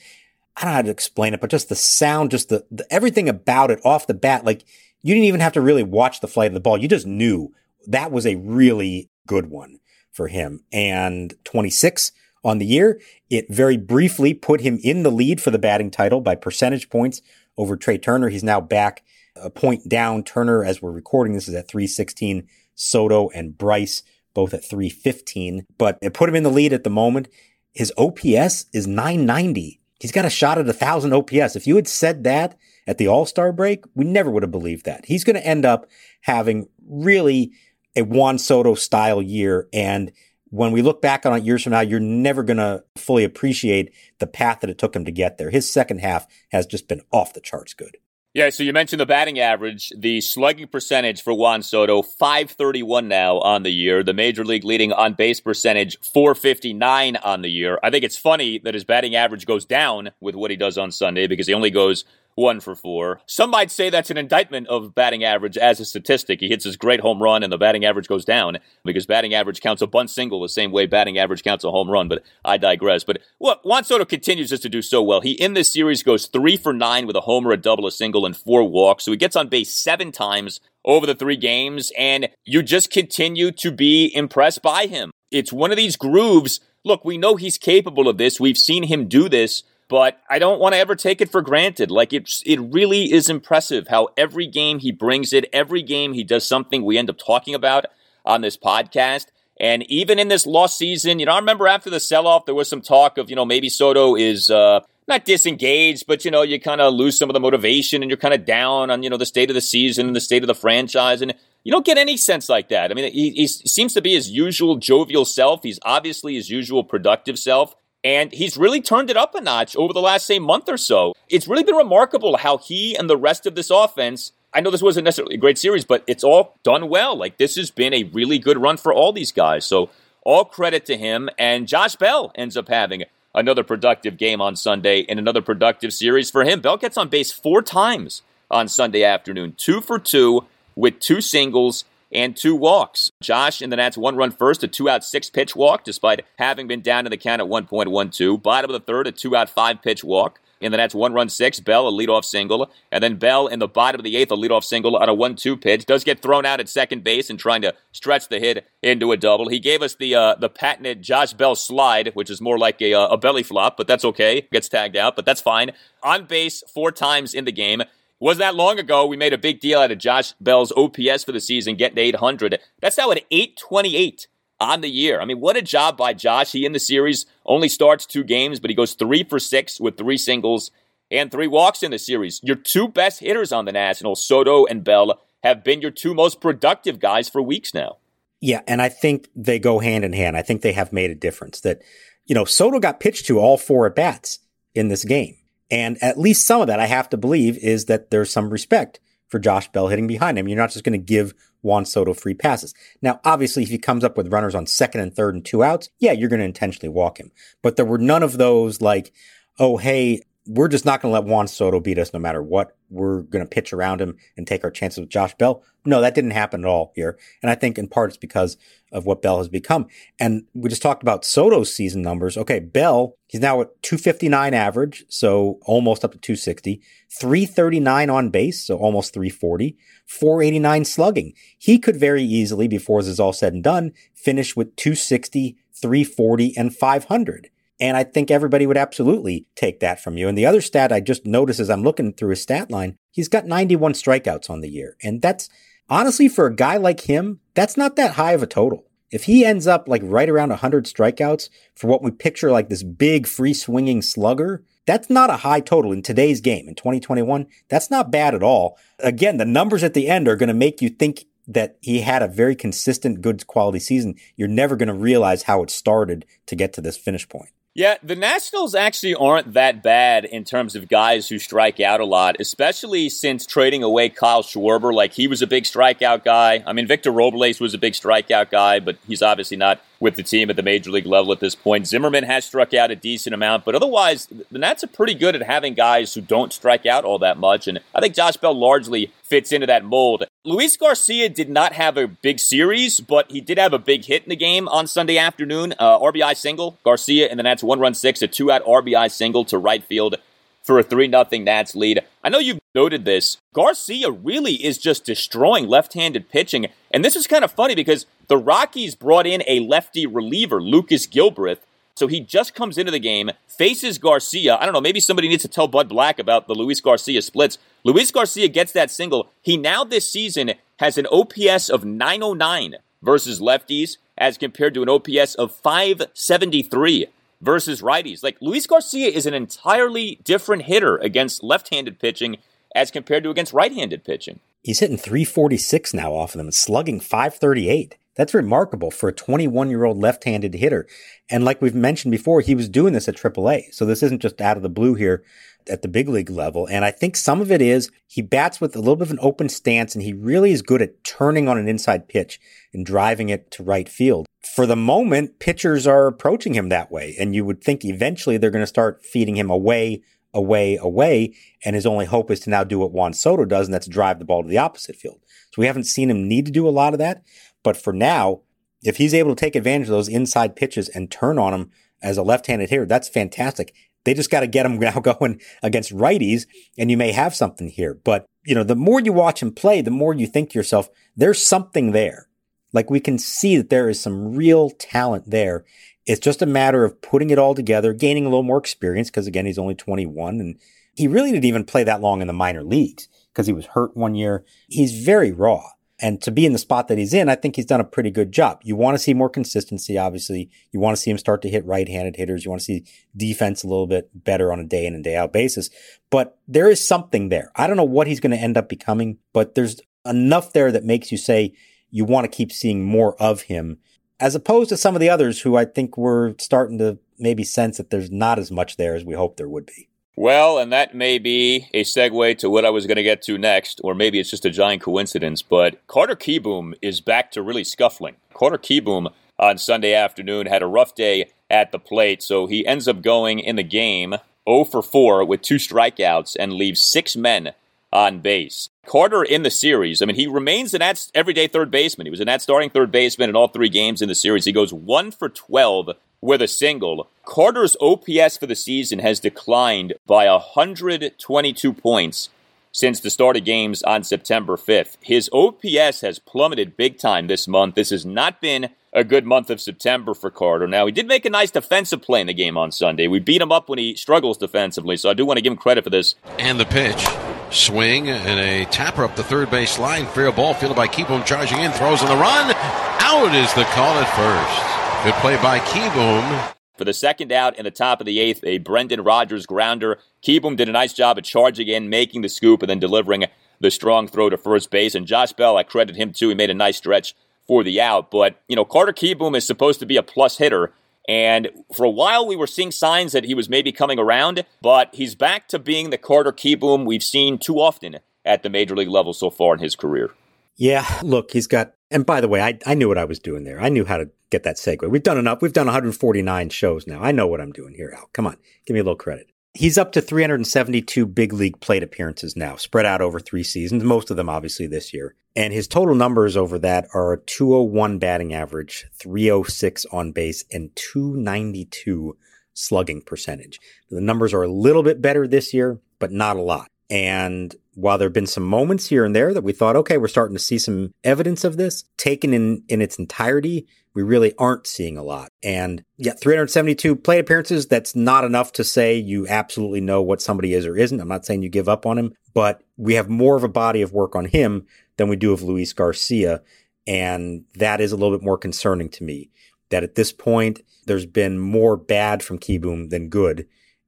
I 0.56 0.62
don't 0.62 0.70
know 0.70 0.76
how 0.76 0.82
to 0.82 0.90
explain 0.90 1.34
it, 1.34 1.40
but 1.40 1.50
just 1.50 1.68
the 1.68 1.74
sound, 1.74 2.30
just 2.30 2.48
the, 2.48 2.64
the 2.70 2.86
everything 2.92 3.28
about 3.28 3.72
it 3.72 3.80
off 3.84 4.06
the 4.06 4.14
bat, 4.14 4.44
like 4.44 4.64
you 5.02 5.14
didn't 5.14 5.26
even 5.26 5.40
have 5.40 5.52
to 5.54 5.60
really 5.60 5.82
watch 5.82 6.20
the 6.20 6.28
flight 6.28 6.48
of 6.48 6.54
the 6.54 6.60
ball. 6.60 6.78
You 6.78 6.86
just 6.86 7.06
knew 7.06 7.52
that 7.88 8.12
was 8.12 8.24
a 8.24 8.36
really 8.36 9.10
good 9.26 9.50
one 9.50 9.80
for 10.14 10.28
him. 10.28 10.64
And 10.72 11.34
26 11.44 12.12
on 12.42 12.58
the 12.58 12.66
year, 12.66 13.00
it 13.28 13.46
very 13.50 13.76
briefly 13.76 14.32
put 14.32 14.60
him 14.60 14.78
in 14.82 15.02
the 15.02 15.10
lead 15.10 15.42
for 15.42 15.50
the 15.50 15.58
batting 15.58 15.90
title 15.90 16.20
by 16.20 16.36
percentage 16.36 16.88
points 16.88 17.20
over 17.58 17.76
Trea 17.76 17.98
Turner. 17.98 18.28
He's 18.28 18.44
now 18.44 18.60
back 18.60 19.02
a 19.36 19.50
point 19.50 19.88
down. 19.88 20.22
Turner, 20.22 20.64
as 20.64 20.80
we're 20.80 20.92
recording, 20.92 21.34
this 21.34 21.48
is 21.48 21.54
at 21.54 21.68
316. 21.68 22.46
Soto 22.74 23.28
and 23.30 23.56
Bryce 23.56 24.02
both 24.34 24.52
at 24.52 24.64
315, 24.64 25.66
but 25.78 25.98
it 26.02 26.12
put 26.12 26.28
him 26.28 26.34
in 26.34 26.42
the 26.42 26.50
lead 26.50 26.72
at 26.72 26.82
the 26.84 26.90
moment. 26.90 27.28
His 27.72 27.92
OPS 27.96 28.66
is 28.72 28.86
990. 28.86 29.80
He's 30.00 30.12
got 30.12 30.24
a 30.24 30.30
shot 30.30 30.58
at 30.58 30.68
a 30.68 30.72
thousand 30.72 31.12
OPS. 31.12 31.56
If 31.56 31.66
you 31.66 31.76
had 31.76 31.86
said 31.86 32.24
that 32.24 32.58
at 32.86 32.98
the 32.98 33.06
All 33.06 33.26
Star 33.26 33.52
break, 33.52 33.84
we 33.94 34.04
never 34.04 34.30
would 34.30 34.42
have 34.42 34.50
believed 34.50 34.86
that. 34.86 35.06
He's 35.06 35.24
going 35.24 35.36
to 35.36 35.46
end 35.46 35.64
up 35.64 35.86
having 36.22 36.68
really 36.86 37.52
a 37.96 38.02
Juan 38.02 38.38
Soto 38.38 38.74
style 38.74 39.22
year. 39.22 39.68
And 39.72 40.12
when 40.50 40.72
we 40.72 40.82
look 40.82 41.02
back 41.02 41.26
on 41.26 41.36
it 41.36 41.44
years 41.44 41.62
from 41.62 41.72
now, 41.72 41.80
you're 41.80 42.00
never 42.00 42.42
going 42.42 42.58
to 42.58 42.84
fully 42.96 43.24
appreciate 43.24 43.92
the 44.18 44.26
path 44.26 44.60
that 44.60 44.70
it 44.70 44.78
took 44.78 44.94
him 44.94 45.04
to 45.04 45.10
get 45.10 45.38
there. 45.38 45.50
His 45.50 45.70
second 45.70 45.98
half 45.98 46.26
has 46.50 46.66
just 46.66 46.88
been 46.88 47.02
off 47.12 47.34
the 47.34 47.40
charts 47.40 47.74
good. 47.74 47.96
Yeah, 48.34 48.50
so 48.50 48.64
you 48.64 48.72
mentioned 48.72 48.98
the 48.98 49.06
batting 49.06 49.38
average, 49.38 49.92
the 49.96 50.20
slugging 50.20 50.66
percentage 50.66 51.22
for 51.22 51.32
Juan 51.32 51.62
Soto, 51.62 52.02
531 52.02 53.06
now 53.06 53.38
on 53.38 53.62
the 53.62 53.70
year. 53.70 54.02
The 54.02 54.12
major 54.12 54.44
league 54.44 54.64
leading 54.64 54.92
on 54.92 55.14
base 55.14 55.40
percentage, 55.40 55.96
459 56.00 57.14
on 57.14 57.42
the 57.42 57.48
year. 57.48 57.78
I 57.84 57.90
think 57.90 58.04
it's 58.04 58.16
funny 58.16 58.58
that 58.64 58.74
his 58.74 58.82
batting 58.82 59.14
average 59.14 59.46
goes 59.46 59.64
down 59.64 60.10
with 60.20 60.34
what 60.34 60.50
he 60.50 60.56
does 60.56 60.76
on 60.76 60.90
Sunday 60.90 61.28
because 61.28 61.46
he 61.46 61.54
only 61.54 61.70
goes 61.70 62.04
one 62.34 62.60
for 62.60 62.74
four. 62.74 63.20
Some 63.26 63.50
might 63.50 63.70
say 63.70 63.90
that's 63.90 64.10
an 64.10 64.16
indictment 64.16 64.68
of 64.68 64.94
batting 64.94 65.24
average 65.24 65.56
as 65.56 65.80
a 65.80 65.84
statistic. 65.84 66.40
He 66.40 66.48
hits 66.48 66.64
his 66.64 66.76
great 66.76 67.00
home 67.00 67.22
run 67.22 67.42
and 67.42 67.52
the 67.52 67.58
batting 67.58 67.84
average 67.84 68.08
goes 68.08 68.24
down 68.24 68.58
because 68.84 69.06
batting 69.06 69.34
average 69.34 69.60
counts 69.60 69.82
a 69.82 69.86
bunt 69.86 70.10
single 70.10 70.40
the 70.40 70.48
same 70.48 70.72
way 70.72 70.86
batting 70.86 71.18
average 71.18 71.42
counts 71.42 71.64
a 71.64 71.70
home 71.70 71.90
run, 71.90 72.08
but 72.08 72.22
I 72.44 72.56
digress. 72.56 73.04
But 73.04 73.18
what 73.38 73.64
Juan 73.64 73.84
Soto 73.84 74.04
continues 74.04 74.50
just 74.50 74.62
to 74.62 74.68
do 74.68 74.82
so 74.82 75.02
well. 75.02 75.20
He 75.20 75.32
in 75.32 75.54
this 75.54 75.72
series 75.72 76.02
goes 76.02 76.26
three 76.26 76.56
for 76.56 76.72
nine 76.72 77.06
with 77.06 77.16
a 77.16 77.22
homer, 77.22 77.52
a 77.52 77.56
double, 77.56 77.86
a 77.86 77.92
single, 77.92 78.26
and 78.26 78.36
four 78.36 78.64
walks. 78.64 79.04
So 79.04 79.10
he 79.10 79.16
gets 79.16 79.36
on 79.36 79.48
base 79.48 79.74
seven 79.74 80.12
times 80.12 80.60
over 80.84 81.06
the 81.06 81.14
three 81.14 81.36
games, 81.36 81.92
and 81.96 82.28
you 82.44 82.62
just 82.62 82.90
continue 82.90 83.50
to 83.52 83.70
be 83.70 84.14
impressed 84.14 84.62
by 84.62 84.86
him. 84.86 85.10
It's 85.30 85.52
one 85.52 85.70
of 85.70 85.76
these 85.76 85.96
grooves. 85.96 86.60
Look, 86.84 87.04
we 87.04 87.16
know 87.16 87.36
he's 87.36 87.56
capable 87.56 88.08
of 88.08 88.18
this. 88.18 88.38
We've 88.38 88.58
seen 88.58 88.84
him 88.84 89.08
do 89.08 89.28
this 89.28 89.62
but 89.88 90.20
I 90.28 90.38
don't 90.38 90.60
want 90.60 90.74
to 90.74 90.78
ever 90.78 90.94
take 90.94 91.20
it 91.20 91.30
for 91.30 91.42
granted. 91.42 91.90
Like 91.90 92.12
it's 92.12 92.42
it 92.46 92.58
really 92.58 93.12
is 93.12 93.28
impressive 93.28 93.88
how 93.88 94.08
every 94.16 94.46
game 94.46 94.78
he 94.78 94.92
brings 94.92 95.32
it, 95.32 95.48
every 95.52 95.82
game 95.82 96.12
he 96.12 96.24
does 96.24 96.46
something 96.46 96.84
we 96.84 96.98
end 96.98 97.10
up 97.10 97.18
talking 97.18 97.54
about 97.54 97.86
on 98.24 98.40
this 98.40 98.56
podcast. 98.56 99.26
And 99.60 99.88
even 99.90 100.18
in 100.18 100.28
this 100.28 100.46
lost 100.46 100.78
season, 100.78 101.18
you 101.20 101.26
know, 101.26 101.32
I 101.32 101.38
remember 101.38 101.68
after 101.68 101.90
the 101.90 102.00
sell 102.00 102.26
off, 102.26 102.44
there 102.44 102.54
was 102.54 102.68
some 102.68 102.80
talk 102.80 103.18
of, 103.18 103.30
you 103.30 103.36
know, 103.36 103.44
maybe 103.44 103.68
Soto 103.68 104.16
is 104.16 104.50
uh, 104.50 104.80
not 105.06 105.24
disengaged, 105.24 106.06
but, 106.08 106.24
you 106.24 106.30
know, 106.30 106.42
you 106.42 106.60
kind 106.60 106.80
of 106.80 106.92
lose 106.92 107.16
some 107.16 107.30
of 107.30 107.34
the 107.34 107.40
motivation 107.40 108.02
and 108.02 108.10
you're 108.10 108.18
kind 108.18 108.34
of 108.34 108.44
down 108.44 108.90
on, 108.90 109.02
you 109.04 109.10
know, 109.10 109.16
the 109.16 109.26
state 109.26 109.50
of 109.50 109.54
the 109.54 109.60
season 109.60 110.08
and 110.08 110.16
the 110.16 110.20
state 110.20 110.42
of 110.42 110.48
the 110.48 110.56
franchise. 110.56 111.22
And 111.22 111.34
you 111.62 111.70
don't 111.70 111.86
get 111.86 111.98
any 111.98 112.16
sense 112.16 112.48
like 112.48 112.68
that. 112.70 112.90
I 112.90 112.94
mean, 112.94 113.12
he, 113.12 113.30
he 113.30 113.46
seems 113.46 113.94
to 113.94 114.02
be 114.02 114.14
his 114.14 114.28
usual 114.28 114.76
jovial 114.76 115.24
self. 115.24 115.62
He's 115.62 115.78
obviously 115.82 116.34
his 116.34 116.50
usual 116.50 116.82
productive 116.82 117.38
self. 117.38 117.74
And 118.04 118.30
he's 118.32 118.56
really 118.58 118.82
turned 118.82 119.08
it 119.08 119.16
up 119.16 119.34
a 119.34 119.40
notch 119.40 119.74
over 119.76 119.94
the 119.94 120.00
last, 120.00 120.26
say, 120.26 120.38
month 120.38 120.68
or 120.68 120.76
so. 120.76 121.14
It's 121.30 121.48
really 121.48 121.64
been 121.64 121.74
remarkable 121.74 122.36
how 122.36 122.58
he 122.58 122.94
and 122.94 123.08
the 123.08 123.16
rest 123.16 123.46
of 123.46 123.54
this 123.54 123.70
offense. 123.70 124.32
I 124.52 124.60
know 124.60 124.70
this 124.70 124.82
wasn't 124.82 125.06
necessarily 125.06 125.36
a 125.36 125.38
great 125.38 125.58
series, 125.58 125.84
but 125.84 126.04
it's 126.06 126.22
all 126.22 126.56
done 126.62 126.88
well. 126.88 127.16
Like, 127.16 127.38
this 127.38 127.56
has 127.56 127.70
been 127.70 127.94
a 127.94 128.04
really 128.04 128.38
good 128.38 128.60
run 128.60 128.76
for 128.76 128.92
all 128.92 129.12
these 129.12 129.32
guys. 129.32 129.64
So, 129.64 129.90
all 130.22 130.44
credit 130.44 130.84
to 130.86 130.96
him. 130.96 131.30
And 131.38 131.66
Josh 131.66 131.96
Bell 131.96 132.30
ends 132.34 132.56
up 132.56 132.68
having 132.68 133.04
another 133.34 133.64
productive 133.64 134.16
game 134.16 134.40
on 134.40 134.54
Sunday 134.54 135.04
and 135.08 135.18
another 135.18 135.42
productive 135.42 135.92
series 135.92 136.30
for 136.30 136.44
him. 136.44 136.60
Bell 136.60 136.76
gets 136.76 136.96
on 136.96 137.08
base 137.08 137.32
four 137.32 137.62
times 137.62 138.22
on 138.50 138.68
Sunday 138.68 139.02
afternoon, 139.02 139.54
two 139.56 139.80
for 139.80 139.98
two 139.98 140.44
with 140.76 141.00
two 141.00 141.20
singles 141.20 141.84
and 142.12 142.36
two 142.36 142.54
walks. 142.54 143.10
Josh 143.20 143.60
in 143.60 143.70
the 143.70 143.76
Nats 143.76 143.96
one 143.96 144.16
run 144.16 144.30
first, 144.30 144.62
a 144.62 144.68
two 144.68 144.88
out 144.88 145.04
six 145.04 145.30
pitch 145.30 145.56
walk, 145.56 145.84
despite 145.84 146.24
having 146.38 146.66
been 146.66 146.80
down 146.80 147.06
in 147.06 147.10
the 147.10 147.16
count 147.16 147.40
at 147.40 147.48
1.12. 147.48 148.42
Bottom 148.42 148.70
of 148.70 148.72
the 148.72 148.84
third, 148.84 149.06
a 149.06 149.12
two 149.12 149.36
out 149.36 149.50
five 149.50 149.82
pitch 149.82 150.04
walk. 150.04 150.40
In 150.60 150.72
the 150.72 150.78
Nats 150.78 150.94
one 150.94 151.12
run 151.12 151.28
six, 151.28 151.60
Bell 151.60 151.86
a 151.86 151.92
leadoff 151.92 152.24
single, 152.24 152.70
and 152.90 153.04
then 153.04 153.16
Bell 153.16 153.48
in 153.48 153.58
the 153.58 153.68
bottom 153.68 154.00
of 154.00 154.04
the 154.04 154.16
eighth, 154.16 154.30
a 154.30 154.34
leadoff 154.34 154.64
single 154.64 154.96
on 154.96 155.10
a 155.10 155.14
one-two 155.14 155.58
pitch. 155.58 155.84
Does 155.84 156.04
get 156.04 156.22
thrown 156.22 156.46
out 156.46 156.58
at 156.58 156.70
second 156.70 157.04
base 157.04 157.28
and 157.28 157.38
trying 157.38 157.60
to 157.62 157.74
stretch 157.92 158.28
the 158.28 158.38
hit 158.38 158.66
into 158.82 159.12
a 159.12 159.18
double. 159.18 159.48
He 159.48 159.58
gave 159.58 159.82
us 159.82 159.96
the 159.96 160.14
uh, 160.14 160.36
the 160.36 160.48
patented 160.48 161.02
Josh 161.02 161.34
Bell 161.34 161.54
slide, 161.54 162.12
which 162.14 162.30
is 162.30 162.40
more 162.40 162.56
like 162.56 162.80
a, 162.80 162.94
uh, 162.94 163.08
a 163.08 163.18
belly 163.18 163.42
flop, 163.42 163.76
but 163.76 163.86
that's 163.86 164.06
okay. 164.06 164.48
Gets 164.52 164.70
tagged 164.70 164.96
out, 164.96 165.16
but 165.16 165.26
that's 165.26 165.42
fine. 165.42 165.72
On 166.02 166.24
base 166.24 166.62
four 166.72 166.92
times 166.92 167.34
in 167.34 167.44
the 167.44 167.52
game 167.52 167.82
was 168.24 168.38
that 168.38 168.54
long 168.54 168.78
ago 168.78 169.04
we 169.04 169.18
made 169.18 169.34
a 169.34 169.38
big 169.38 169.60
deal 169.60 169.78
out 169.78 169.92
of 169.92 169.98
Josh 169.98 170.32
Bell's 170.40 170.72
OPS 170.72 171.24
for 171.24 171.32
the 171.32 171.40
season, 171.40 171.76
getting 171.76 171.98
800. 171.98 172.58
That's 172.80 172.96
now 172.96 173.10
at 173.10 173.22
828 173.30 174.28
on 174.58 174.80
the 174.80 174.88
year. 174.88 175.20
I 175.20 175.26
mean, 175.26 175.40
what 175.40 175.58
a 175.58 175.62
job 175.62 175.98
by 175.98 176.14
Josh. 176.14 176.52
He 176.52 176.64
in 176.64 176.72
the 176.72 176.78
series 176.78 177.26
only 177.44 177.68
starts 177.68 178.06
two 178.06 178.24
games, 178.24 178.60
but 178.60 178.70
he 178.70 178.74
goes 178.74 178.94
three 178.94 179.24
for 179.24 179.38
six 179.38 179.78
with 179.78 179.98
three 179.98 180.16
singles 180.16 180.70
and 181.10 181.30
three 181.30 181.46
walks 181.46 181.82
in 181.82 181.90
the 181.90 181.98
series. 181.98 182.40
Your 182.42 182.56
two 182.56 182.88
best 182.88 183.20
hitters 183.20 183.52
on 183.52 183.66
the 183.66 183.72
Nationals, 183.72 184.24
Soto 184.24 184.64
and 184.64 184.82
Bell, 184.82 185.20
have 185.42 185.62
been 185.62 185.82
your 185.82 185.90
two 185.90 186.14
most 186.14 186.40
productive 186.40 186.98
guys 187.00 187.28
for 187.28 187.42
weeks 187.42 187.74
now. 187.74 187.98
Yeah, 188.40 188.62
and 188.66 188.80
I 188.80 188.88
think 188.88 189.28
they 189.36 189.58
go 189.58 189.80
hand 189.80 190.02
in 190.02 190.14
hand. 190.14 190.34
I 190.34 190.40
think 190.40 190.62
they 190.62 190.72
have 190.72 190.94
made 190.94 191.10
a 191.10 191.14
difference 191.14 191.60
that, 191.60 191.82
you 192.24 192.34
know, 192.34 192.46
Soto 192.46 192.80
got 192.80 193.00
pitched 193.00 193.26
to 193.26 193.38
all 193.38 193.58
four 193.58 193.86
at 193.86 193.94
bats 193.94 194.38
in 194.74 194.88
this 194.88 195.04
game. 195.04 195.36
And 195.70 196.02
at 196.02 196.18
least 196.18 196.46
some 196.46 196.60
of 196.60 196.66
that 196.66 196.80
I 196.80 196.86
have 196.86 197.08
to 197.10 197.16
believe 197.16 197.56
is 197.58 197.86
that 197.86 198.10
there's 198.10 198.30
some 198.30 198.50
respect 198.50 199.00
for 199.28 199.38
Josh 199.38 199.70
Bell 199.72 199.88
hitting 199.88 200.06
behind 200.06 200.38
him. 200.38 200.46
You're 200.46 200.58
not 200.58 200.70
just 200.70 200.84
going 200.84 200.98
to 200.98 201.04
give 201.04 201.34
Juan 201.62 201.86
Soto 201.86 202.12
free 202.12 202.34
passes. 202.34 202.74
Now, 203.00 203.20
obviously, 203.24 203.62
if 203.62 203.70
he 203.70 203.78
comes 203.78 204.04
up 204.04 204.16
with 204.16 204.32
runners 204.32 204.54
on 204.54 204.66
second 204.66 205.00
and 205.00 205.14
third 205.14 205.34
and 205.34 205.44
two 205.44 205.64
outs, 205.64 205.88
yeah, 205.98 206.12
you're 206.12 206.28
going 206.28 206.40
to 206.40 206.44
intentionally 206.44 206.90
walk 206.90 207.18
him. 207.18 207.32
But 207.62 207.76
there 207.76 207.86
were 207.86 207.98
none 207.98 208.22
of 208.22 208.36
those 208.36 208.80
like, 208.80 209.12
oh, 209.58 209.78
hey, 209.78 210.22
we're 210.46 210.68
just 210.68 210.84
not 210.84 211.00
going 211.00 211.10
to 211.10 211.18
let 211.18 211.28
Juan 211.28 211.48
Soto 211.48 211.80
beat 211.80 211.98
us 211.98 212.12
no 212.12 212.18
matter 212.18 212.42
what. 212.42 212.76
We're 212.90 213.22
going 213.22 213.44
to 213.44 213.48
pitch 213.48 213.72
around 213.72 214.00
him 214.00 214.16
and 214.36 214.46
take 214.46 214.62
our 214.62 214.70
chances 214.70 215.00
with 215.00 215.08
Josh 215.08 215.34
Bell. 215.36 215.62
No, 215.86 216.02
that 216.02 216.14
didn't 216.14 216.32
happen 216.32 216.64
at 216.64 216.68
all 216.68 216.92
here. 216.94 217.18
And 217.42 217.50
I 217.50 217.54
think 217.54 217.78
in 217.78 217.88
part 217.88 218.10
it's 218.10 218.18
because 218.18 218.58
of 218.92 219.06
what 219.06 219.22
Bell 219.22 219.38
has 219.38 219.48
become. 219.48 219.86
And 220.20 220.44
we 220.52 220.68
just 220.68 220.82
talked 220.82 221.02
about 221.02 221.24
Soto's 221.24 221.74
season 221.74 222.02
numbers. 222.02 222.36
Okay, 222.36 222.60
Bell, 222.60 223.16
he's 223.26 223.40
now 223.40 223.62
at 223.62 223.82
259 223.82 224.52
average, 224.52 225.04
so 225.08 225.58
almost 225.62 226.04
up 226.04 226.12
to 226.12 226.18
260, 226.18 226.82
339 227.10 228.10
on 228.10 228.28
base, 228.28 228.62
so 228.64 228.76
almost 228.76 229.14
340, 229.14 229.76
489 230.06 230.84
slugging. 230.84 231.32
He 231.56 231.78
could 231.78 231.96
very 231.96 232.22
easily, 232.22 232.68
before 232.68 233.00
this 233.02 233.08
is 233.10 233.20
all 233.20 233.32
said 233.32 233.54
and 233.54 233.64
done, 233.64 233.92
finish 234.14 234.54
with 234.54 234.76
260, 234.76 235.56
340, 235.72 236.56
and 236.56 236.74
500. 236.74 237.50
And 237.80 237.96
I 237.96 238.04
think 238.04 238.30
everybody 238.30 238.66
would 238.66 238.76
absolutely 238.76 239.46
take 239.56 239.80
that 239.80 240.00
from 240.00 240.16
you. 240.16 240.28
And 240.28 240.38
the 240.38 240.46
other 240.46 240.60
stat 240.60 240.92
I 240.92 241.00
just 241.00 241.26
noticed 241.26 241.60
as 241.60 241.70
I'm 241.70 241.82
looking 241.82 242.12
through 242.12 242.30
his 242.30 242.42
stat 242.42 242.70
line, 242.70 242.96
he's 243.10 243.28
got 243.28 243.46
91 243.46 243.94
strikeouts 243.94 244.48
on 244.48 244.60
the 244.60 244.68
year. 244.68 244.96
And 245.02 245.20
that's 245.20 245.48
honestly, 245.88 246.28
for 246.28 246.46
a 246.46 246.54
guy 246.54 246.76
like 246.76 247.00
him, 247.00 247.40
that's 247.54 247.76
not 247.76 247.96
that 247.96 248.12
high 248.12 248.32
of 248.32 248.42
a 248.42 248.46
total. 248.46 248.86
If 249.10 249.24
he 249.24 249.44
ends 249.44 249.66
up 249.66 249.88
like 249.88 250.02
right 250.04 250.28
around 250.28 250.50
100 250.50 250.86
strikeouts 250.86 251.48
for 251.74 251.88
what 251.88 252.02
we 252.02 252.10
picture 252.10 252.50
like 252.50 252.68
this 252.68 252.82
big 252.82 253.26
free 253.26 253.54
swinging 253.54 254.02
slugger, 254.02 254.64
that's 254.86 255.08
not 255.08 255.30
a 255.30 255.38
high 255.38 255.60
total 255.60 255.92
in 255.92 256.02
today's 256.02 256.40
game 256.40 256.68
in 256.68 256.74
2021. 256.74 257.46
That's 257.68 257.90
not 257.90 258.10
bad 258.10 258.34
at 258.34 258.42
all. 258.42 258.78
Again, 258.98 259.36
the 259.36 259.44
numbers 259.44 259.82
at 259.82 259.94
the 259.94 260.08
end 260.08 260.28
are 260.28 260.36
going 260.36 260.48
to 260.48 260.54
make 260.54 260.82
you 260.82 260.88
think 260.88 261.24
that 261.46 261.76
he 261.80 262.00
had 262.00 262.22
a 262.22 262.28
very 262.28 262.56
consistent, 262.56 263.20
good 263.20 263.46
quality 263.46 263.78
season. 263.78 264.16
You're 264.36 264.48
never 264.48 264.76
going 264.76 264.88
to 264.88 264.94
realize 264.94 265.44
how 265.44 265.62
it 265.62 265.70
started 265.70 266.24
to 266.46 266.56
get 266.56 266.72
to 266.74 266.80
this 266.80 266.96
finish 266.96 267.28
point. 267.28 267.50
Yeah, 267.76 267.96
the 268.04 268.14
Nationals 268.14 268.76
actually 268.76 269.16
aren't 269.16 269.54
that 269.54 269.82
bad 269.82 270.24
in 270.24 270.44
terms 270.44 270.76
of 270.76 270.88
guys 270.88 271.28
who 271.28 271.40
strike 271.40 271.80
out 271.80 271.98
a 271.98 272.04
lot, 272.04 272.36
especially 272.38 273.08
since 273.08 273.46
trading 273.46 273.82
away 273.82 274.10
Kyle 274.10 274.44
Schwarber. 274.44 274.94
Like, 274.94 275.12
he 275.12 275.26
was 275.26 275.42
a 275.42 275.46
big 275.48 275.64
strikeout 275.64 276.22
guy. 276.22 276.62
I 276.64 276.72
mean, 276.72 276.86
Victor 276.86 277.10
Robles 277.10 277.58
was 277.58 277.74
a 277.74 277.78
big 277.78 277.94
strikeout 277.94 278.50
guy, 278.50 278.78
but 278.78 278.96
he's 279.08 279.22
obviously 279.22 279.56
not 279.56 279.80
with 280.04 280.16
the 280.16 280.22
team 280.22 280.50
at 280.50 280.56
the 280.56 280.62
major 280.62 280.90
league 280.90 281.06
level 281.06 281.32
at 281.32 281.40
this 281.40 281.54
point. 281.54 281.86
Zimmerman 281.86 282.24
has 282.24 282.44
struck 282.44 282.74
out 282.74 282.90
a 282.90 282.94
decent 282.94 283.32
amount, 283.32 283.64
but 283.64 283.74
otherwise, 283.74 284.26
the 284.26 284.58
Nats 284.58 284.84
are 284.84 284.88
pretty 284.88 285.14
good 285.14 285.34
at 285.34 285.42
having 285.42 285.72
guys 285.72 286.12
who 286.12 286.20
don't 286.20 286.52
strike 286.52 286.84
out 286.84 287.06
all 287.06 287.18
that 287.20 287.38
much. 287.38 287.66
And 287.66 287.80
I 287.94 288.02
think 288.02 288.14
Josh 288.14 288.36
Bell 288.36 288.52
largely 288.52 289.10
fits 289.22 289.50
into 289.50 289.66
that 289.66 289.82
mold. 289.82 290.24
Luis 290.44 290.76
Garcia 290.76 291.30
did 291.30 291.48
not 291.48 291.72
have 291.72 291.96
a 291.96 292.06
big 292.06 292.38
series, 292.38 293.00
but 293.00 293.30
he 293.30 293.40
did 293.40 293.56
have 293.56 293.72
a 293.72 293.78
big 293.78 294.04
hit 294.04 294.24
in 294.24 294.28
the 294.28 294.36
game 294.36 294.68
on 294.68 294.86
Sunday 294.86 295.16
afternoon. 295.16 295.72
Uh, 295.78 295.98
RBI 295.98 296.36
single. 296.36 296.78
Garcia 296.84 297.28
and 297.30 297.38
the 297.38 297.42
Nats 297.42 297.64
one 297.64 297.80
run 297.80 297.94
six, 297.94 298.20
a 298.20 298.28
two 298.28 298.50
out 298.50 298.62
RBI 298.66 299.10
single 299.10 299.46
to 299.46 299.56
right 299.56 299.82
field 299.82 300.16
for 300.64 300.78
a 300.78 300.82
3 300.82 301.10
0 301.10 301.24
Nats 301.44 301.76
lead. 301.76 302.00
I 302.22 302.30
know 302.30 302.38
you've 302.38 302.58
noted 302.74 303.04
this. 303.04 303.36
Garcia 303.54 304.10
really 304.10 304.54
is 304.54 304.78
just 304.78 305.04
destroying 305.04 305.68
left 305.68 305.92
handed 305.92 306.30
pitching. 306.30 306.66
And 306.94 307.04
this 307.04 307.16
is 307.16 307.26
kind 307.26 307.42
of 307.42 307.50
funny 307.50 307.74
because 307.74 308.06
the 308.28 308.38
Rockies 308.38 308.94
brought 308.94 309.26
in 309.26 309.42
a 309.48 309.58
lefty 309.58 310.06
reliever, 310.06 310.62
Lucas 310.62 311.08
Gilbreath. 311.08 311.58
So 311.96 312.06
he 312.06 312.20
just 312.20 312.54
comes 312.54 312.78
into 312.78 312.92
the 312.92 313.00
game, 313.00 313.32
faces 313.48 313.98
Garcia. 313.98 314.56
I 314.56 314.64
don't 314.64 314.72
know, 314.72 314.80
maybe 314.80 315.00
somebody 315.00 315.26
needs 315.26 315.42
to 315.42 315.48
tell 315.48 315.66
Bud 315.66 315.88
Black 315.88 316.20
about 316.20 316.46
the 316.46 316.54
Luis 316.54 316.80
Garcia 316.80 317.20
splits. 317.20 317.58
Luis 317.82 318.12
Garcia 318.12 318.46
gets 318.46 318.70
that 318.72 318.92
single. 318.92 319.28
He 319.42 319.56
now 319.56 319.82
this 319.82 320.08
season 320.08 320.52
has 320.78 320.96
an 320.96 321.08
OPS 321.10 321.68
of 321.68 321.84
909 321.84 322.76
versus 323.02 323.40
lefties 323.40 323.96
as 324.16 324.38
compared 324.38 324.74
to 324.74 324.82
an 324.82 324.88
OPS 324.88 325.34
of 325.34 325.50
573 325.50 327.08
versus 327.40 327.82
righties. 327.82 328.22
Like 328.22 328.36
Luis 328.40 328.68
Garcia 328.68 329.08
is 329.08 329.26
an 329.26 329.34
entirely 329.34 330.20
different 330.22 330.62
hitter 330.62 330.96
against 330.98 331.42
left-handed 331.42 331.98
pitching 331.98 332.36
as 332.72 332.92
compared 332.92 333.24
to 333.24 333.30
against 333.30 333.52
right-handed 333.52 334.04
pitching. 334.04 334.38
He's 334.64 334.80
hitting 334.80 334.96
346 334.96 335.92
now 335.92 336.14
off 336.14 336.34
of 336.34 336.38
them, 336.38 336.50
slugging 336.50 336.98
538. 336.98 337.98
That's 338.16 338.32
remarkable 338.32 338.90
for 338.90 339.10
a 339.10 339.12
21 339.12 339.68
year 339.68 339.84
old 339.84 339.98
left 339.98 340.24
handed 340.24 340.54
hitter. 340.54 340.86
And 341.28 341.44
like 341.44 341.60
we've 341.60 341.74
mentioned 341.74 342.12
before, 342.12 342.40
he 342.40 342.54
was 342.54 342.70
doing 342.70 342.94
this 342.94 343.06
at 343.06 343.16
AAA. 343.16 343.74
So 343.74 343.84
this 343.84 344.02
isn't 344.02 344.22
just 344.22 344.40
out 344.40 344.56
of 344.56 344.62
the 344.62 344.70
blue 344.70 344.94
here. 344.94 345.22
at 345.68 345.82
the 345.82 345.88
big 345.88 346.08
league 346.08 346.30
level. 346.30 346.66
And 346.66 346.84
I 346.84 346.90
think 346.90 347.14
some 347.14 347.40
of 347.42 347.50
it 347.50 347.60
is 347.60 347.90
he 348.06 348.22
bats 348.22 348.58
with 348.58 348.74
a 348.74 348.78
little 348.78 348.96
bit 348.96 349.08
of 349.08 349.12
an 349.12 349.18
open 349.20 349.50
stance 349.50 349.94
and 349.94 350.02
he 350.02 350.12
really 350.12 350.52
is 350.52 350.62
good 350.62 350.80
at 350.80 351.02
turning 351.04 351.46
on 351.46 351.58
an 351.58 351.68
inside 351.68 352.08
pitch 352.08 352.40
and 352.72 352.86
driving 352.86 353.28
it 353.28 353.50
to 353.52 353.62
right 353.62 353.88
field. 353.88 354.26
For 354.54 354.66
the 354.66 354.76
moment, 354.76 355.40
pitchers 355.40 355.86
are 355.86 356.06
approaching 356.06 356.54
him 356.54 356.70
that 356.70 356.90
way. 356.90 357.16
And 357.18 357.34
you 357.34 357.44
would 357.44 357.62
think 357.62 357.84
eventually 357.84 358.38
they're 358.38 358.50
going 358.50 358.62
to 358.62 358.66
start 358.66 359.04
feeding 359.04 359.36
him 359.36 359.50
away, 359.50 360.02
away, 360.34 360.76
away. 360.76 361.34
And 361.64 361.74
his 361.74 361.86
only 361.86 362.06
hope 362.06 362.30
is 362.30 362.40
to 362.40 362.50
now 362.50 362.64
do 362.64 362.78
what 362.78 362.92
Juan 362.92 363.12
Soto 363.12 363.44
does, 363.44 363.66
and 363.66 363.74
that's 363.74 363.86
drive 363.86 364.18
the 364.18 364.24
ball 364.24 364.42
to 364.42 364.48
the 364.48 364.58
opposite 364.58 364.96
field. 364.96 365.20
So 365.52 365.60
we 365.60 365.66
haven't 365.66 365.84
seen 365.84 366.10
him 366.10 366.28
need 366.28 366.46
to 366.46 366.52
do 366.52 366.68
a 366.68 366.70
lot 366.70 366.92
of 366.92 366.98
that. 366.98 367.22
But 367.62 367.76
for 367.76 367.92
now, 367.92 368.42
if 368.82 368.98
he's 368.98 369.14
able 369.14 369.34
to 369.34 369.40
take 369.40 369.56
advantage 369.56 369.88
of 369.88 369.92
those 369.92 370.08
inside 370.08 370.56
pitches 370.56 370.88
and 370.88 371.10
turn 371.10 371.38
on 371.38 371.52
them 371.52 371.70
as 372.02 372.18
a 372.18 372.22
left-handed 372.22 372.68
hitter, 372.68 372.86
that's 372.86 373.08
fantastic. 373.08 373.72
They 374.04 374.12
just 374.12 374.30
got 374.30 374.40
to 374.40 374.46
get 374.46 374.66
him 374.66 374.78
now 374.78 375.00
going 375.00 375.40
against 375.62 375.94
righties, 375.94 376.46
and 376.76 376.90
you 376.90 376.96
may 376.96 377.12
have 377.12 377.34
something 377.34 377.68
here. 377.68 377.94
But 377.94 378.26
you 378.44 378.54
know, 378.54 378.64
the 378.64 378.76
more 378.76 379.00
you 379.00 379.12
watch 379.12 379.42
him 379.42 379.52
play, 379.52 379.80
the 379.80 379.90
more 379.90 380.14
you 380.14 380.26
think 380.26 380.50
to 380.50 380.58
yourself, 380.58 380.88
there's 381.16 381.44
something 381.44 381.92
there. 381.92 382.28
Like 382.72 382.90
we 382.90 383.00
can 383.00 383.18
see 383.18 383.56
that 383.56 383.70
there 383.70 383.88
is 383.88 384.00
some 384.00 384.34
real 384.34 384.70
talent 384.70 385.30
there. 385.30 385.64
It's 386.06 386.20
just 386.20 386.42
a 386.42 386.46
matter 386.46 386.84
of 386.84 387.00
putting 387.00 387.30
it 387.30 387.38
all 387.38 387.54
together, 387.54 387.92
gaining 387.92 388.26
a 388.26 388.28
little 388.28 388.42
more 388.42 388.58
experience, 388.58 389.10
because 389.10 389.26
again, 389.26 389.46
he's 389.46 389.58
only 389.58 389.74
21 389.74 390.40
and 390.40 390.58
he 390.94 391.08
really 391.08 391.32
didn't 391.32 391.46
even 391.46 391.64
play 391.64 391.84
that 391.84 392.00
long 392.00 392.20
in 392.20 392.26
the 392.26 392.32
minor 392.32 392.62
leagues 392.62 393.08
because 393.32 393.46
he 393.46 393.52
was 393.52 393.66
hurt 393.66 393.96
one 393.96 394.14
year. 394.14 394.44
He's 394.68 395.04
very 395.04 395.32
raw. 395.32 395.62
And 396.00 396.20
to 396.22 396.30
be 396.30 396.44
in 396.44 396.52
the 396.52 396.58
spot 396.58 396.88
that 396.88 396.98
he's 396.98 397.14
in, 397.14 397.28
I 397.28 397.36
think 397.36 397.56
he's 397.56 397.66
done 397.66 397.80
a 397.80 397.84
pretty 397.84 398.10
good 398.10 398.32
job. 398.32 398.60
You 398.62 398.74
want 398.76 398.96
to 398.96 399.02
see 399.02 399.14
more 399.14 399.30
consistency, 399.30 399.96
obviously. 399.96 400.50
You 400.72 400.80
want 400.80 400.96
to 400.96 401.00
see 401.00 401.10
him 401.10 401.18
start 401.18 401.40
to 401.42 401.48
hit 401.48 401.64
right-handed 401.64 402.16
hitters. 402.16 402.44
You 402.44 402.50
want 402.50 402.60
to 402.60 402.64
see 402.64 402.84
defense 403.16 403.62
a 403.62 403.68
little 403.68 403.86
bit 403.86 404.10
better 404.12 404.52
on 404.52 404.58
a 404.58 404.64
day 404.64 404.86
in 404.86 404.94
and 404.94 405.04
day 405.04 405.16
out 405.16 405.32
basis. 405.32 405.70
But 406.10 406.36
there 406.48 406.68
is 406.68 406.86
something 406.86 407.28
there. 407.28 407.52
I 407.54 407.66
don't 407.66 407.76
know 407.76 407.84
what 407.84 408.08
he's 408.08 408.20
going 408.20 408.32
to 408.32 408.42
end 408.42 408.56
up 408.56 408.68
becoming, 408.68 409.18
but 409.32 409.54
there's 409.54 409.80
enough 410.04 410.52
there 410.52 410.72
that 410.72 410.84
makes 410.84 411.12
you 411.12 411.16
say 411.16 411.54
you 411.90 412.04
want 412.04 412.24
to 412.24 412.36
keep 412.36 412.52
seeing 412.52 412.84
more 412.84 413.20
of 413.22 413.42
him 413.42 413.78
as 414.20 414.34
opposed 414.34 414.68
to 414.70 414.76
some 414.76 414.94
of 414.94 415.00
the 415.00 415.10
others 415.10 415.40
who 415.40 415.56
I 415.56 415.64
think 415.64 415.96
we're 415.96 416.34
starting 416.38 416.78
to 416.78 416.98
maybe 417.18 417.44
sense 417.44 417.76
that 417.76 417.90
there's 417.90 418.10
not 418.10 418.38
as 418.38 418.50
much 418.50 418.76
there 418.76 418.94
as 418.94 419.04
we 419.04 419.14
hoped 419.14 419.36
there 419.36 419.48
would 419.48 419.66
be. 419.66 419.88
Well, 420.16 420.58
and 420.58 420.72
that 420.72 420.94
may 420.94 421.18
be 421.18 421.68
a 421.74 421.82
segue 421.82 422.38
to 422.38 422.48
what 422.48 422.64
I 422.64 422.70
was 422.70 422.86
going 422.86 422.96
to 422.96 423.02
get 423.02 423.20
to 423.22 423.36
next, 423.36 423.80
or 423.82 423.94
maybe 423.94 424.20
it's 424.20 424.30
just 424.30 424.44
a 424.44 424.50
giant 424.50 424.80
coincidence, 424.80 425.42
but 425.42 425.84
Carter 425.88 426.14
Kieboom 426.14 426.74
is 426.80 427.00
back 427.00 427.32
to 427.32 427.42
really 427.42 427.64
scuffling. 427.64 428.14
Carter 428.32 428.58
Kieboom 428.58 429.12
on 429.40 429.58
Sunday 429.58 429.92
afternoon 429.92 430.46
had 430.46 430.62
a 430.62 430.68
rough 430.68 430.94
day 430.94 431.30
at 431.50 431.72
the 431.72 431.80
plate, 431.80 432.22
so 432.22 432.46
he 432.46 432.64
ends 432.64 432.86
up 432.86 433.02
going 433.02 433.40
in 433.40 433.56
the 433.56 433.64
game 433.64 434.14
0 434.48 434.64
for 434.64 434.82
4 434.82 435.24
with 435.24 435.42
two 435.42 435.56
strikeouts 435.56 436.36
and 436.38 436.52
leaves 436.52 436.80
six 436.80 437.16
men 437.16 437.52
on 437.94 438.18
base. 438.18 438.68
Carter 438.86 439.22
in 439.22 439.44
the 439.44 439.50
series, 439.50 440.02
I 440.02 440.04
mean, 440.04 440.16
he 440.16 440.26
remains 440.26 440.74
an 440.74 440.82
at 440.82 441.10
everyday 441.14 441.46
third 441.46 441.70
baseman. 441.70 442.06
He 442.06 442.10
was 442.10 442.20
an 442.20 442.28
at 442.28 442.42
starting 442.42 442.68
third 442.68 442.90
baseman 442.90 443.30
in 443.30 443.36
all 443.36 443.48
three 443.48 443.70
games 443.70 444.02
in 444.02 444.08
the 444.08 444.14
series. 444.14 444.44
He 444.44 444.52
goes 444.52 444.72
1 444.72 445.12
for 445.12 445.28
12 445.28 445.90
with 446.20 446.42
a 446.42 446.48
single. 446.48 447.08
Carter's 447.24 447.76
OPS 447.80 448.36
for 448.36 448.46
the 448.46 448.56
season 448.56 448.98
has 448.98 449.20
declined 449.20 449.94
by 450.06 450.28
122 450.28 451.72
points 451.72 452.30
since 452.72 452.98
the 452.98 453.10
start 453.10 453.36
of 453.36 453.44
games 453.44 453.82
on 453.84 454.02
September 454.02 454.56
5th. 454.56 454.96
His 455.00 455.30
OPS 455.32 456.00
has 456.00 456.18
plummeted 456.18 456.76
big 456.76 456.98
time 456.98 457.28
this 457.28 457.46
month. 457.46 457.76
This 457.76 457.90
has 457.90 458.04
not 458.04 458.40
been 458.40 458.70
a 458.92 459.04
good 459.04 459.24
month 459.24 459.50
of 459.50 459.60
September 459.60 460.14
for 460.14 460.30
Carter. 460.30 460.66
Now, 460.66 460.86
he 460.86 460.92
did 460.92 461.06
make 461.06 461.24
a 461.24 461.30
nice 461.30 461.50
defensive 461.50 462.02
play 462.02 462.20
in 462.20 462.26
the 462.26 462.34
game 462.34 462.56
on 462.56 462.72
Sunday. 462.72 463.06
We 463.06 463.20
beat 463.20 463.40
him 463.40 463.52
up 463.52 463.68
when 463.68 463.78
he 463.78 463.94
struggles 463.94 464.38
defensively, 464.38 464.96
so 464.96 465.10
I 465.10 465.14
do 465.14 465.24
want 465.24 465.38
to 465.38 465.42
give 465.42 465.52
him 465.52 465.58
credit 465.58 465.84
for 465.84 465.90
this. 465.90 466.16
And 466.38 466.58
the 466.58 466.64
pitch. 466.64 467.06
Swing 467.54 468.08
and 468.08 468.40
a 468.40 468.64
tapper 468.64 469.04
up 469.04 469.14
the 469.14 469.22
third 469.22 469.48
base 469.48 469.78
line. 469.78 470.06
Fair 470.06 470.32
ball 470.32 470.54
fielded 470.54 470.76
by 470.76 470.88
Kieboom 470.88 471.24
charging 471.24 471.60
in, 471.60 471.70
throws 471.70 472.02
on 472.02 472.08
the 472.08 472.16
run. 472.16 472.52
Out 473.00 473.32
is 473.32 473.54
the 473.54 473.62
call 473.66 473.94
at 473.96 474.08
first. 474.16 475.04
Good 475.04 475.14
play 475.20 475.36
by 475.36 475.60
Kieboom. 475.60 476.54
For 476.76 476.84
the 476.84 476.92
second 476.92 477.30
out 477.30 477.56
in 477.56 477.64
the 477.64 477.70
top 477.70 478.00
of 478.00 478.06
the 478.06 478.18
eighth, 478.18 478.42
a 478.42 478.58
Brendan 478.58 479.02
Rodgers 479.02 479.46
grounder. 479.46 480.00
Kieboom 480.20 480.56
did 480.56 480.68
a 480.68 480.72
nice 480.72 480.92
job 480.92 481.16
of 481.16 481.22
charging 481.22 481.68
in, 481.68 481.88
making 481.88 482.22
the 482.22 482.28
scoop, 482.28 482.60
and 482.60 482.68
then 482.68 482.80
delivering 482.80 483.26
the 483.60 483.70
strong 483.70 484.08
throw 484.08 484.28
to 484.28 484.36
first 484.36 484.70
base. 484.72 484.96
And 484.96 485.06
Josh 485.06 485.32
Bell, 485.32 485.56
I 485.56 485.62
credit 485.62 485.94
him 485.94 486.12
too. 486.12 486.30
He 486.30 486.34
made 486.34 486.50
a 486.50 486.54
nice 486.54 486.78
stretch 486.78 487.14
for 487.46 487.62
the 487.62 487.80
out. 487.80 488.10
But, 488.10 488.42
you 488.48 488.56
know, 488.56 488.64
Carter 488.64 488.92
Kieboom 488.92 489.36
is 489.36 489.46
supposed 489.46 489.78
to 489.78 489.86
be 489.86 489.96
a 489.96 490.02
plus 490.02 490.38
hitter. 490.38 490.72
And 491.08 491.50
for 491.74 491.84
a 491.84 491.90
while, 491.90 492.26
we 492.26 492.36
were 492.36 492.46
seeing 492.46 492.70
signs 492.70 493.12
that 493.12 493.24
he 493.24 493.34
was 493.34 493.48
maybe 493.48 493.72
coming 493.72 493.98
around, 493.98 494.44
but 494.62 494.94
he's 494.94 495.14
back 495.14 495.48
to 495.48 495.58
being 495.58 495.90
the 495.90 495.98
Carter 495.98 496.32
Kieboom 496.32 496.86
we've 496.86 497.02
seen 497.02 497.38
too 497.38 497.60
often 497.60 497.98
at 498.24 498.42
the 498.42 498.50
major 498.50 498.74
league 498.74 498.88
level 498.88 499.12
so 499.12 499.30
far 499.30 499.54
in 499.54 499.60
his 499.60 499.76
career. 499.76 500.10
Yeah, 500.56 500.86
look, 501.02 501.32
he's 501.32 501.46
got, 501.46 501.74
and 501.90 502.06
by 502.06 502.20
the 502.20 502.28
way, 502.28 502.40
I, 502.40 502.58
I 502.64 502.74
knew 502.74 502.88
what 502.88 502.98
I 502.98 503.04
was 503.04 503.18
doing 503.18 503.44
there. 503.44 503.60
I 503.60 503.68
knew 503.68 503.84
how 503.84 503.98
to 503.98 504.10
get 504.30 504.44
that 504.44 504.56
segue. 504.56 504.88
We've 504.88 505.02
done 505.02 505.18
enough. 505.18 505.42
We've 505.42 505.52
done 505.52 505.66
149 505.66 506.48
shows 506.50 506.86
now. 506.86 507.02
I 507.02 507.12
know 507.12 507.26
what 507.26 507.40
I'm 507.40 507.52
doing 507.52 507.74
here, 507.74 507.92
Al. 507.96 508.08
Come 508.12 508.26
on, 508.26 508.36
give 508.66 508.74
me 508.74 508.80
a 508.80 508.84
little 508.84 508.96
credit. 508.96 509.28
He's 509.52 509.78
up 509.78 509.92
to 509.92 510.00
372 510.00 511.06
big 511.06 511.32
league 511.32 511.60
plate 511.60 511.82
appearances 511.82 512.34
now, 512.34 512.56
spread 512.56 512.86
out 512.86 513.00
over 513.00 513.20
three 513.20 513.44
seasons, 513.44 513.84
most 513.84 514.10
of 514.10 514.16
them 514.16 514.28
obviously 514.28 514.66
this 514.66 514.92
year. 514.92 515.14
And 515.36 515.52
his 515.52 515.66
total 515.66 515.94
numbers 515.94 516.36
over 516.36 516.58
that 516.60 516.86
are 516.94 517.12
a 517.12 517.20
201 517.20 517.98
batting 517.98 518.32
average, 518.32 518.86
306 518.94 519.84
on 519.86 520.12
base, 520.12 520.44
and 520.52 520.70
292 520.76 522.16
slugging 522.52 523.02
percentage. 523.02 523.60
The 523.90 524.00
numbers 524.00 524.32
are 524.32 524.42
a 524.42 524.48
little 524.48 524.82
bit 524.82 525.02
better 525.02 525.26
this 525.26 525.52
year, 525.52 525.80
but 525.98 526.12
not 526.12 526.36
a 526.36 526.42
lot. 526.42 526.68
And 526.88 527.54
while 527.74 527.98
there 527.98 528.06
have 528.06 528.12
been 528.12 528.26
some 528.26 528.44
moments 528.44 528.86
here 528.86 529.04
and 529.04 529.16
there 529.16 529.34
that 529.34 529.42
we 529.42 529.52
thought, 529.52 529.74
okay, 529.74 529.98
we're 529.98 530.06
starting 530.06 530.36
to 530.36 530.42
see 530.42 530.58
some 530.58 530.92
evidence 531.02 531.42
of 531.42 531.56
this, 531.56 531.84
taken 531.96 532.32
in, 532.32 532.62
in 532.68 532.80
its 532.80 532.98
entirety, 532.98 533.66
we 533.94 534.02
really 534.02 534.34
aren't 534.38 534.66
seeing 534.66 534.98
a 534.98 535.02
lot. 535.02 535.30
And 535.42 535.82
yeah, 535.96 536.12
372 536.12 536.96
plate 536.96 537.20
appearances, 537.20 537.66
that's 537.66 537.96
not 537.96 538.24
enough 538.24 538.52
to 538.52 538.64
say 538.64 538.96
you 538.96 539.26
absolutely 539.26 539.80
know 539.80 540.02
what 540.02 540.20
somebody 540.20 540.54
is 540.54 540.66
or 540.66 540.76
isn't. 540.76 541.00
I'm 541.00 541.08
not 541.08 541.24
saying 541.24 541.42
you 541.42 541.48
give 541.48 541.68
up 541.68 541.86
on 541.86 541.98
him, 541.98 542.12
but 542.34 542.62
we 542.76 542.94
have 542.94 543.08
more 543.08 543.36
of 543.36 543.44
a 543.44 543.48
body 543.48 543.82
of 543.82 543.92
work 543.92 544.14
on 544.14 544.26
him 544.26 544.66
than 544.96 545.08
we 545.08 545.16
do 545.16 545.32
of 545.32 545.42
Luis 545.42 545.72
Garcia. 545.72 546.42
And 546.86 547.44
that 547.54 547.80
is 547.80 547.92
a 547.92 547.96
little 547.96 548.16
bit 548.16 548.24
more 548.24 548.38
concerning 548.38 548.88
to 548.90 549.04
me 549.04 549.30
that 549.70 549.82
at 549.82 549.94
this 549.94 550.12
point, 550.12 550.60
there's 550.86 551.06
been 551.06 551.38
more 551.38 551.76
bad 551.76 552.22
from 552.22 552.38
Kieboom 552.38 552.90
than 552.90 553.08
good. 553.08 553.46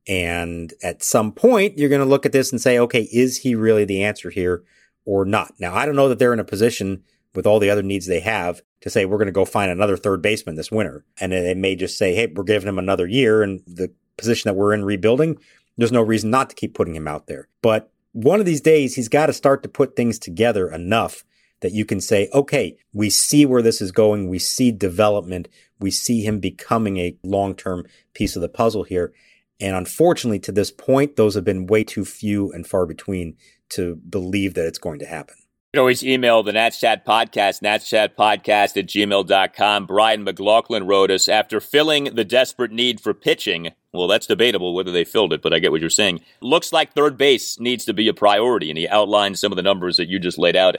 And 0.08 0.72
at 0.82 1.02
some 1.02 1.32
point, 1.32 1.78
you're 1.78 1.88
going 1.88 2.00
to 2.00 2.06
look 2.06 2.24
at 2.24 2.32
this 2.32 2.50
and 2.52 2.60
say, 2.60 2.78
okay, 2.78 3.02
is 3.12 3.38
he 3.38 3.54
really 3.54 3.84
the 3.84 4.02
answer 4.02 4.30
here 4.30 4.64
or 5.04 5.24
not? 5.24 5.52
Now, 5.58 5.74
I 5.74 5.84
don't 5.84 5.96
know 5.96 6.08
that 6.08 6.18
they're 6.18 6.32
in 6.32 6.40
a 6.40 6.44
position 6.44 7.02
with 7.34 7.46
all 7.46 7.58
the 7.58 7.70
other 7.70 7.82
needs 7.82 8.06
they 8.06 8.20
have 8.20 8.62
to 8.80 8.88
say, 8.88 9.04
we're 9.04 9.18
going 9.18 9.26
to 9.26 9.32
go 9.32 9.44
find 9.44 9.70
another 9.70 9.96
third 9.96 10.22
baseman 10.22 10.56
this 10.56 10.70
winter. 10.70 11.04
And 11.20 11.32
they 11.32 11.54
may 11.54 11.76
just 11.76 11.98
say, 11.98 12.14
hey, 12.14 12.28
we're 12.28 12.44
giving 12.44 12.68
him 12.68 12.78
another 12.78 13.06
year 13.06 13.42
and 13.42 13.60
the 13.66 13.92
position 14.16 14.48
that 14.48 14.54
we're 14.54 14.72
in 14.72 14.84
rebuilding, 14.84 15.38
there's 15.76 15.92
no 15.92 16.02
reason 16.02 16.30
not 16.30 16.48
to 16.50 16.56
keep 16.56 16.74
putting 16.74 16.96
him 16.96 17.06
out 17.06 17.26
there. 17.26 17.48
But 17.62 17.92
one 18.16 18.40
of 18.40 18.46
these 18.46 18.62
days, 18.62 18.94
he's 18.94 19.10
got 19.10 19.26
to 19.26 19.34
start 19.34 19.62
to 19.62 19.68
put 19.68 19.94
things 19.94 20.18
together 20.18 20.70
enough 20.70 21.22
that 21.60 21.72
you 21.72 21.84
can 21.84 22.00
say, 22.00 22.30
okay, 22.32 22.78
we 22.94 23.10
see 23.10 23.44
where 23.44 23.60
this 23.60 23.82
is 23.82 23.92
going. 23.92 24.28
We 24.28 24.38
see 24.38 24.72
development. 24.72 25.48
We 25.80 25.90
see 25.90 26.22
him 26.22 26.40
becoming 26.40 26.96
a 26.96 27.18
long 27.22 27.54
term 27.54 27.84
piece 28.14 28.34
of 28.34 28.40
the 28.40 28.48
puzzle 28.48 28.84
here. 28.84 29.12
And 29.60 29.76
unfortunately, 29.76 30.38
to 30.40 30.52
this 30.52 30.70
point, 30.70 31.16
those 31.16 31.34
have 31.34 31.44
been 31.44 31.66
way 31.66 31.84
too 31.84 32.06
few 32.06 32.50
and 32.52 32.66
far 32.66 32.86
between 32.86 33.36
to 33.70 33.96
believe 33.96 34.54
that 34.54 34.66
it's 34.66 34.78
going 34.78 34.98
to 35.00 35.06
happen. 35.06 35.34
You 35.38 35.78
can 35.78 35.80
always 35.80 36.02
email 36.02 36.42
the 36.42 36.52
Nats 36.52 36.80
Chat 36.80 37.04
Podcast, 37.04 37.60
natschatpodcast 37.60 38.78
at 38.78 38.86
gmail.com. 38.86 39.86
Brian 39.86 40.24
McLaughlin 40.24 40.86
wrote 40.86 41.10
us 41.10 41.28
after 41.28 41.60
filling 41.60 42.14
the 42.14 42.24
desperate 42.24 42.72
need 42.72 42.98
for 42.98 43.12
pitching. 43.12 43.72
Well, 43.96 44.08
that's 44.08 44.26
debatable 44.26 44.74
whether 44.74 44.92
they 44.92 45.04
filled 45.04 45.32
it, 45.32 45.42
but 45.42 45.52
I 45.52 45.58
get 45.58 45.72
what 45.72 45.80
you're 45.80 45.90
saying. 45.90 46.20
Looks 46.40 46.72
like 46.72 46.92
third 46.92 47.16
base 47.16 47.58
needs 47.58 47.84
to 47.86 47.94
be 47.94 48.08
a 48.08 48.14
priority, 48.14 48.70
and 48.70 48.78
he 48.78 48.88
outlined 48.88 49.38
some 49.38 49.52
of 49.52 49.56
the 49.56 49.62
numbers 49.62 49.96
that 49.96 50.08
you 50.08 50.18
just 50.18 50.38
laid 50.38 50.56
out 50.56 50.76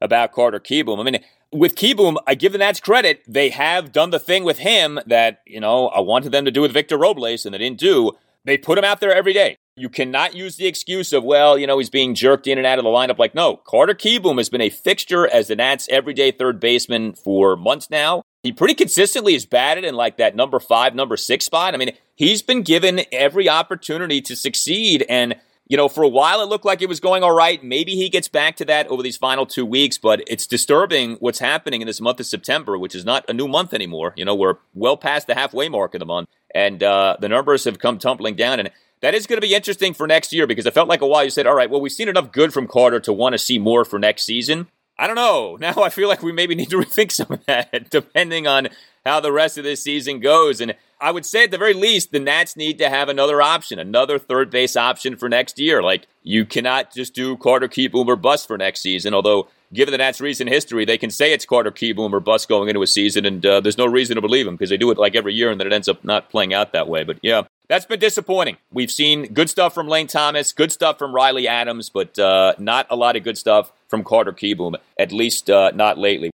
about 0.00 0.32
Carter 0.32 0.60
Kieboom. 0.60 1.00
I 1.00 1.02
mean, 1.02 1.24
with 1.52 1.74
Kieboom, 1.74 2.16
I 2.26 2.34
give 2.34 2.52
the 2.52 2.58
Nats 2.58 2.80
credit. 2.80 3.22
They 3.26 3.50
have 3.50 3.92
done 3.92 4.10
the 4.10 4.18
thing 4.18 4.44
with 4.44 4.58
him 4.58 5.00
that, 5.06 5.42
you 5.46 5.60
know, 5.60 5.88
I 5.88 6.00
wanted 6.00 6.32
them 6.32 6.44
to 6.44 6.50
do 6.50 6.60
with 6.60 6.72
Victor 6.72 6.98
Robles 6.98 7.46
and 7.46 7.54
they 7.54 7.58
didn't 7.58 7.80
do. 7.80 8.12
They 8.44 8.56
put 8.56 8.78
him 8.78 8.84
out 8.84 9.00
there 9.00 9.14
every 9.14 9.32
day. 9.32 9.56
You 9.76 9.88
cannot 9.88 10.34
use 10.34 10.56
the 10.56 10.66
excuse 10.66 11.12
of, 11.12 11.24
well, 11.24 11.58
you 11.58 11.66
know, 11.66 11.78
he's 11.78 11.90
being 11.90 12.14
jerked 12.14 12.46
in 12.46 12.58
and 12.58 12.66
out 12.66 12.78
of 12.78 12.84
the 12.84 12.90
lineup. 12.90 13.18
Like, 13.18 13.34
no, 13.34 13.56
Carter 13.56 13.94
Kieboom 13.94 14.38
has 14.38 14.48
been 14.48 14.60
a 14.60 14.70
fixture 14.70 15.26
as 15.26 15.48
the 15.48 15.56
Nats' 15.56 15.88
everyday 15.90 16.30
third 16.30 16.60
baseman 16.60 17.12
for 17.12 17.56
months 17.56 17.90
now. 17.90 18.22
He 18.46 18.52
pretty 18.52 18.74
consistently 18.74 19.34
is 19.34 19.44
batted 19.44 19.84
in 19.84 19.96
like 19.96 20.18
that 20.18 20.36
number 20.36 20.60
five, 20.60 20.94
number 20.94 21.16
six 21.16 21.44
spot. 21.46 21.74
I 21.74 21.78
mean, 21.78 21.90
he's 22.14 22.42
been 22.42 22.62
given 22.62 23.00
every 23.10 23.48
opportunity 23.48 24.20
to 24.20 24.36
succeed. 24.36 25.04
And 25.08 25.34
you 25.66 25.76
know, 25.76 25.88
for 25.88 26.04
a 26.04 26.08
while 26.08 26.40
it 26.40 26.48
looked 26.48 26.64
like 26.64 26.80
it 26.80 26.88
was 26.88 27.00
going 27.00 27.24
all 27.24 27.34
right. 27.34 27.60
Maybe 27.64 27.96
he 27.96 28.08
gets 28.08 28.28
back 28.28 28.54
to 28.58 28.64
that 28.66 28.86
over 28.86 29.02
these 29.02 29.16
final 29.16 29.46
two 29.46 29.66
weeks, 29.66 29.98
but 29.98 30.22
it's 30.28 30.46
disturbing 30.46 31.16
what's 31.16 31.40
happening 31.40 31.80
in 31.80 31.88
this 31.88 32.00
month 32.00 32.20
of 32.20 32.26
September, 32.26 32.78
which 32.78 32.94
is 32.94 33.04
not 33.04 33.24
a 33.28 33.32
new 33.32 33.48
month 33.48 33.74
anymore. 33.74 34.12
You 34.16 34.24
know, 34.24 34.36
we're 34.36 34.58
well 34.74 34.96
past 34.96 35.26
the 35.26 35.34
halfway 35.34 35.68
mark 35.68 35.94
of 35.94 35.98
the 35.98 36.06
month, 36.06 36.28
and 36.54 36.84
uh, 36.84 37.16
the 37.20 37.28
numbers 37.28 37.64
have 37.64 37.80
come 37.80 37.98
tumbling 37.98 38.36
down. 38.36 38.60
And 38.60 38.70
that 39.00 39.16
is 39.16 39.26
going 39.26 39.38
to 39.38 39.46
be 39.46 39.56
interesting 39.56 39.92
for 39.92 40.06
next 40.06 40.32
year 40.32 40.46
because 40.46 40.68
I 40.68 40.70
felt 40.70 40.88
like 40.88 41.00
a 41.00 41.06
while 41.08 41.24
you 41.24 41.30
said, 41.30 41.48
all 41.48 41.56
right, 41.56 41.68
well, 41.68 41.80
we've 41.80 41.90
seen 41.90 42.08
enough 42.08 42.30
good 42.30 42.52
from 42.52 42.68
Carter 42.68 43.00
to 43.00 43.12
want 43.12 43.32
to 43.32 43.38
see 43.38 43.58
more 43.58 43.84
for 43.84 43.98
next 43.98 44.22
season. 44.22 44.68
I 44.98 45.06
don't 45.06 45.16
know. 45.16 45.56
Now 45.66 45.82
I 45.82 45.88
feel 45.88 46.08
like 46.08 46.22
we 46.22 46.32
maybe 46.32 46.54
need 46.54 46.70
to 46.70 46.76
rethink 46.80 47.12
some 47.12 47.30
of 47.30 47.44
that 47.46 47.90
depending 47.90 48.46
on 48.46 48.68
how 49.04 49.20
the 49.20 49.32
rest 49.32 49.58
of 49.58 49.64
this 49.64 49.82
season 49.82 50.20
goes. 50.20 50.60
And 50.60 50.74
I 51.00 51.10
would 51.10 51.26
say 51.26 51.44
at 51.44 51.50
the 51.50 51.58
very 51.58 51.74
least, 51.74 52.12
the 52.12 52.20
Nats 52.20 52.56
need 52.56 52.78
to 52.78 52.88
have 52.88 53.08
another 53.08 53.42
option, 53.42 53.78
another 53.78 54.18
third 54.18 54.50
base 54.50 54.76
option 54.76 55.16
for 55.16 55.28
next 55.28 55.58
year. 55.58 55.82
Like 55.82 56.06
you 56.22 56.44
cannot 56.44 56.92
just 56.94 57.14
do 57.14 57.36
Carter 57.36 57.68
Kieboom 57.68 58.06
or 58.06 58.16
bust 58.16 58.46
for 58.46 58.56
next 58.56 58.80
season. 58.80 59.12
Although, 59.14 59.48
given 59.72 59.92
the 59.92 59.98
Nats' 59.98 60.20
recent 60.20 60.48
history, 60.48 60.84
they 60.84 60.98
can 60.98 61.10
say 61.10 61.32
it's 61.32 61.44
Carter 61.44 61.70
Kieboom 61.70 62.12
or 62.12 62.20
bust 62.20 62.48
going 62.48 62.68
into 62.68 62.82
a 62.82 62.86
season, 62.86 63.26
and 63.26 63.44
uh, 63.44 63.60
there's 63.60 63.78
no 63.78 63.86
reason 63.86 64.16
to 64.16 64.22
believe 64.22 64.46
them 64.46 64.54
because 64.54 64.70
they 64.70 64.76
do 64.76 64.90
it 64.90 64.98
like 64.98 65.14
every 65.14 65.34
year, 65.34 65.50
and 65.50 65.60
then 65.60 65.66
it 65.66 65.72
ends 65.72 65.88
up 65.88 66.02
not 66.04 66.30
playing 66.30 66.54
out 66.54 66.72
that 66.72 66.88
way. 66.88 67.04
But 67.04 67.18
yeah, 67.22 67.42
that's 67.68 67.84
been 67.84 68.00
disappointing. 68.00 68.56
We've 68.72 68.90
seen 68.90 69.32
good 69.34 69.50
stuff 69.50 69.74
from 69.74 69.88
Lane 69.88 70.06
Thomas, 70.06 70.52
good 70.52 70.72
stuff 70.72 70.98
from 70.98 71.14
Riley 71.14 71.46
Adams, 71.46 71.90
but 71.90 72.18
uh, 72.18 72.54
not 72.58 72.86
a 72.90 72.96
lot 72.96 73.16
of 73.16 73.22
good 73.22 73.36
stuff 73.36 73.72
from 73.88 74.04
Carter 74.04 74.32
Kieboom, 74.32 74.74
at 74.98 75.12
least 75.12 75.50
uh, 75.50 75.70
not 75.74 75.98
lately. 75.98 76.30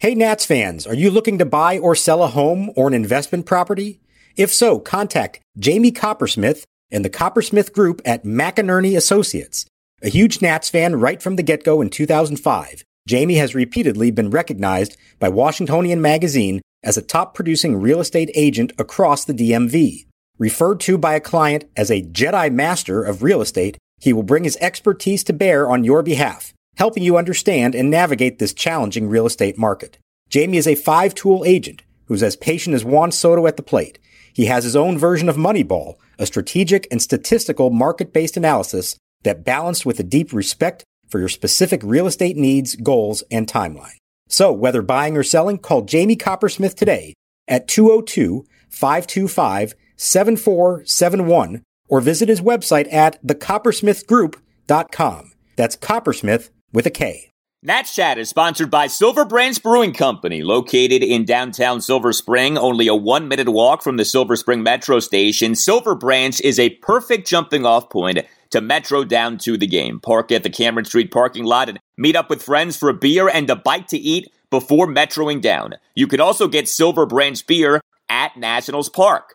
Hey 0.00 0.14
Nats 0.14 0.46
fans, 0.46 0.86
are 0.86 0.94
you 0.94 1.10
looking 1.10 1.38
to 1.38 1.44
buy 1.44 1.78
or 1.78 1.94
sell 1.94 2.22
a 2.22 2.28
home 2.28 2.70
or 2.76 2.86
an 2.86 2.94
investment 2.94 3.46
property? 3.46 4.00
If 4.36 4.52
so, 4.54 4.78
contact 4.78 5.40
Jamie 5.58 5.90
Koppersmith 5.90 6.62
and 6.90 7.04
the 7.04 7.10
Koppersmith 7.10 7.72
Group 7.72 8.00
at 8.04 8.24
McEnearney 8.24 8.96
Associates. 8.96 9.66
A 10.00 10.08
huge 10.08 10.40
Nats 10.40 10.70
fan 10.70 11.00
right 11.00 11.20
from 11.20 11.34
the 11.34 11.42
get-go 11.42 11.80
in 11.80 11.90
2005, 11.90 12.84
Jamie 13.08 13.34
has 13.34 13.54
repeatedly 13.54 14.10
been 14.10 14.30
recognized 14.30 14.96
by 15.18 15.28
Washingtonian 15.28 16.00
Magazine 16.00 16.60
as 16.84 16.96
a 16.96 17.02
top 17.02 17.34
producing 17.34 17.80
real 17.80 18.00
estate 18.00 18.30
agent 18.34 18.72
across 18.78 19.24
the 19.24 19.34
DMV. 19.34 20.06
Referred 20.38 20.78
to 20.80 20.96
by 20.96 21.14
a 21.14 21.20
client 21.20 21.64
as 21.76 21.90
a 21.90 22.02
Jedi 22.02 22.52
Master 22.52 23.02
of 23.02 23.22
real 23.24 23.40
estate, 23.40 23.76
he 23.98 24.12
will 24.12 24.22
bring 24.22 24.44
his 24.44 24.58
expertise 24.60 25.24
to 25.24 25.32
bear 25.32 25.68
on 25.68 25.84
your 25.84 26.02
behalf 26.02 26.52
helping 26.78 27.02
you 27.02 27.16
understand 27.16 27.74
and 27.74 27.90
navigate 27.90 28.38
this 28.38 28.54
challenging 28.54 29.08
real 29.08 29.26
estate 29.26 29.58
market. 29.58 29.98
Jamie 30.30 30.58
is 30.58 30.68
a 30.68 30.76
five 30.76 31.12
tool 31.12 31.42
agent 31.44 31.82
who's 32.06 32.22
as 32.22 32.36
patient 32.36 32.74
as 32.74 32.84
Juan 32.84 33.10
Soto 33.10 33.48
at 33.48 33.56
the 33.56 33.64
plate. 33.64 33.98
He 34.32 34.44
has 34.44 34.62
his 34.62 34.76
own 34.76 34.96
version 34.96 35.28
of 35.28 35.36
Moneyball, 35.36 35.96
a 36.20 36.26
strategic 36.26 36.86
and 36.90 37.02
statistical 37.02 37.70
market 37.70 38.12
based 38.12 38.36
analysis 38.36 38.96
that 39.24 39.44
balanced 39.44 39.84
with 39.84 39.98
a 39.98 40.04
deep 40.04 40.32
respect 40.32 40.84
for 41.08 41.18
your 41.18 41.28
specific 41.28 41.80
real 41.82 42.06
estate 42.06 42.36
needs, 42.36 42.76
goals, 42.76 43.24
and 43.30 43.48
timeline. 43.48 43.96
So, 44.28 44.52
whether 44.52 44.82
buying 44.82 45.16
or 45.16 45.24
selling, 45.24 45.58
call 45.58 45.82
Jamie 45.82 46.16
Koppersmith 46.16 46.76
today 46.76 47.14
at 47.48 47.66
202 47.66 48.46
525 48.70 49.74
7471 49.96 51.62
or 51.88 52.00
visit 52.00 52.28
his 52.28 52.40
website 52.40 52.92
at 52.92 53.20
thekoppersmithgroup.com. 53.26 55.32
That's 55.56 55.76
Koppersmith 55.76 56.50
with 56.72 56.86
a 56.86 56.90
K. 56.90 57.28
Nats 57.60 57.92
Chat 57.92 58.18
is 58.18 58.28
sponsored 58.28 58.70
by 58.70 58.86
Silver 58.86 59.24
Branch 59.24 59.60
Brewing 59.60 59.92
Company, 59.92 60.42
located 60.42 61.02
in 61.02 61.24
downtown 61.24 61.80
Silver 61.80 62.12
Spring, 62.12 62.56
only 62.56 62.86
a 62.86 62.94
one 62.94 63.26
minute 63.26 63.48
walk 63.48 63.82
from 63.82 63.96
the 63.96 64.04
Silver 64.04 64.36
Spring 64.36 64.62
Metro 64.62 65.00
station. 65.00 65.56
Silver 65.56 65.96
Branch 65.96 66.40
is 66.42 66.60
a 66.60 66.70
perfect 66.76 67.26
jumping 67.26 67.66
off 67.66 67.90
point 67.90 68.20
to 68.50 68.60
Metro 68.60 69.02
down 69.02 69.38
to 69.38 69.56
the 69.56 69.66
game. 69.66 69.98
Park 69.98 70.30
at 70.30 70.44
the 70.44 70.50
Cameron 70.50 70.84
Street 70.84 71.10
parking 71.10 71.44
lot 71.44 71.68
and 71.68 71.80
meet 71.96 72.14
up 72.14 72.30
with 72.30 72.44
friends 72.44 72.76
for 72.76 72.90
a 72.90 72.94
beer 72.94 73.28
and 73.28 73.50
a 73.50 73.56
bite 73.56 73.88
to 73.88 73.98
eat 73.98 74.30
before 74.50 74.86
metroing 74.86 75.40
down. 75.40 75.74
You 75.96 76.06
can 76.06 76.20
also 76.20 76.46
get 76.46 76.68
Silver 76.68 77.06
Branch 77.06 77.44
beer 77.44 77.80
at 78.08 78.36
Nationals 78.36 78.88
Park. 78.88 79.34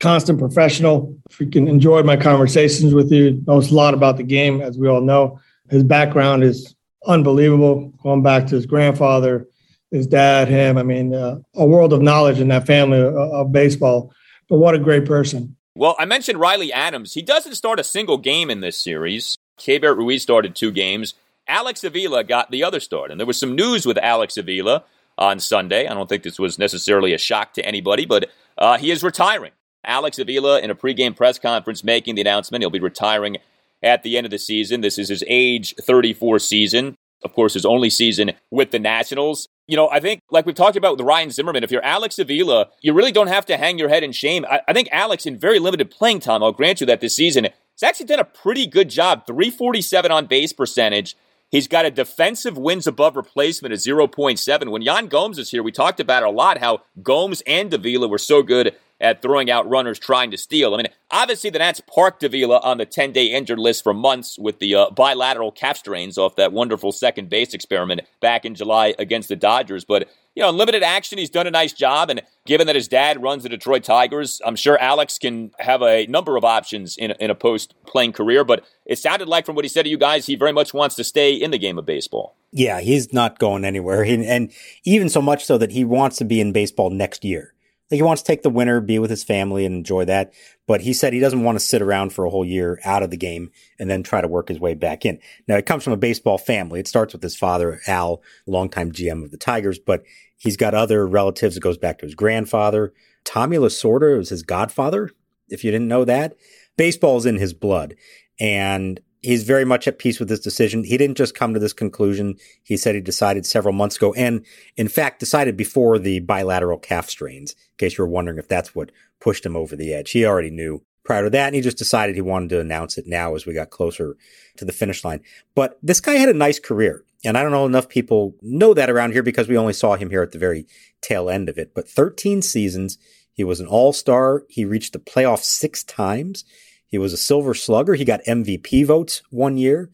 constant 0.00 0.38
professional. 0.38 1.16
Freaking 1.30 1.68
enjoyed 1.68 2.06
my 2.06 2.16
conversations 2.16 2.94
with 2.94 3.10
you. 3.12 3.42
Knows 3.46 3.70
a 3.70 3.74
lot 3.74 3.94
about 3.94 4.16
the 4.16 4.22
game, 4.22 4.60
as 4.60 4.78
we 4.78 4.88
all 4.88 5.00
know. 5.00 5.40
His 5.70 5.84
background 5.84 6.44
is 6.44 6.74
unbelievable. 7.06 7.92
Going 8.02 8.22
back 8.22 8.46
to 8.46 8.54
his 8.54 8.66
grandfather, 8.66 9.46
his 9.90 10.06
dad, 10.06 10.48
him. 10.48 10.78
I 10.78 10.82
mean, 10.82 11.14
uh, 11.14 11.38
a 11.54 11.66
world 11.66 11.92
of 11.92 12.02
knowledge 12.02 12.40
in 12.40 12.48
that 12.48 12.66
family 12.66 13.00
of, 13.00 13.14
of 13.14 13.52
baseball. 13.52 14.12
But 14.48 14.58
what 14.58 14.74
a 14.74 14.78
great 14.78 15.04
person. 15.04 15.56
Well, 15.74 15.94
I 15.98 16.06
mentioned 16.06 16.40
Riley 16.40 16.72
Adams. 16.72 17.14
He 17.14 17.22
doesn't 17.22 17.54
start 17.54 17.78
a 17.78 17.84
single 17.84 18.18
game 18.18 18.50
in 18.50 18.60
this 18.60 18.76
series. 18.76 19.36
Keibert 19.60 19.96
Ruiz 19.96 20.22
started 20.22 20.54
two 20.54 20.72
games. 20.72 21.14
Alex 21.46 21.84
Avila 21.84 22.24
got 22.24 22.50
the 22.50 22.64
other 22.64 22.80
start. 22.80 23.10
And 23.10 23.20
there 23.20 23.26
was 23.26 23.38
some 23.38 23.54
news 23.54 23.86
with 23.86 23.98
Alex 23.98 24.36
Avila 24.36 24.84
on 25.16 25.40
Sunday. 25.40 25.86
I 25.86 25.94
don't 25.94 26.08
think 26.08 26.22
this 26.22 26.38
was 26.38 26.58
necessarily 26.58 27.12
a 27.12 27.18
shock 27.18 27.54
to 27.54 27.64
anybody, 27.64 28.06
but 28.06 28.30
uh, 28.56 28.76
he 28.78 28.90
is 28.90 29.02
retiring. 29.02 29.52
Alex 29.88 30.18
Avila 30.18 30.60
in 30.60 30.70
a 30.70 30.74
pregame 30.74 31.16
press 31.16 31.38
conference 31.38 31.82
making 31.82 32.14
the 32.14 32.20
announcement 32.20 32.62
he'll 32.62 32.70
be 32.70 32.78
retiring 32.78 33.38
at 33.82 34.02
the 34.02 34.16
end 34.16 34.26
of 34.26 34.30
the 34.30 34.38
season. 34.38 34.80
This 34.80 34.98
is 34.98 35.08
his 35.08 35.24
age 35.26 35.74
34 35.80 36.38
season. 36.38 36.96
Of 37.24 37.32
course, 37.32 37.54
his 37.54 37.66
only 37.66 37.90
season 37.90 38.32
with 38.50 38.70
the 38.70 38.78
Nationals. 38.78 39.48
You 39.66 39.76
know, 39.76 39.88
I 39.90 39.98
think, 39.98 40.20
like 40.30 40.46
we've 40.46 40.54
talked 40.54 40.76
about 40.76 40.96
with 40.96 41.06
Ryan 41.06 41.30
Zimmerman, 41.30 41.64
if 41.64 41.72
you're 41.72 41.84
Alex 41.84 42.18
Avila, 42.18 42.68
you 42.80 42.92
really 42.92 43.10
don't 43.10 43.26
have 43.26 43.44
to 43.46 43.56
hang 43.56 43.76
your 43.78 43.88
head 43.88 44.04
in 44.04 44.12
shame. 44.12 44.44
I, 44.48 44.60
I 44.68 44.72
think 44.72 44.88
Alex, 44.92 45.26
in 45.26 45.36
very 45.36 45.58
limited 45.58 45.90
playing 45.90 46.20
time, 46.20 46.42
I'll 46.44 46.52
grant 46.52 46.80
you 46.80 46.86
that 46.86 47.00
this 47.00 47.16
season, 47.16 47.44
has 47.44 47.82
actually 47.82 48.06
done 48.06 48.20
a 48.20 48.24
pretty 48.24 48.66
good 48.66 48.88
job. 48.88 49.26
347 49.26 50.12
on 50.12 50.26
base 50.26 50.52
percentage. 50.52 51.16
He's 51.50 51.66
got 51.66 51.86
a 51.86 51.90
defensive 51.90 52.58
wins 52.58 52.86
above 52.86 53.16
replacement 53.16 53.72
of 53.72 53.80
0.7. 53.80 54.70
When 54.70 54.82
Yan 54.82 55.06
Gomes 55.06 55.38
is 55.38 55.50
here, 55.50 55.62
we 55.62 55.72
talked 55.72 55.98
about 55.98 56.22
a 56.22 56.30
lot 56.30 56.58
how 56.58 56.82
Gomes 57.02 57.42
and 57.46 57.72
Avila 57.72 58.06
were 58.06 58.18
so 58.18 58.42
good 58.42 58.76
at 59.00 59.22
throwing 59.22 59.50
out 59.50 59.68
runners 59.68 59.98
trying 59.98 60.30
to 60.30 60.36
steal. 60.36 60.74
I 60.74 60.78
mean, 60.78 60.88
obviously 61.10 61.50
the 61.50 61.58
Nats 61.58 61.80
parked 61.80 62.24
Avila 62.24 62.58
on 62.60 62.78
the 62.78 62.86
10 62.86 63.12
day 63.12 63.26
injured 63.26 63.58
list 63.58 63.82
for 63.82 63.94
months 63.94 64.38
with 64.38 64.58
the 64.58 64.74
uh, 64.74 64.90
bilateral 64.90 65.52
calf 65.52 65.78
strains 65.78 66.18
off 66.18 66.36
that 66.36 66.52
wonderful 66.52 66.92
second 66.92 67.28
base 67.28 67.54
experiment 67.54 68.02
back 68.20 68.44
in 68.44 68.54
July 68.54 68.94
against 68.98 69.28
the 69.28 69.36
Dodgers. 69.36 69.84
But, 69.84 70.08
you 70.34 70.42
know, 70.42 70.48
in 70.48 70.56
limited 70.56 70.82
action, 70.82 71.18
he's 71.18 71.30
done 71.30 71.46
a 71.46 71.50
nice 71.50 71.72
job. 71.72 72.10
And 72.10 72.22
given 72.44 72.66
that 72.66 72.76
his 72.76 72.88
dad 72.88 73.22
runs 73.22 73.44
the 73.44 73.48
Detroit 73.48 73.84
Tigers, 73.84 74.40
I'm 74.44 74.56
sure 74.56 74.78
Alex 74.78 75.18
can 75.18 75.52
have 75.58 75.82
a 75.82 76.06
number 76.06 76.36
of 76.36 76.44
options 76.44 76.96
in, 76.96 77.12
in 77.12 77.30
a 77.30 77.34
post 77.34 77.74
playing 77.86 78.12
career. 78.12 78.44
But 78.44 78.64
it 78.84 78.98
sounded 78.98 79.28
like 79.28 79.46
from 79.46 79.54
what 79.54 79.64
he 79.64 79.68
said 79.68 79.84
to 79.84 79.88
you 79.88 79.98
guys, 79.98 80.26
he 80.26 80.34
very 80.34 80.52
much 80.52 80.74
wants 80.74 80.96
to 80.96 81.04
stay 81.04 81.34
in 81.34 81.50
the 81.50 81.58
game 81.58 81.78
of 81.78 81.86
baseball. 81.86 82.36
Yeah, 82.50 82.80
he's 82.80 83.12
not 83.12 83.38
going 83.38 83.64
anywhere. 83.64 84.02
and 84.02 84.52
even 84.84 85.08
so 85.08 85.20
much 85.20 85.44
so 85.44 85.58
that 85.58 85.70
he 85.70 85.84
wants 85.84 86.16
to 86.16 86.24
be 86.24 86.40
in 86.40 86.52
baseball 86.52 86.90
next 86.90 87.24
year. 87.24 87.54
Like 87.90 87.96
he 87.98 88.02
wants 88.02 88.22
to 88.22 88.26
take 88.26 88.42
the 88.42 88.50
winter, 88.50 88.80
be 88.80 88.98
with 88.98 89.10
his 89.10 89.24
family 89.24 89.64
and 89.64 89.74
enjoy 89.74 90.04
that. 90.04 90.32
But 90.66 90.82
he 90.82 90.92
said 90.92 91.12
he 91.12 91.20
doesn't 91.20 91.42
want 91.42 91.58
to 91.58 91.64
sit 91.64 91.80
around 91.80 92.12
for 92.12 92.24
a 92.24 92.30
whole 92.30 92.44
year 92.44 92.78
out 92.84 93.02
of 93.02 93.10
the 93.10 93.16
game 93.16 93.50
and 93.78 93.88
then 93.90 94.02
try 94.02 94.20
to 94.20 94.28
work 94.28 94.48
his 94.48 94.60
way 94.60 94.74
back 94.74 95.06
in. 95.06 95.18
Now 95.46 95.56
it 95.56 95.66
comes 95.66 95.84
from 95.84 95.94
a 95.94 95.98
baseball 95.98 96.36
family. 96.36 96.80
It 96.80 96.88
starts 96.88 97.14
with 97.14 97.22
his 97.22 97.36
father, 97.36 97.80
Al, 97.86 98.22
longtime 98.46 98.92
GM 98.92 99.24
of 99.24 99.30
the 99.30 99.38
Tigers, 99.38 99.78
but 99.78 100.02
he's 100.36 100.56
got 100.56 100.74
other 100.74 101.06
relatives. 101.06 101.56
It 101.56 101.62
goes 101.62 101.78
back 101.78 101.98
to 101.98 102.06
his 102.06 102.14
grandfather. 102.14 102.92
Tommy 103.24 103.56
Lasorda 103.56 104.18
was 104.18 104.28
his 104.28 104.42
godfather. 104.42 105.10
If 105.48 105.64
you 105.64 105.70
didn't 105.70 105.88
know 105.88 106.04
that, 106.04 106.36
baseball's 106.76 107.26
in 107.26 107.36
his 107.36 107.54
blood. 107.54 107.94
And 108.38 109.00
he's 109.22 109.44
very 109.44 109.64
much 109.64 109.88
at 109.88 109.98
peace 109.98 110.18
with 110.18 110.28
this 110.28 110.40
decision. 110.40 110.84
He 110.84 110.96
didn't 110.96 111.16
just 111.16 111.34
come 111.34 111.54
to 111.54 111.60
this 111.60 111.72
conclusion. 111.72 112.36
He 112.62 112.76
said 112.76 112.94
he 112.94 113.00
decided 113.00 113.46
several 113.46 113.74
months 113.74 113.96
ago 113.96 114.12
and 114.14 114.44
in 114.76 114.88
fact 114.88 115.20
decided 115.20 115.56
before 115.56 115.98
the 115.98 116.20
bilateral 116.20 116.78
calf 116.78 117.08
strains, 117.08 117.52
in 117.52 117.76
case 117.78 117.98
you 117.98 118.04
were 118.04 118.10
wondering 118.10 118.38
if 118.38 118.48
that's 118.48 118.74
what 118.74 118.92
pushed 119.20 119.44
him 119.44 119.56
over 119.56 119.76
the 119.76 119.92
edge. 119.92 120.12
He 120.12 120.24
already 120.24 120.50
knew 120.50 120.82
prior 121.08 121.24
to 121.24 121.30
that. 121.30 121.46
And 121.46 121.54
he 121.54 121.62
just 121.62 121.78
decided 121.78 122.14
he 122.14 122.20
wanted 122.20 122.50
to 122.50 122.60
announce 122.60 122.98
it 122.98 123.06
now 123.06 123.34
as 123.34 123.46
we 123.46 123.54
got 123.54 123.70
closer 123.70 124.14
to 124.58 124.64
the 124.66 124.72
finish 124.72 125.04
line. 125.04 125.22
But 125.54 125.78
this 125.82 126.02
guy 126.02 126.14
had 126.14 126.28
a 126.28 126.34
nice 126.34 126.60
career. 126.60 127.02
And 127.24 127.36
I 127.36 127.42
don't 127.42 127.50
know 127.50 127.64
enough 127.64 127.88
people 127.88 128.36
know 128.42 128.74
that 128.74 128.90
around 128.90 129.12
here 129.12 129.22
because 129.22 129.48
we 129.48 129.56
only 129.56 129.72
saw 129.72 129.96
him 129.96 130.10
here 130.10 130.22
at 130.22 130.32
the 130.32 130.38
very 130.38 130.66
tail 131.00 131.30
end 131.30 131.48
of 131.48 131.56
it. 131.56 131.74
But 131.74 131.88
13 131.88 132.42
seasons, 132.42 132.98
he 133.32 133.42
was 133.42 133.58
an 133.58 133.66
all 133.66 133.94
star. 133.94 134.44
He 134.50 134.66
reached 134.66 134.92
the 134.92 134.98
playoffs 134.98 135.44
six 135.44 135.82
times. 135.82 136.44
He 136.88 136.98
was 136.98 137.12
a 137.12 137.18
silver 137.18 137.54
slugger. 137.54 137.94
He 137.94 138.04
got 138.04 138.24
MVP 138.24 138.84
votes 138.86 139.22
one 139.30 139.56
year. 139.56 139.90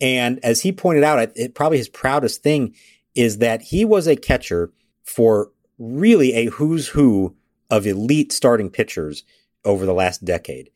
And 0.00 0.40
as 0.42 0.62
he 0.62 0.72
pointed 0.72 1.04
out, 1.04 1.30
it, 1.36 1.54
probably 1.54 1.78
his 1.78 1.88
proudest 1.88 2.42
thing 2.42 2.74
is 3.14 3.38
that 3.38 3.62
he 3.62 3.84
was 3.84 4.08
a 4.08 4.16
catcher 4.16 4.72
for 5.04 5.52
really 5.78 6.32
a 6.34 6.46
who's 6.46 6.88
who 6.88 7.36
of 7.70 7.86
elite 7.86 8.32
starting 8.32 8.70
pitchers 8.70 9.22
over 9.64 9.86
the 9.86 9.94
last 9.94 10.24
decade. 10.24 10.70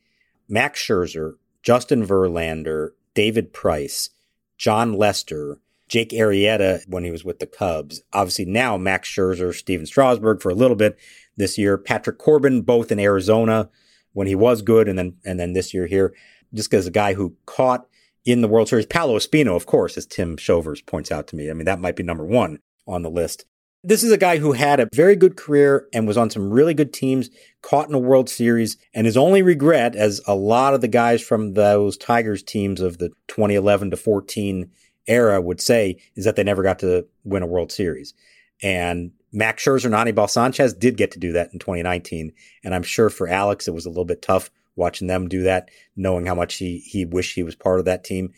Max 0.47 0.81
Scherzer, 0.81 1.33
Justin 1.61 2.05
Verlander, 2.05 2.91
David 3.13 3.51
Price, 3.51 4.11
Jon 4.57 4.93
Lester, 4.93 5.59
Jake 5.89 6.09
Arrieta 6.11 6.87
when 6.87 7.03
he 7.03 7.11
was 7.11 7.25
with 7.25 7.39
the 7.39 7.47
Cubs. 7.47 8.01
Obviously 8.13 8.45
now 8.45 8.77
Max 8.77 9.09
Scherzer, 9.09 9.53
Stephen 9.53 9.85
Strasburg 9.85 10.41
for 10.41 10.49
a 10.49 10.55
little 10.55 10.75
bit 10.75 10.97
this 11.35 11.57
year. 11.57 11.77
Patrick 11.77 12.17
Corbin, 12.17 12.61
both 12.61 12.91
in 12.91 12.99
Arizona 12.99 13.69
when 14.13 14.27
he 14.27 14.35
was 14.35 14.61
good, 14.61 14.87
and 14.87 14.97
then 14.97 15.17
and 15.25 15.39
then 15.39 15.53
this 15.53 15.73
year 15.73 15.87
here, 15.87 16.13
just 16.53 16.73
as 16.73 16.87
a 16.87 16.91
guy 16.91 17.13
who 17.13 17.35
caught 17.45 17.87
in 18.27 18.41
the 18.41 18.47
World 18.47 18.67
Series. 18.67 18.85
Paolo 18.85 19.17
Espino, 19.17 19.55
of 19.55 19.65
course, 19.65 19.97
as 19.97 20.05
Tim 20.05 20.35
Shovers 20.35 20.81
points 20.81 21.11
out 21.11 21.27
to 21.27 21.35
me. 21.35 21.49
I 21.49 21.53
mean, 21.53 21.65
that 21.65 21.79
might 21.79 21.95
be 21.95 22.03
number 22.03 22.25
one 22.25 22.59
on 22.85 23.01
the 23.01 23.09
list. 23.09 23.45
This 23.83 24.03
is 24.03 24.11
a 24.11 24.17
guy 24.17 24.37
who 24.37 24.51
had 24.51 24.81
a 24.81 24.89
very 24.93 25.15
good 25.15 25.37
career 25.37 25.87
and 25.93 26.05
was 26.05 26.17
on 26.17 26.29
some 26.29 26.51
really 26.51 26.73
good 26.73 26.91
teams, 26.91 27.29
caught 27.61 27.87
in 27.87 27.95
a 27.95 27.99
World 27.99 28.29
Series, 28.29 28.75
and 28.93 29.05
his 29.05 29.15
only 29.15 29.41
regret, 29.41 29.95
as 29.95 30.19
a 30.27 30.35
lot 30.35 30.73
of 30.73 30.81
the 30.81 30.89
guys 30.89 31.21
from 31.21 31.53
those 31.53 31.95
Tigers 31.95 32.43
teams 32.43 32.81
of 32.81 32.97
the 32.97 33.11
2011 33.29 33.91
to 33.91 33.97
14 33.97 34.69
era 35.07 35.39
would 35.39 35.61
say, 35.61 35.95
is 36.17 36.25
that 36.25 36.35
they 36.35 36.43
never 36.43 36.63
got 36.63 36.79
to 36.79 37.07
win 37.23 37.43
a 37.43 37.47
World 37.47 37.71
Series. 37.71 38.13
And 38.61 39.11
Max 39.31 39.63
Scherzer 39.63 39.85
and 39.85 39.95
Anibal 39.95 40.27
Sanchez 40.27 40.73
did 40.73 40.97
get 40.97 41.11
to 41.11 41.19
do 41.19 41.33
that 41.33 41.51
in 41.53 41.59
2019. 41.59 42.31
And 42.63 42.73
I'm 42.73 42.83
sure 42.83 43.09
for 43.09 43.27
Alex, 43.27 43.67
it 43.67 43.73
was 43.73 43.85
a 43.85 43.89
little 43.89 44.05
bit 44.05 44.21
tough 44.21 44.49
watching 44.75 45.07
them 45.07 45.27
do 45.27 45.43
that, 45.43 45.69
knowing 45.95 46.25
how 46.25 46.35
much 46.35 46.55
he, 46.55 46.79
he 46.79 47.05
wished 47.05 47.35
he 47.35 47.43
was 47.43 47.55
part 47.55 47.79
of 47.79 47.85
that 47.85 48.03
team. 48.03 48.33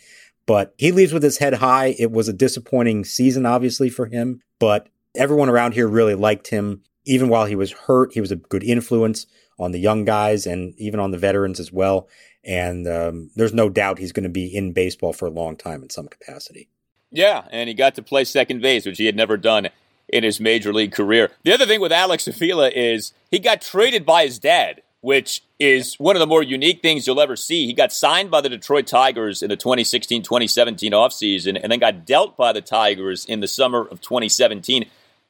But 0.46 0.74
he 0.78 0.92
leaves 0.92 1.14
with 1.14 1.22
his 1.22 1.38
head 1.38 1.56
high. 1.56 1.96
It 2.00 2.12
was 2.12 2.28
a 2.28 2.34
disappointing 2.34 3.04
season, 3.04 3.46
obviously, 3.46 3.90
for 3.90 4.08
him, 4.08 4.42
but 4.58 4.90
everyone 5.16 5.50
around 5.50 5.74
here 5.74 5.88
really 5.88 6.16
liked 6.16 6.48
him. 6.48 6.82
Even 7.06 7.30
while 7.30 7.46
he 7.46 7.56
was 7.56 7.72
hurt, 7.72 8.14
he 8.14 8.22
was 8.22 8.32
a 8.32 8.36
good 8.36 8.64
influence 8.64 9.28
on 9.60 9.72
the 9.72 9.80
young 9.80 10.06
guys 10.06 10.48
and 10.48 10.74
even 10.78 11.00
on 11.00 11.12
the 11.12 11.18
veterans 11.18 11.60
as 11.60 11.72
well. 11.72 12.08
And 12.44 12.88
um, 12.88 13.30
there's 13.36 13.54
no 13.54 13.70
doubt 13.70 14.00
he's 14.00 14.12
going 14.12 14.24
to 14.24 14.30
be 14.30 14.48
in 14.48 14.72
baseball 14.72 15.14
for 15.14 15.28
a 15.28 15.32
long 15.32 15.56
time 15.56 15.84
in 15.84 15.90
some 15.90 16.08
capacity. 16.08 16.70
Yeah, 17.12 17.46
and 17.52 17.68
he 17.68 17.74
got 17.74 17.96
to 17.96 18.04
play 18.04 18.24
second 18.24 18.62
base, 18.62 18.86
which 18.86 18.98
he 18.98 19.06
had 19.06 19.16
never 19.16 19.36
done 19.36 19.70
in 20.12 20.24
his 20.24 20.40
major 20.40 20.74
league 20.74 20.92
career. 20.92 21.32
The 21.44 21.54
other 21.54 21.66
thing 21.66 21.82
with 21.82 21.92
Alex 21.92 22.28
Avila 22.28 22.70
is 22.70 23.14
he 23.32 23.40
got 23.40 23.62
traded 23.62 24.06
by 24.06 24.26
his 24.26 24.40
dad, 24.40 24.82
which 25.02 25.44
is 25.60 25.96
one 25.96 26.16
of 26.16 26.20
the 26.20 26.28
more 26.28 26.44
unique 26.44 26.82
things 26.82 27.06
you'll 27.06 27.22
ever 27.22 27.36
see. 27.36 27.66
He 27.66 27.74
got 27.74 27.92
signed 27.92 28.32
by 28.32 28.42
the 28.42 28.50
Detroit 28.50 28.88
Tigers 28.88 29.42
in 29.42 29.50
the 29.50 29.56
2016 29.56 30.24
2017 30.24 30.92
offseason 30.92 31.60
and 31.62 31.72
then 31.72 31.80
got 31.80 32.06
dealt 32.06 32.36
by 32.36 32.52
the 32.52 32.62
Tigers 32.62 33.26
in 33.26 33.40
the 33.40 33.48
summer 33.48 33.82
of 33.82 34.02
2017. 34.02 34.86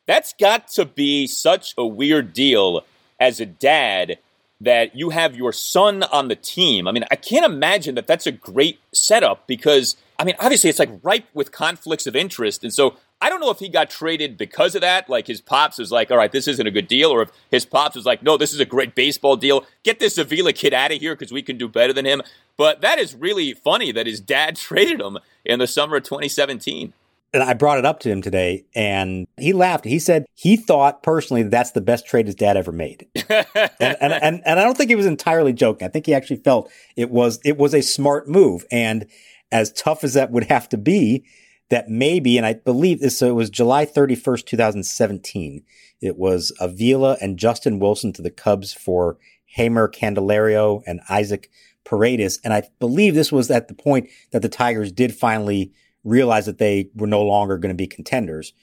That's 0.06 0.34
got 0.34 0.68
to 0.70 0.86
be 0.86 1.28
such 1.28 1.74
a 1.78 1.86
weird 1.86 2.34
deal 2.34 2.84
as 3.20 3.40
a 3.40 3.46
dad 3.46 4.18
that 4.62 4.96
you 4.96 5.12
have 5.12 5.36
your 5.36 5.54
son 5.54 6.04
on 6.04 6.28
the 6.28 6.36
team. 6.36 6.88
I 6.88 6.92
mean, 6.92 7.06
I 7.12 7.16
can't 7.16 7.46
imagine 7.46 7.96
that 7.96 8.08
that's 8.08 8.28
a 8.28 8.32
great 8.32 8.80
setup 8.94 9.48
because, 9.48 9.96
I 10.18 10.26
mean, 10.26 10.36
obviously 10.40 10.70
it's 10.70 10.80
like 10.80 10.90
ripe 11.04 11.26
with 11.34 11.52
conflicts 11.52 12.08
of 12.08 12.16
interest. 12.16 12.64
And 12.64 12.74
so 12.74 12.96
I 13.22 13.30
don't 13.30 13.42
know 13.42 13.50
if 13.50 13.60
he 13.60 13.68
got 13.68 13.90
traded 13.90 14.38
because 14.38 14.76
of 14.76 14.82
that. 14.82 15.10
Like 15.10 15.28
his 15.28 15.42
pops 15.42 15.78
was 15.78 15.92
like, 15.92 16.10
all 16.10 16.18
right, 16.18 16.32
this 16.32 16.48
isn't 16.48 16.66
a 16.66 16.72
good 16.72 16.88
deal. 16.88 17.10
Or 17.10 17.24
if 17.24 17.32
his 17.52 17.66
pops 17.66 17.96
was 17.96 18.06
like, 18.06 18.24
no, 18.24 18.38
this 18.38 18.54
is 18.54 18.60
a 18.60 18.66
great 18.66 18.96
baseball 18.96 19.36
deal. 19.36 19.66
Get 19.84 20.00
this 20.00 20.18
Avila 20.18 20.54
kid 20.54 20.74
out 20.74 20.92
of 20.92 21.00
here 21.00 21.16
because 21.16 21.32
we 21.32 21.42
can 21.42 21.58
do 21.58 21.68
better 21.68 21.92
than 21.92 22.06
him. 22.06 22.22
But 22.56 22.82
that 22.82 22.98
is 22.98 23.16
really 23.16 23.54
funny 23.54 23.92
that 23.92 24.08
his 24.08 24.20
dad 24.22 24.56
traded 24.58 25.02
him 25.02 25.18
in 25.44 25.60
the 25.60 25.68
summer 25.68 25.98
of 25.98 26.04
2017 26.04 26.94
and 27.34 27.44
I 27.44 27.54
brought 27.54 27.78
it 27.78 27.86
up 27.86 28.00
to 28.02 28.10
him 28.10 28.22
today 28.22 28.66
and 28.74 29.28
he 29.38 29.54
laughed. 29.54 29.86
He 29.86 30.00
said 30.00 30.26
he 30.34 30.58
thought 30.58 31.04
personally 31.04 31.44
that 31.44 31.52
that's 31.52 31.72
the 31.72 31.82
best 31.82 32.08
trade 32.08 32.26
his 32.26 32.36
dad 32.36 32.58
ever 32.58 32.72
made. 32.72 33.08
and, 33.30 33.46
and, 33.80 34.14
and, 34.14 34.42
and, 34.46 34.60
I 34.60 34.64
don't 34.64 34.76
think 34.76 34.90
he 34.90 34.96
was 34.96 35.06
entirely 35.06 35.54
joking. 35.54 35.88
I 35.88 35.92
think 35.92 36.06
he 36.06 36.14
actually 36.14 36.38
felt 36.38 36.72
it 36.96 37.12
was, 37.12 37.40
it 37.46 37.58
was 37.58 37.74
a 37.74 37.82
smart 37.82 38.28
move. 38.28 38.66
And 38.72 39.06
as 39.52 39.72
tough 39.72 40.04
as 40.04 40.14
that 40.16 40.32
would 40.32 40.46
have 40.46 40.70
to 40.70 40.78
be, 40.78 41.24
that 41.70 41.90
maybe, 41.90 42.38
and 42.38 42.46
I 42.46 42.54
believe 42.54 43.00
this, 43.00 43.18
so 43.18 43.28
it 43.28 43.36
was 43.36 43.50
July 43.50 43.86
31st, 43.86 44.46
2017. 44.46 45.64
It 46.02 46.18
was 46.18 46.52
Avila 46.60 47.18
and 47.22 47.38
Justin 47.38 47.80
Wilson 47.80 48.14
to 48.14 48.22
the 48.22 48.32
Cubs 48.32 48.74
for 48.74 49.18
Jeimer 49.56 49.92
Candelario 49.92 50.82
and 50.88 51.02
Isaac 51.10 51.50
Paredes. 51.84 52.40
And 52.44 52.54
I 52.54 52.64
believe 52.80 53.16
this 53.16 53.32
was 53.32 53.52
at 53.52 53.68
the 53.68 53.74
point 53.74 54.10
that 54.32 54.42
the 54.42 54.50
Tigers 54.50 54.92
did 54.92 55.14
finally 55.14 55.72
realize 56.04 56.46
that 56.46 56.58
they 56.58 56.90
were 56.96 57.08
no 57.08 57.24
longer 57.24 57.58
going 57.58 57.74
to 57.74 57.78
be 57.78 57.88
contenders 57.88 58.54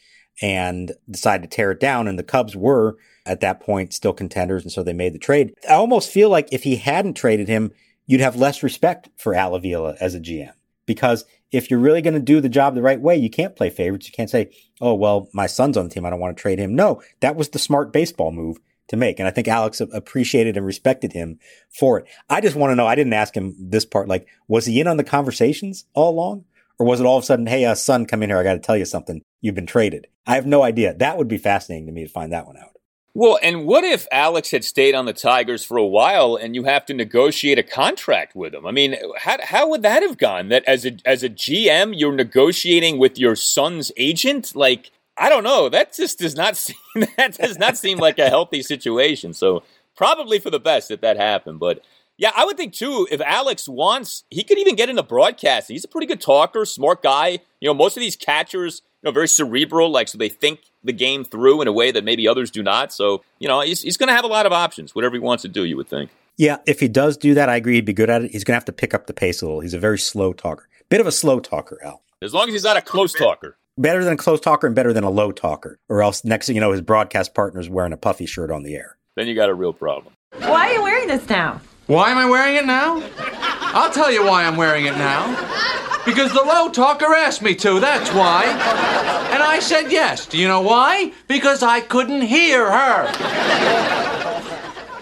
and 0.41 0.93
decided 1.11 1.51
to 1.51 1.55
tear 1.55 1.71
it 1.73 1.81
down. 1.81 2.09
And 2.09 2.19
the 2.19 2.23
Cubs 2.23 2.57
were 2.57 2.97
at 3.25 3.41
that 3.41 3.61
point 3.61 3.93
still 3.93 4.13
contenders. 4.13 4.63
And 4.63 4.73
so 4.73 4.83
they 4.83 4.93
made 4.93 5.13
the 5.13 5.19
trade. 5.19 5.55
I 5.69 5.75
almost 5.75 6.11
feel 6.11 6.31
like 6.31 6.49
if 6.53 6.63
he 6.63 6.77
hadn't 6.77 7.15
traded 7.15 7.49
him, 7.49 7.73
you'd 8.07 8.21
have 8.21 8.37
less 8.37 8.63
respect 8.63 9.09
for 9.17 9.35
Al 9.35 9.55
Avila 9.55 9.97
as 10.01 10.15
a 10.15 10.21
GM. 10.21 10.53
Because 10.87 11.25
if 11.53 11.71
you're 11.71 11.81
really 11.81 12.03
going 12.03 12.15
to 12.15 12.21
do 12.21 12.41
the 12.41 12.49
job 12.49 12.75
the 12.75 12.83
right 12.83 13.01
way, 13.01 13.17
you 13.17 13.31
can't 13.31 13.57
play 13.57 13.71
favorites. 13.71 14.07
You 14.07 14.13
can't 14.13 14.31
say, 14.31 14.51
oh, 14.81 14.95
well, 14.95 15.29
my 15.33 15.47
son's 15.47 15.77
on 15.77 15.89
the 15.89 15.95
team. 15.95 16.05
I 16.05 16.11
don't 16.11 16.21
want 16.21 16.37
to 16.37 16.41
trade 16.41 16.59
him. 16.59 16.75
No, 16.75 17.03
that 17.21 17.37
was 17.37 17.51
the 17.51 17.59
smart 17.59 17.93
baseball 17.93 18.33
move 18.33 18.59
to 18.89 18.97
make. 18.97 19.19
And 19.19 19.27
I 19.27 19.31
think 19.31 19.49
Alex 19.49 19.81
appreciated 19.81 20.57
and 20.57 20.67
respected 20.67 21.13
him 21.13 21.39
for 21.71 21.99
it. 21.99 22.07
I 22.29 22.41
just 22.41 22.57
want 22.57 22.71
to 22.71 22.77
know, 22.77 22.87
I 22.87 22.95
didn't 22.95 23.13
ask 23.13 23.37
him 23.37 23.55
this 23.59 23.85
part, 23.85 24.09
like, 24.09 24.27
was 24.49 24.67
he 24.67 24.81
in 24.81 24.87
on 24.87 24.97
the 24.97 25.05
conversations 25.05 25.87
all 25.95 26.11
along? 26.11 26.45
Or 26.79 26.87
was 26.87 27.01
it 27.01 27.07
all 27.07 27.17
of 27.17 27.23
a 27.25 27.27
sudden, 27.27 27.47
hey, 27.47 27.65
uh, 27.65 27.75
son, 27.75 28.05
come 28.05 28.23
in 28.23 28.29
here. 28.29 28.39
I 28.39 28.45
got 28.45 28.53
to 28.55 28.59
tell 28.59 28.77
you 28.77 28.85
something. 28.85 29.23
You've 29.41 29.55
been 29.55 29.67
traded. 29.67 30.09
I 30.27 30.35
have 30.35 30.47
no 30.47 30.63
idea. 30.63 30.95
That 30.95 31.17
would 31.17 31.29
be 31.29 31.39
fascinating 31.39 31.87
to 31.87 31.93
me 31.93 32.05
to 32.05 32.11
find 32.11 32.33
that 32.33 32.47
one 32.47 32.59
out. 32.59 32.76
Well, 33.19 33.39
and 33.43 33.64
what 33.64 33.83
if 33.83 34.07
Alex 34.12 34.51
had 34.51 34.62
stayed 34.62 34.95
on 34.95 35.07
the 35.07 35.14
Tigers 35.14 35.64
for 35.64 35.79
a 35.79 35.87
while 35.87 36.37
and 36.37 36.55
you 36.55 36.64
have 36.64 36.85
to 36.85 36.93
negotiate 36.93 37.59
a 37.59 37.62
contract 37.62 38.37
with 38.37 38.55
him? 38.55 38.67
I 38.67 38.73
mean, 38.73 38.95
how, 39.17 39.39
how 39.43 39.71
would 39.71 39.81
that 39.81 40.03
have 40.03 40.19
gone? 40.19 40.51
That 40.51 40.64
as 40.67 40.85
a 40.85 40.99
as 41.07 41.23
a 41.23 41.31
GM, 41.31 41.99
you're 41.99 42.12
negotiating 42.12 42.99
with 42.99 43.19
your 43.19 43.35
son's 43.35 43.91
agent? 43.97 44.55
Like, 44.55 44.91
I 45.17 45.31
don't 45.31 45.45
know. 45.45 45.71
That 45.71 45.95
just 45.95 46.19
does 46.19 46.37
not 46.37 46.57
seem 46.59 46.77
that 47.17 47.39
does 47.39 47.59
not 47.59 47.79
seem 47.79 47.97
like 47.97 48.19
a 48.19 48.29
healthy 48.29 48.61
situation. 48.61 49.33
So 49.33 49.62
probably 49.97 50.39
for 50.39 50.51
the 50.51 50.61
best 50.61 50.91
that 50.91 51.01
that 51.01 51.17
happened. 51.17 51.59
But 51.59 51.83
yeah, 52.19 52.33
I 52.37 52.45
would 52.45 52.59
think 52.59 52.75
too, 52.75 53.09
if 53.11 53.23
Alex 53.23 53.67
wants, 53.67 54.25
he 54.29 54.45
could 54.45 54.59
even 54.59 54.77
get 54.77 54.91
into 54.91 55.03
broadcasting. 55.03 55.73
He's 55.73 55.85
a 55.87 55.89
pretty 55.89 56.07
good 56.07 56.21
talker, 56.21 56.67
smart 56.67 57.03
guy. 57.03 57.39
You 57.61 57.71
know, 57.71 57.75
most 57.75 57.97
of 57.97 58.03
these 58.03 58.14
catchers, 58.14 58.83
you 59.03 59.09
know, 59.09 59.12
very 59.12 59.29
cerebral, 59.29 59.91
like 59.91 60.09
so 60.09 60.19
they 60.19 60.29
think 60.29 60.61
the 60.87 60.93
game 60.93 61.24
through 61.24 61.62
in 61.62 61.68
a 61.68 61.72
way 61.72 61.91
that 61.91 62.05
maybe 62.05 62.26
others 62.26 62.51
do 62.51 62.62
not. 62.62 62.93
So, 62.93 63.22
you 63.39 63.49
know, 63.49 63.61
he's, 63.61 63.82
he's 63.82 63.97
going 63.97 64.09
to 64.09 64.14
have 64.14 64.24
a 64.24 64.28
lot 64.28 64.47
of 64.47 64.53
options, 64.53 64.95
whatever 64.95 65.14
he 65.14 65.20
wants 65.20 65.43
to 65.43 65.49
do, 65.49 65.64
you 65.64 65.76
would 65.76 65.89
think. 65.89 66.11
Yeah, 66.37 66.59
if 66.66 66.80
he 66.80 66.89
does 66.89 67.16
do 67.16 67.34
that, 67.34 67.49
I 67.49 67.57
agree 67.57 67.74
he'd 67.74 67.84
be 67.84 67.93
good 67.93 68.11
at 68.11 68.22
it. 68.22 68.30
He's 68.30 68.45
going 68.45 68.53
to 68.53 68.59
have 68.59 68.64
to 68.66 68.72
pick 68.72 68.93
up 68.95 69.07
the 69.07 69.14
pace 69.14 69.41
a 69.41 69.47
little. 69.47 69.61
He's 69.61 69.74
a 69.74 69.78
very 69.78 69.99
slow 69.99 70.32
talker. 70.32 70.68
Bit 70.89 71.01
of 71.01 71.07
a 71.07 71.12
slow 71.12 71.41
talker, 71.41 71.80
Al. 71.82 72.03
As 72.22 72.32
long 72.32 72.49
as 72.49 72.55
he's 72.55 72.64
not 72.64 72.76
a 72.76 72.82
close 72.82 73.12
talker. 73.12 73.57
Better 73.78 74.05
than 74.05 74.14
a 74.14 74.16
close 74.16 74.41
talker 74.41 74.66
and 74.66 74.76
better 74.76 74.93
than 74.93 75.05
a 75.05 75.11
low 75.11 75.32
talker. 75.32 75.78
Or 75.89 76.03
else 76.03 76.24
next 76.24 76.47
thing 76.47 76.57
you 76.57 76.61
know, 76.61 76.72
his 76.72 76.80
broadcast 76.80 77.34
partner's 77.34 77.68
wearing 77.68 77.93
a 77.93 77.97
puffy 77.97 78.26
shirt 78.26 78.51
on 78.51 78.62
the 78.62 78.74
air. 78.74 78.97
Then 79.16 79.26
you 79.28 79.34
got 79.34 79.49
a 79.49 79.55
real 79.55 79.72
problem. 79.72 80.14
Why 80.39 80.68
are 80.68 80.72
you 80.72 80.82
wearing 80.82 81.09
this 81.09 81.28
now? 81.28 81.61
Why 81.87 82.11
am 82.11 82.18
I 82.18 82.28
wearing 82.28 82.57
it 82.57 82.66
now? 82.66 83.03
I'll 83.18 83.93
tell 83.93 84.11
you 84.11 84.24
why 84.24 84.45
I'm 84.45 84.57
wearing 84.57 84.87
it 84.87 84.97
now. 84.97 85.24
Because 86.07 86.33
the 86.33 86.43
low 86.43 86.69
talker 86.71 87.13
asked 87.13 87.43
me 87.43 87.55
to, 87.57 87.81
that's 87.81 88.11
why. 88.13 88.45
And 89.33 89.43
I 89.43 89.59
said 89.59 89.91
yes. 89.91 90.25
Do 90.25 90.39
you 90.39 90.47
know 90.47 90.61
why? 90.61 91.13
Because 91.27 91.63
I 91.65 91.81
couldn't 91.81 92.23
hear 92.23 92.71
her. 92.71 93.13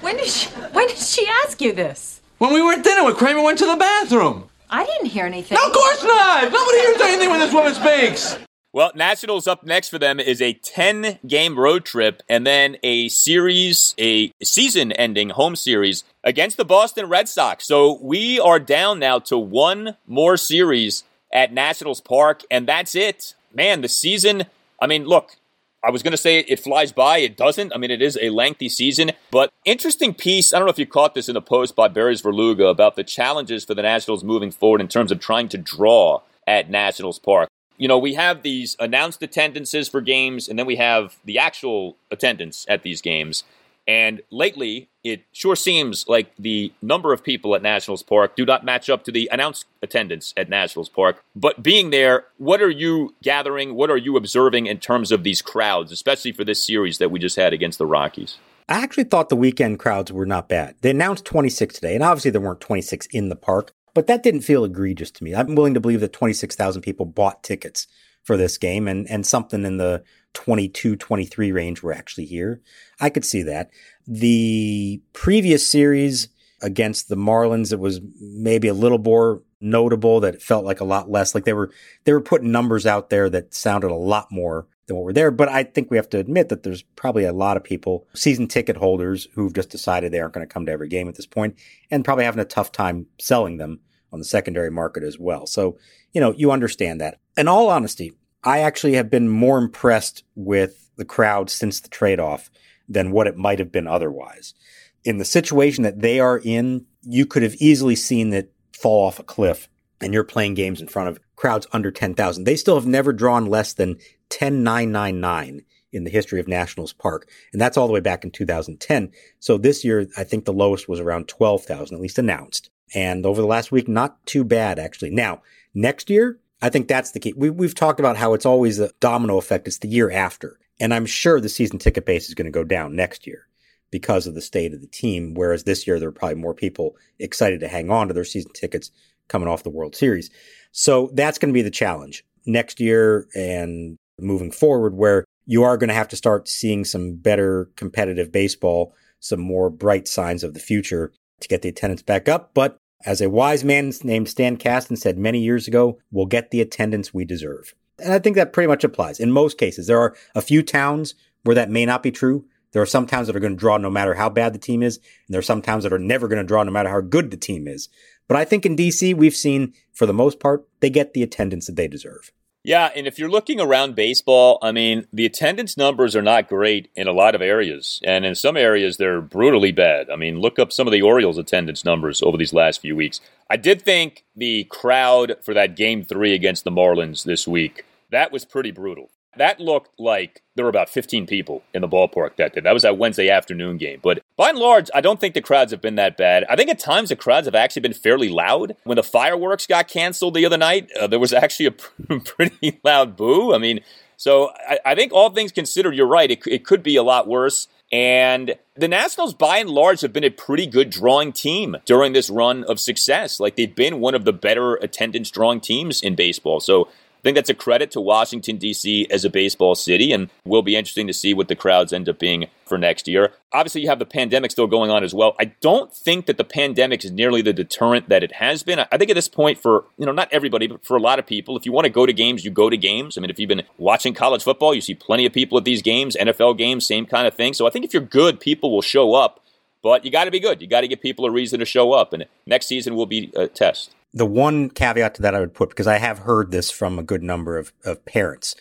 When 0.01 0.17
did 0.17 0.27
she 0.27 0.49
when 0.49 0.89
did 0.89 0.97
she 0.97 1.27
ask 1.45 1.61
you 1.61 1.73
this? 1.73 2.21
When 2.39 2.53
we 2.53 2.63
were 2.63 2.73
at 2.73 2.83
dinner 2.83 3.05
when 3.05 3.15
Kramer 3.15 3.43
went 3.43 3.59
to 3.59 3.67
the 3.67 3.77
bathroom. 3.77 4.49
I 4.71 4.85
didn't 4.85 5.07
hear 5.07 5.27
anything. 5.27 5.57
No, 5.57 5.67
of 5.67 5.73
course 5.73 6.03
not! 6.03 6.51
Nobody 6.51 6.79
hears 6.79 7.01
anything 7.01 7.31
when 7.31 7.39
this 7.39 7.53
woman 7.53 7.75
speaks! 7.75 8.39
Well, 8.73 8.91
Nationals 8.97 9.47
up 9.47 9.63
next 9.63 9.89
for 9.91 10.01
them 10.01 10.19
is 10.19 10.43
a 10.43 10.55
10 10.55 11.21
game 11.27 11.57
road 11.57 11.85
trip 11.85 12.23
and 12.29 12.45
then 12.45 12.77
a 12.83 13.09
series, 13.09 13.95
a 14.01 14.33
season 14.43 14.91
ending 14.91 15.31
home 15.31 15.55
series 15.55 16.03
against 16.25 16.57
the 16.57 16.65
Boston 16.65 17.09
Red 17.09 17.29
Sox. 17.29 17.67
So 17.67 17.99
we 18.03 18.41
are 18.41 18.59
down 18.59 18.99
now 18.99 19.21
to 19.21 19.39
one 19.39 19.97
more 20.07 20.37
series 20.37 21.05
at 21.33 21.53
Nationals 21.53 22.01
Park, 22.01 22.43
and 22.51 22.67
that's 22.67 22.95
it. 22.95 23.35
Man, 23.53 23.83
the 23.83 23.89
season, 23.89 24.47
I 24.81 24.87
mean, 24.87 25.05
look, 25.05 25.37
I 25.85 25.91
was 25.91 26.03
going 26.03 26.13
to 26.13 26.17
say 26.17 26.39
it 26.39 26.61
flies 26.61 26.93
by. 26.93 27.19
It 27.19 27.37
doesn't. 27.37 27.75
I 27.75 27.79
mean, 27.79 27.91
it 27.91 28.01
is 28.01 28.19
a 28.21 28.31
lengthy 28.31 28.71
season, 28.71 29.13
but 29.31 29.53
interesting 29.67 30.15
piece. 30.15 30.55
I 30.55 30.59
don't 30.59 30.67
know 30.67 30.73
if 30.73 30.79
you 30.79 30.87
caught 30.87 31.15
this 31.15 31.29
in 31.29 31.35
the 31.35 31.43
post 31.43 31.77
by 31.77 31.89
Barry 31.89 32.15
Svrluga 32.15 32.71
about 32.71 32.97
the 32.97 33.05
challenges 33.05 33.67
for 33.67 33.75
the 33.75 33.83
Nationals 33.83 34.25
moving 34.25 34.51
forward 34.51 34.81
in 34.81 34.89
terms 34.89 35.13
of 35.13 35.21
trying 35.21 35.49
to 35.51 35.59
draw 35.59 36.23
at 36.47 36.71
Nationals 36.71 37.19
Park. 37.19 37.51
You 37.77 37.89
know, 37.89 37.99
we 37.99 38.15
have 38.15 38.43
these 38.43 38.77
announced 38.81 39.23
attendances 39.23 39.89
for 39.89 40.01
games, 40.01 40.49
and 40.49 40.59
then 40.59 40.65
we 40.65 40.77
have 40.77 41.17
the 41.25 41.39
actual 41.39 41.97
attendance 42.11 42.65
at 42.69 42.83
these 42.83 43.03
games. 43.03 43.45
And 43.87 44.23
lately, 44.31 44.89
it 45.05 45.23
sure 45.33 45.55
seems 45.55 46.09
like 46.09 46.35
the 46.39 46.73
number 46.81 47.13
of 47.13 47.23
people 47.23 47.55
at 47.55 47.63
Nationals 47.63 48.03
Park 48.03 48.35
do 48.35 48.47
not 48.47 48.65
match 48.65 48.89
up 48.89 49.05
to 49.05 49.13
the 49.13 49.29
announced 49.31 49.67
attendance 49.83 50.33
at 50.37 50.49
Nationals 50.49 50.89
Park. 50.89 51.23
But 51.37 51.63
being 51.63 51.91
there, 51.91 52.25
what 52.39 52.63
are 52.63 52.71
you 52.71 53.15
gathering? 53.23 53.75
What 53.75 53.91
are 53.91 53.99
you 53.99 54.17
observing 54.17 54.67
in 54.67 54.79
terms 54.79 55.13
of 55.13 55.23
these 55.23 55.43
crowds, 55.43 55.93
especially 55.93 56.33
for 56.33 56.43
this 56.43 56.65
series 56.65 56.97
that 56.99 57.11
we 57.11 57.19
just 57.19 57.37
had 57.37 57.53
against 57.53 57.79
the 57.79 57.87
Rockies? 57.87 58.39
I 58.67 58.83
actually 58.83 59.05
thought 59.05 59.29
the 59.29 59.37
weekend 59.37 59.79
crowds 59.79 60.11
were 60.11 60.25
not 60.25 60.49
bad. 60.49 60.75
They 60.81 60.91
announced 60.91 61.27
26 61.27 61.75
today, 61.75 61.95
and 61.95 62.03
obviously 62.03 62.31
there 62.31 62.41
weren't 62.41 62.61
26 62.61 63.07
in 63.13 63.29
the 63.29 63.37
park, 63.37 63.73
but 63.93 64.07
that 64.07 64.23
didn't 64.23 64.41
feel 64.41 64.65
egregious 64.65 65.11
to 65.13 65.25
me. 65.25 65.35
I'm 65.35 65.55
willing 65.55 65.75
to 65.75 65.81
believe 65.81 66.01
that 66.01 66.15
26,000 66.15 66.81
people 66.81 67.05
bought 67.05 67.43
tickets 67.43 67.87
for 68.23 68.39
this 68.39 68.57
game 68.57 68.89
and, 68.89 69.09
and 69.11 69.27
something 69.27 69.67
in 69.67 69.77
the 69.77 70.03
22, 70.35 70.97
23 70.97 71.53
range 71.53 71.83
were 71.83 71.93
actually 71.93 72.27
here. 72.27 72.61
I 73.01 73.11
could 73.11 73.25
see 73.25 73.43
that. 73.43 73.71
The 74.07 75.01
previous 75.13 75.67
series 75.67 76.29
against 76.61 77.09
the 77.09 77.17
Marlins, 77.17 77.73
it 77.73 77.79
was 77.79 78.01
maybe 78.21 78.69
a 78.69 78.75
little 78.75 78.99
more 78.99 79.43
notable 79.61 80.21
that 80.21 80.35
it 80.35 80.43
felt 80.43 80.65
like 80.65 80.81
a 80.81 80.85
lot 80.85 81.11
less 81.11 81.35
like 81.35 81.45
they 81.45 81.55
were 81.55 81.71
they 82.05 82.13
were 82.13 82.21
putting 82.21 82.53
numbers 82.53 82.85
out 82.85 83.09
there 83.09 83.31
that 83.31 83.55
sounded 83.55 83.91
a 83.91 83.95
lot 83.95 84.31
more 84.31 84.67
than 84.87 84.97
what 84.97 85.05
were 85.05 85.13
there. 85.13 85.31
But 85.31 85.49
I 85.49 85.65
think 85.65 85.91
we 85.91 85.97
have 85.97 86.11
to 86.11 86.19
admit 86.19 86.49
that 86.51 86.63
there's 86.63 86.83
probably 86.83 87.25
a 87.25 87.33
lot 87.33 87.57
of 87.57 87.65
people, 87.65 88.07
season 88.15 88.47
ticket 88.47 88.77
holders, 88.77 89.29
who've 89.35 89.55
just 89.55 89.71
decided 89.71 90.13
they 90.13 90.21
aren't 90.21 90.35
going 90.35 90.47
to 90.47 90.53
come 90.53 90.67
to 90.67 90.73
every 90.73 90.89
game 90.89 91.09
at 91.09 91.15
this 91.15 91.27
point 91.27 91.57
and 91.91 92.05
probably 92.05 92.25
having 92.25 92.41
a 92.41 92.45
tough 92.45 92.73
time 92.73 93.07
selling 93.19 93.57
them 93.57 93.81
on 94.13 94.19
the 94.19 94.25
secondary 94.25 94.71
market 94.71 95.03
as 95.03 95.19
well. 95.19 95.47
So, 95.47 95.79
you 96.13 96.21
know, 96.21 96.33
you 96.33 96.53
understand 96.53 97.01
that. 97.01 97.19
In 97.37 97.49
all 97.49 97.71
honesty, 97.71 98.13
I 98.45 98.61
actually 98.61 98.95
have 98.95 99.11
been 99.11 99.29
more 99.29 99.59
impressed 99.59 100.23
with 100.35 100.91
the 100.97 101.05
crowd 101.05 101.51
since 101.51 101.81
the 101.81 101.89
trade 101.89 102.21
off 102.21 102.51
than 102.89 103.11
what 103.11 103.27
it 103.27 103.37
might 103.37 103.59
have 103.59 103.73
been 103.73 103.87
otherwise. 103.87 104.55
In 105.03 105.19
the 105.19 105.25
situation 105.25 105.83
that 105.85 106.01
they 106.01 106.21
are 106.21 106.41
in, 106.45 106.87
you 107.03 107.27
could 107.27 107.43
have 107.43 107.55
easily 107.57 107.97
seen 107.97 108.31
that 108.31 108.51
fall 108.73 109.07
off 109.07 109.19
a 109.19 109.23
cliff 109.23 109.69
and 110.01 110.13
you're 110.13 110.25
playing 110.25 110.55
games 110.55 110.81
in 110.81 110.89
front 110.89 111.09
of 111.09 111.19
crowds 111.37 111.67
under 111.73 111.91
10,000. 111.91 112.45
They 112.45 112.57
still 112.57 112.75
have 112.75 112.87
never 112.87 113.13
drawn 113.13 113.47
less 113.47 113.73
than 113.73 113.97
10,999 114.29 115.63
in 115.93 116.05
the 116.05 116.11
history 116.11 116.41
of 116.41 116.49
Nationals 116.49 116.93
Park. 116.93 117.29
And 117.53 117.61
that's 117.61 117.77
all 117.77 117.87
the 117.87 117.93
way 117.93 118.01
back 118.01 118.25
in 118.25 118.31
2010. 118.31 119.13
So 119.39 119.57
this 119.57 119.85
year, 119.85 120.07
I 120.17 120.25
think 120.25 120.45
the 120.45 120.53
lowest 120.53 120.89
was 120.89 121.01
around 121.01 121.29
12,000, 121.29 121.95
at 121.95 122.01
least 122.01 122.19
announced. 122.19 122.71
And 122.95 123.25
over 123.25 123.41
the 123.41 123.47
last 123.47 123.73
week, 123.73 123.89
not 123.89 124.25
too 124.27 124.45
bad, 124.45 124.79
actually. 124.79 125.11
Now, 125.11 125.43
next 125.73 126.11
year, 126.11 126.39
I 126.65 126.71
think 126.71 126.89
that's 126.89 127.11
the 127.11 127.21
key. 127.21 127.35
We, 127.37 127.51
we've 127.51 127.75
talked 127.75 128.01
about 128.01 128.17
how 128.17 128.33
it's 128.33 128.47
always 128.47 128.79
a 128.79 128.91
domino 128.99 129.37
effect. 129.37 129.69
It's 129.69 129.81
the 129.81 129.89
year 129.89 130.11
after. 130.11 130.59
And 130.81 130.95
I'm 130.95 131.05
sure 131.05 131.39
the 131.39 131.51
season 131.51 131.79
ticket 131.79 132.07
base 132.07 132.29
is 132.29 132.35
going 132.35 132.47
to 132.47 132.51
go 132.51 132.65
down 132.65 132.97
next 132.97 133.27
year 133.27 133.47
because 133.91 134.27
of 134.27 134.35
the 134.35 134.41
state 134.41 134.73
of 134.73 134.81
the 134.81 134.87
team. 134.87 135.35
Whereas 135.35 135.65
this 135.65 135.87
year, 135.87 136.01
there 136.01 136.09
are 136.09 136.13
probably 136.13 136.37
more 136.37 136.55
people 136.55 136.97
excited 137.19 137.61
to 137.61 137.69
hang 137.69 137.91
on 137.91 138.09
to 138.09 138.15
their 138.15 138.25
season 138.25 138.51
tickets 138.55 138.91
coming 139.29 139.47
off 139.47 139.63
the 139.63 139.69
World 139.69 139.95
Series. 139.95 140.31
So 140.73 141.11
that's 141.13 141.37
going 141.37 141.51
to 141.51 141.55
be 141.55 141.61
the 141.61 141.71
challenge 141.71 142.25
next 142.47 142.81
year 142.81 143.29
and 143.35 143.99
moving 144.19 144.51
forward, 144.51 144.95
where 144.95 145.27
you 145.45 145.65
are 145.65 145.77
going 145.77 145.89
to 145.89 145.95
have 145.95 146.09
to 146.09 146.17
start 146.17 146.49
seeing 146.49 146.87
some 146.87 147.17
better 147.17 147.69
competitive 147.77 148.33
baseball, 148.33 148.95
some 149.21 149.39
more 149.39 149.69
bright 149.69 150.09
signs 150.09 150.43
of 150.43 150.55
the 150.55 150.61
future 150.61 151.13
to 151.41 151.49
get 151.49 151.61
the 151.61 151.69
attendance 151.69 152.01
back 152.01 152.27
up. 152.27 152.55
But 152.55 152.79
as 153.05 153.21
a 153.21 153.31
wise 153.31 153.65
man 153.65 153.93
named 154.03 154.29
Stan 154.29 154.57
Kasten 154.57 154.97
said 154.97 155.19
many 155.19 155.41
years 155.41 155.69
ago, 155.69 155.99
we'll 156.11 156.27
get 156.27 156.51
the 156.51 156.61
attendance 156.61 157.13
we 157.13 157.25
deserve. 157.25 157.75
And 157.99 158.13
I 158.13 158.19
think 158.19 158.37
that 158.37 158.53
pretty 158.53 158.67
much 158.67 158.85
applies 158.85 159.21
in 159.21 159.31
most 159.31 159.59
cases. 159.59 159.87
There 159.87 160.01
are 160.01 160.17
a 160.35 160.43
few 160.43 160.63
towns 160.63 161.15
where 161.43 161.55
that 161.55 161.71
may 161.71 161.87
not 161.87 162.03
be 162.03 162.11
true. 162.11 162.45
There 162.73 162.83
are 162.83 162.87
some 162.87 163.07
towns 163.07 163.29
that 163.29 163.37
are 163.37 163.41
going 163.41 163.53
to 163.53 163.59
draw 163.59 163.77
no 163.77 163.91
matter 163.91 164.15
how 164.15 164.29
bad 164.29 164.53
the 164.53 164.59
team 164.59 164.83
is. 164.83 164.97
And 164.97 165.35
there 165.35 165.39
are 165.39 165.43
some 165.43 165.63
towns 165.63 165.85
that 165.85 165.93
are 165.93 165.99
never 165.99 166.27
going 166.27 166.43
to 166.43 166.47
draw 166.47 166.63
no 166.65 166.73
matter 166.73 166.89
how 166.89 167.01
good 167.01 167.31
the 167.31 167.37
team 167.37 167.69
is. 167.69 167.89
But 168.27 168.37
I 168.37 168.45
think 168.45 168.67
in 168.67 168.75
DC, 168.75 169.15
we've 169.15 169.37
seen, 169.37 169.75
for 169.93 170.07
the 170.07 170.13
most 170.13 170.41
part, 170.41 170.67
they 170.81 170.91
get 170.91 171.13
the 171.13 171.23
attendance 171.23 171.67
that 171.67 171.77
they 171.77 171.87
deserve. 171.87 172.33
Yeah, 172.67 172.89
and 172.97 173.07
if 173.07 173.19
you're 173.19 173.31
looking 173.31 173.61
around 173.61 173.95
baseball, 173.95 174.59
I 174.63 174.73
mean, 174.73 175.07
the 175.13 175.27
attendance 175.27 175.77
numbers 175.77 176.17
are 176.17 176.23
not 176.23 176.49
great 176.49 176.91
in 176.97 177.07
a 177.07 177.13
lot 177.13 177.35
of 177.35 177.43
areas. 177.43 178.01
And 178.03 178.25
in 178.25 178.35
some 178.35 178.57
areas, 178.57 178.97
they're 178.97 179.21
brutally 179.21 179.71
bad. 179.71 180.09
I 180.09 180.17
mean, 180.17 180.41
look 180.41 180.59
up 180.59 180.73
some 180.73 180.87
of 180.87 180.93
the 180.93 181.03
Orioles' 181.03 181.37
attendance 181.37 181.85
numbers 181.85 182.23
over 182.23 182.39
these 182.39 182.55
last 182.55 182.81
few 182.81 182.97
weeks. 182.97 183.21
I 183.51 183.59
did 183.59 183.83
think 183.83 184.25
the 184.35 184.65
crowd 184.65 185.37
for 185.43 185.53
that 185.53 185.77
game 185.77 186.05
three 186.05 186.33
against 186.33 186.65
the 186.65 186.71
Marlins 186.71 187.25
this 187.25 187.47
week, 187.47 187.85
that 188.11 188.33
was 188.33 188.47
pretty 188.47 188.71
brutal. 188.71 189.11
That 189.37 189.61
looked 189.61 189.99
like 189.99 190.43
there 190.55 190.65
were 190.65 190.71
about 190.71 190.89
15 190.89 191.27
people 191.27 191.63
in 191.73 191.83
the 191.83 191.89
ballpark 191.89 192.37
that 192.37 192.55
day. 192.55 192.61
That 192.61 192.73
was 192.73 192.83
that 192.83 192.99
Wednesday 192.99 193.29
afternoon 193.29 193.77
game. 193.77 194.01
But 194.03 194.23
by 194.37 194.51
and 194.51 194.59
large, 194.59 194.91
I 194.95 195.01
don't 195.01 195.21
think 195.21 195.35
the 195.35 195.41
crowds 195.41 195.73
have 195.73 195.81
been 195.81 195.97
that 195.97 196.17
bad. 196.17 196.45
I 196.49 196.57
think 196.57 196.71
at 196.71 196.79
times 196.79 197.09
the 197.09 197.17
crowds 197.17 197.47
have 197.47 197.55
actually 197.55 197.83
been 197.83 197.95
fairly 197.95 198.29
loud. 198.29 198.77
When 198.85 198.97
the 198.97 199.03
fireworks 199.03 199.67
got 199.67 199.89
canceled 199.89 200.35
the 200.35 200.47
other 200.47 200.59
night, 200.59 200.89
uh, 200.99 201.07
there 201.07 201.19
was 201.19 201.33
actually 201.33 201.67
a 201.67 202.19
pretty 202.21 202.81
loud 202.85 203.17
boo. 203.17 203.53
I 203.55 203.59
mean, 203.59 203.81
so 204.17 204.51
I, 204.69 204.79
I, 204.85 204.95
think 204.95 205.13
all 205.13 205.31
things 205.31 205.53
considered, 205.53 205.95
you're 205.95 206.07
right. 206.07 206.31
It, 206.31 206.47
it 206.47 206.65
could 206.65 206.83
be 206.83 206.97
a 206.97 207.03
lot 207.03 207.27
worse. 207.27 207.69
And 207.93 208.57
the 208.75 208.89
Nationals, 208.89 209.35
by 209.35 209.59
and 209.59 209.71
large, 209.71 210.01
have 210.01 210.13
been 210.13 210.25
a 210.25 210.31
pretty 210.31 210.67
good 210.67 210.91
drawing 210.91 211.33
team 211.33 211.77
during 211.85 212.13
this 212.13 212.31
run 212.31 212.65
of 212.65 212.81
success. 212.81 213.39
Like 213.39 213.57
they've 213.57 213.75
been 213.75 214.01
one 214.01 214.15
of 214.15 214.25
the 214.25 214.33
better 214.33 214.75
attendance 214.77 215.31
drawing 215.31 215.61
teams 215.61 216.03
in 216.03 216.15
baseball. 216.15 216.61
So 216.61 216.89
think 217.25 217.35
that's 217.35 217.51
a 217.51 217.55
credit 217.55 217.91
to 217.93 218.01
Washington, 218.01 218.57
D.C. 218.57 219.09
as 219.11 219.25
a 219.25 219.31
baseball 219.31 219.75
city, 219.75 220.13
and 220.13 220.31
will 220.45 220.63
be 220.63 220.77
interesting 220.77 221.07
to 221.09 221.13
see 221.13 221.35
what 221.35 221.49
the 221.49 221.57
crowds 221.57 221.93
end 221.93 222.09
up 222.09 222.19
being 222.19 222.47
for 222.67 222.79
next 222.79 223.09
year. 223.09 223.33
Obviously, 223.53 223.81
you 223.81 223.89
have 223.89 223.99
the 223.99 224.07
pandemic 224.07 224.51
still 224.51 224.67
going 224.67 224.91
on 224.91 225.03
as 225.03 225.15
well. 225.15 225.35
I 225.41 225.47
don't 225.61 225.93
think 225.93 226.27
that 226.27 226.37
the 226.37 226.45
pandemic 226.45 227.05
is 227.05 227.11
nearly 227.11 227.43
the 227.43 227.53
deterrent 227.53 228.09
that 228.09 228.23
it 228.23 228.33
has 228.33 228.63
been. 228.63 228.79
I 228.79 228.97
think 228.97 229.11
at 229.11 229.15
this 229.15 229.29
point, 229.29 229.59
for 229.59 229.85
you 229.99 230.07
know, 230.07 230.13
not 230.13 230.29
everybody, 230.33 230.67
but 230.67 230.85
for 230.85 230.97
a 230.97 231.01
lot 231.01 231.19
of 231.19 231.27
people, 231.27 231.57
if 231.57 231.67
you 231.67 231.73
want 231.73 231.87
to 231.87 231.91
go 231.91 232.07
to 232.07 232.13
games, 232.13 232.45
you 232.45 232.51
go 232.51 232.71
to 232.71 232.77
games. 232.77 233.19
I 233.19 233.21
mean, 233.21 233.31
if 233.31 233.39
you've 233.41 233.49
been 233.49 233.65
watching 233.79 234.15
college 234.15 234.45
football, 234.45 234.75
you 234.75 234.81
see 234.81 234.95
plenty 234.95 235.27
of 235.27 235.33
people 235.33 235.59
at 235.59 235.65
these 235.65 235.83
games, 235.83 236.17
NFL 236.21 236.59
games, 236.59 236.87
same 236.87 237.07
kind 237.07 237.27
of 237.27 237.35
thing. 237.35 237.55
So 237.55 237.67
I 237.67 237.71
think 237.71 237.85
if 237.85 237.93
you're 237.93 238.03
good, 238.03 238.39
people 238.39 238.71
will 238.71 238.83
show 238.83 239.15
up. 239.15 239.41
But 239.83 240.05
you 240.05 240.11
got 240.11 240.25
to 240.25 240.31
be 240.31 240.41
good. 240.41 240.63
You 240.63 240.67
got 240.67 240.81
to 240.81 240.89
give 240.89 241.03
people 241.03 241.27
a 241.27 241.31
reason 241.31 241.59
to 241.61 241.67
show 241.67 241.93
up. 241.93 242.15
And 242.15 242.25
next 242.47 242.67
season 242.67 242.95
will 242.95 243.05
be 243.05 243.31
a 243.37 243.49
test 243.49 243.95
the 244.15 244.27
one 244.27 244.71
caveat 244.71 245.17
to 245.17 245.23
that 245.23 245.35
I 245.35 245.41
would 245.41 245.55
put, 245.55 245.71
because 245.71 245.89
I 245.89 245.99
have 245.99 246.21
heard 246.21 246.53
this 246.53 246.71
from 246.71 246.99
a 246.99 247.03
good 247.03 247.23
number 247.23 247.59
of, 247.59 247.73
of 247.85 248.05
parents, 248.05 248.55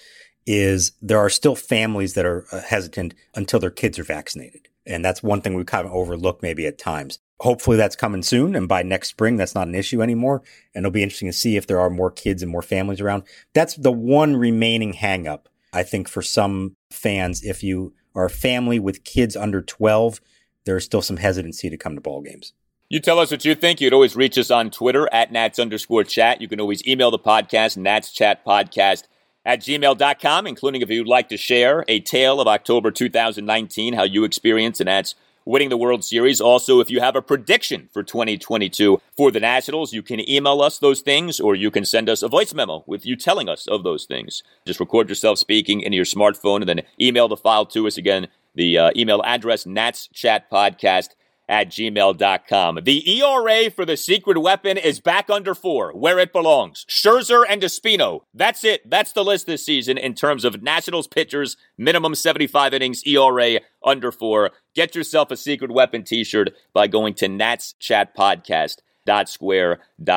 is 0.46 0.92
there 1.02 1.20
are 1.20 1.30
still 1.30 1.56
families 1.56 2.16
that 2.16 2.26
are 2.26 2.46
uh, 2.52 2.62
hesitant 2.62 3.14
until 3.36 3.60
their 3.60 3.70
kids 3.70 4.00
are 4.00 4.04
vaccinated. 4.04 4.68
And 4.86 5.06
that's 5.06 5.24
one 5.24 5.42
thing 5.42 5.54
we 5.54 5.64
kind 5.64 5.86
of 5.88 5.94
overlook 5.94 6.42
maybe 6.42 6.66
at 6.66 6.78
times. 6.78 7.20
Hopefully 7.40 7.78
that's 7.78 7.96
coming 7.96 8.24
soon. 8.24 8.56
And 8.56 8.68
by 8.68 8.84
next 8.84 9.10
spring, 9.10 9.38
that's 9.38 9.56
not 9.56 9.68
an 9.68 9.76
issue 9.76 10.02
anymore. 10.02 10.42
And 10.74 10.84
it'll 10.84 10.92
be 10.92 11.04
interesting 11.04 11.30
to 11.30 11.34
see 11.34 11.56
if 11.56 11.68
there 11.68 11.80
are 11.80 11.90
more 11.90 12.12
kids 12.12 12.42
and 12.42 12.52
more 12.52 12.62
families 12.62 13.00
around. 13.00 13.24
That's 13.54 13.76
the 13.76 13.92
one 13.92 14.36
remaining 14.36 14.94
hangup, 14.94 15.46
I 15.72 15.84
think, 15.84 16.10
for 16.10 16.22
some 16.22 16.76
fans. 16.92 17.44
If 17.44 17.64
you 17.64 17.94
are 18.16 18.26
a 18.26 18.30
family 18.30 18.80
with 18.80 19.04
kids 19.04 19.36
under 19.38 19.62
12, 19.62 20.20
there's 20.66 20.86
still 20.86 21.02
some 21.02 21.18
hesitancy 21.18 21.70
to 21.70 21.78
come 21.78 21.96
to 21.96 22.02
ball 22.02 22.22
games. 22.22 22.54
You 22.94 23.00
tell 23.00 23.18
us 23.18 23.32
what 23.32 23.44
you 23.44 23.56
think. 23.56 23.82
You 23.82 23.88
would 23.88 23.94
always 23.96 24.16
reach 24.16 24.38
us 24.38 24.52
on 24.52 24.70
Twitter 24.70 25.10
at 25.12 25.32
Nats 25.32 25.58
underscore 25.58 26.04
chat. 26.04 26.42
You 26.42 26.48
can 26.48 26.62
always 26.62 26.88
email 26.88 27.10
the 27.10 27.18
podcast, 27.18 27.76
Nats 27.76 28.12
Chat 28.12 28.46
Podcast 28.46 29.06
at 29.44 29.62
gmail.com, 29.62 30.46
including 30.46 30.84
if 30.84 30.92
you'd 30.92 31.08
like 31.08 31.28
to 31.30 31.36
share 31.36 31.84
a 31.88 32.02
tale 32.02 32.40
of 32.40 32.48
October 32.48 32.92
2019, 32.92 33.96
how 33.96 34.04
you 34.04 34.24
experienced 34.24 34.78
the 34.78 34.84
Nats 34.84 35.16
winning 35.44 35.70
the 35.70 35.78
World 35.78 36.04
Series. 36.04 36.40
Also, 36.40 36.82
if 36.82 36.92
you 36.92 37.00
have 37.00 37.16
a 37.16 37.22
prediction 37.24 37.90
for 37.92 38.04
2022 38.04 39.02
for 39.18 39.32
the 39.32 39.40
Nationals, 39.40 39.92
you 39.92 40.04
can 40.04 40.30
email 40.30 40.62
us 40.62 40.78
those 40.78 41.02
things 41.02 41.40
or 41.40 41.56
you 41.56 41.72
can 41.72 41.86
send 41.86 42.08
us 42.10 42.22
a 42.22 42.28
voice 42.28 42.54
memo 42.54 42.84
with 42.86 43.08
you 43.08 43.16
telling 43.16 43.50
us 43.50 43.66
of 43.66 43.82
those 43.82 44.06
things. 44.06 44.44
Just 44.68 44.80
record 44.80 45.10
yourself 45.10 45.40
speaking 45.40 45.82
into 45.82 45.96
your 45.96 46.06
smartphone 46.06 46.58
and 46.58 46.70
then 46.70 46.82
email 47.02 47.28
the 47.28 47.38
file 47.38 47.66
to 47.66 47.88
us. 47.88 47.98
Again, 47.98 48.28
the 48.54 48.78
uh, 48.78 48.92
email 48.96 49.24
address, 49.26 49.66
Nats 49.66 50.10
Chat 50.14 50.48
Podcast 50.52 51.16
at 51.48 51.70
gmail.com. 51.70 52.80
The 52.84 53.22
ERA 53.22 53.72
for 53.72 53.86
the 53.86 53.98
secret 53.98 54.40
weapon 54.40 54.78
is 54.78 55.00
back 55.00 55.30
under 55.30 55.54
four, 55.54 55.92
where 55.94 56.20
it 56.20 56.32
belongs. 56.32 56.86
Scherzer 56.90 57.44
and 57.48 57.62
Espino. 57.62 58.22
That's 58.34 58.64
it. 58.64 58.90
That's 58.90 59.14
the 59.14 59.24
list 59.24 59.46
this 59.46 59.66
season 59.66 59.98
in 59.98 60.14
terms 60.14 60.46
of 60.46 60.62
Nationals 60.62 61.08
pitchers, 61.08 61.58
minimum 61.78 62.16
75 62.16 62.74
innings, 62.74 63.04
ERA 63.06 63.60
under 63.84 64.12
four. 64.12 64.52
Get 64.74 64.96
yourself 64.96 65.32
a 65.32 65.38
secret 65.38 65.72
weapon 65.72 66.04
t 66.04 66.24
shirt 66.24 66.50
by 66.74 66.88
going 66.88 67.14
to 67.16 67.28
Nats 67.28 67.74
Chat 67.80 68.16
Podcast 68.16 68.78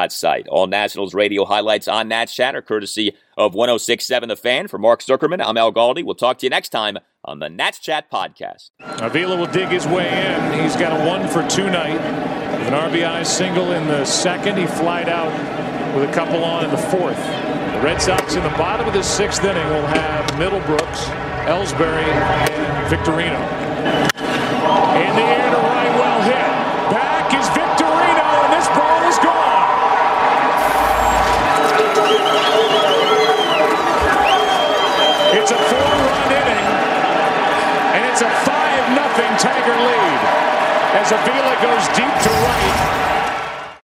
site. 0.09 0.49
All 0.49 0.67
Nationals 0.67 1.15
radio 1.15 1.45
highlights 1.45 1.89
on 1.89 2.09
Nats 2.09 2.39
are 2.39 2.63
courtesy 2.63 3.15
of 3.37 3.55
1067 3.55 4.29
The 4.29 4.37
Fan. 4.37 4.69
For 4.69 4.79
Mark 4.79 5.01
Zuckerman, 5.01 5.45
I'm 5.45 5.57
Al 5.57 5.73
Galdi. 5.73 6.05
We'll 6.05 6.15
talk 6.15 6.39
to 6.39 6.47
you 6.47 6.51
next 6.51 6.71
time 6.71 6.99
on 7.27 7.41
the 7.41 7.49
Nats 7.49 7.79
Chat 7.81 8.11
podcast. 8.11 8.71
Avila 8.81 9.37
will 9.37 9.47
dig 9.47 9.69
his 9.69 9.87
way 9.87 10.07
in. 10.07 10.63
He's 10.63 10.77
got 10.77 10.99
a 10.99 11.05
one 11.07 11.27
for 11.29 11.47
two 11.49 11.69
night. 11.69 12.01
An 12.67 12.73
RBI 12.73 13.27
single 13.27 13.73
in 13.73 13.87
the 13.89 14.05
second, 14.05 14.57
he 14.57 14.67
flied 14.67 15.09
out 15.09 15.33
with 15.95 16.09
a 16.09 16.13
couple 16.13 16.43
on 16.45 16.65
in 16.65 16.71
the 16.71 16.79
fourth. 16.79 17.17
The 17.17 17.81
Red 17.83 18.01
Sox 18.01 18.35
in 18.35 18.43
the 18.43 18.51
bottom 18.51 18.87
of 18.87 18.95
the 18.95 19.03
sixth 19.03 19.45
inning 19.45 19.67
will 19.69 19.87
have 19.87 20.25
Middlebrooks, 20.33 21.05
Ellsbury, 21.47 22.05
and 22.05 22.87
Victorino. 22.89 23.39
In 24.97 25.15
the 25.15 25.23
air 25.23 25.51
to 25.51 25.57
right, 25.57 25.93
well 25.99 26.23
hit. 26.23 26.47
Back 26.91 27.35
is 27.35 27.47
Victorino, 27.51 28.27
and 28.45 28.53
this 28.53 28.69
ball 28.69 29.03
is 29.09 29.19
gone. 29.19 29.57
It's 35.39 35.51
a 35.51 35.57
and 35.57 35.96
it's 38.17 38.23
a 38.23 38.31
5 38.31 38.97
nothing 38.97 39.31
Tiger 39.37 39.77
lead 39.77 40.21
as 40.97 41.13
Avila 41.13 41.55
goes 41.61 41.87
deep 41.89 42.15
to 42.25 42.31
right. 42.31 43.16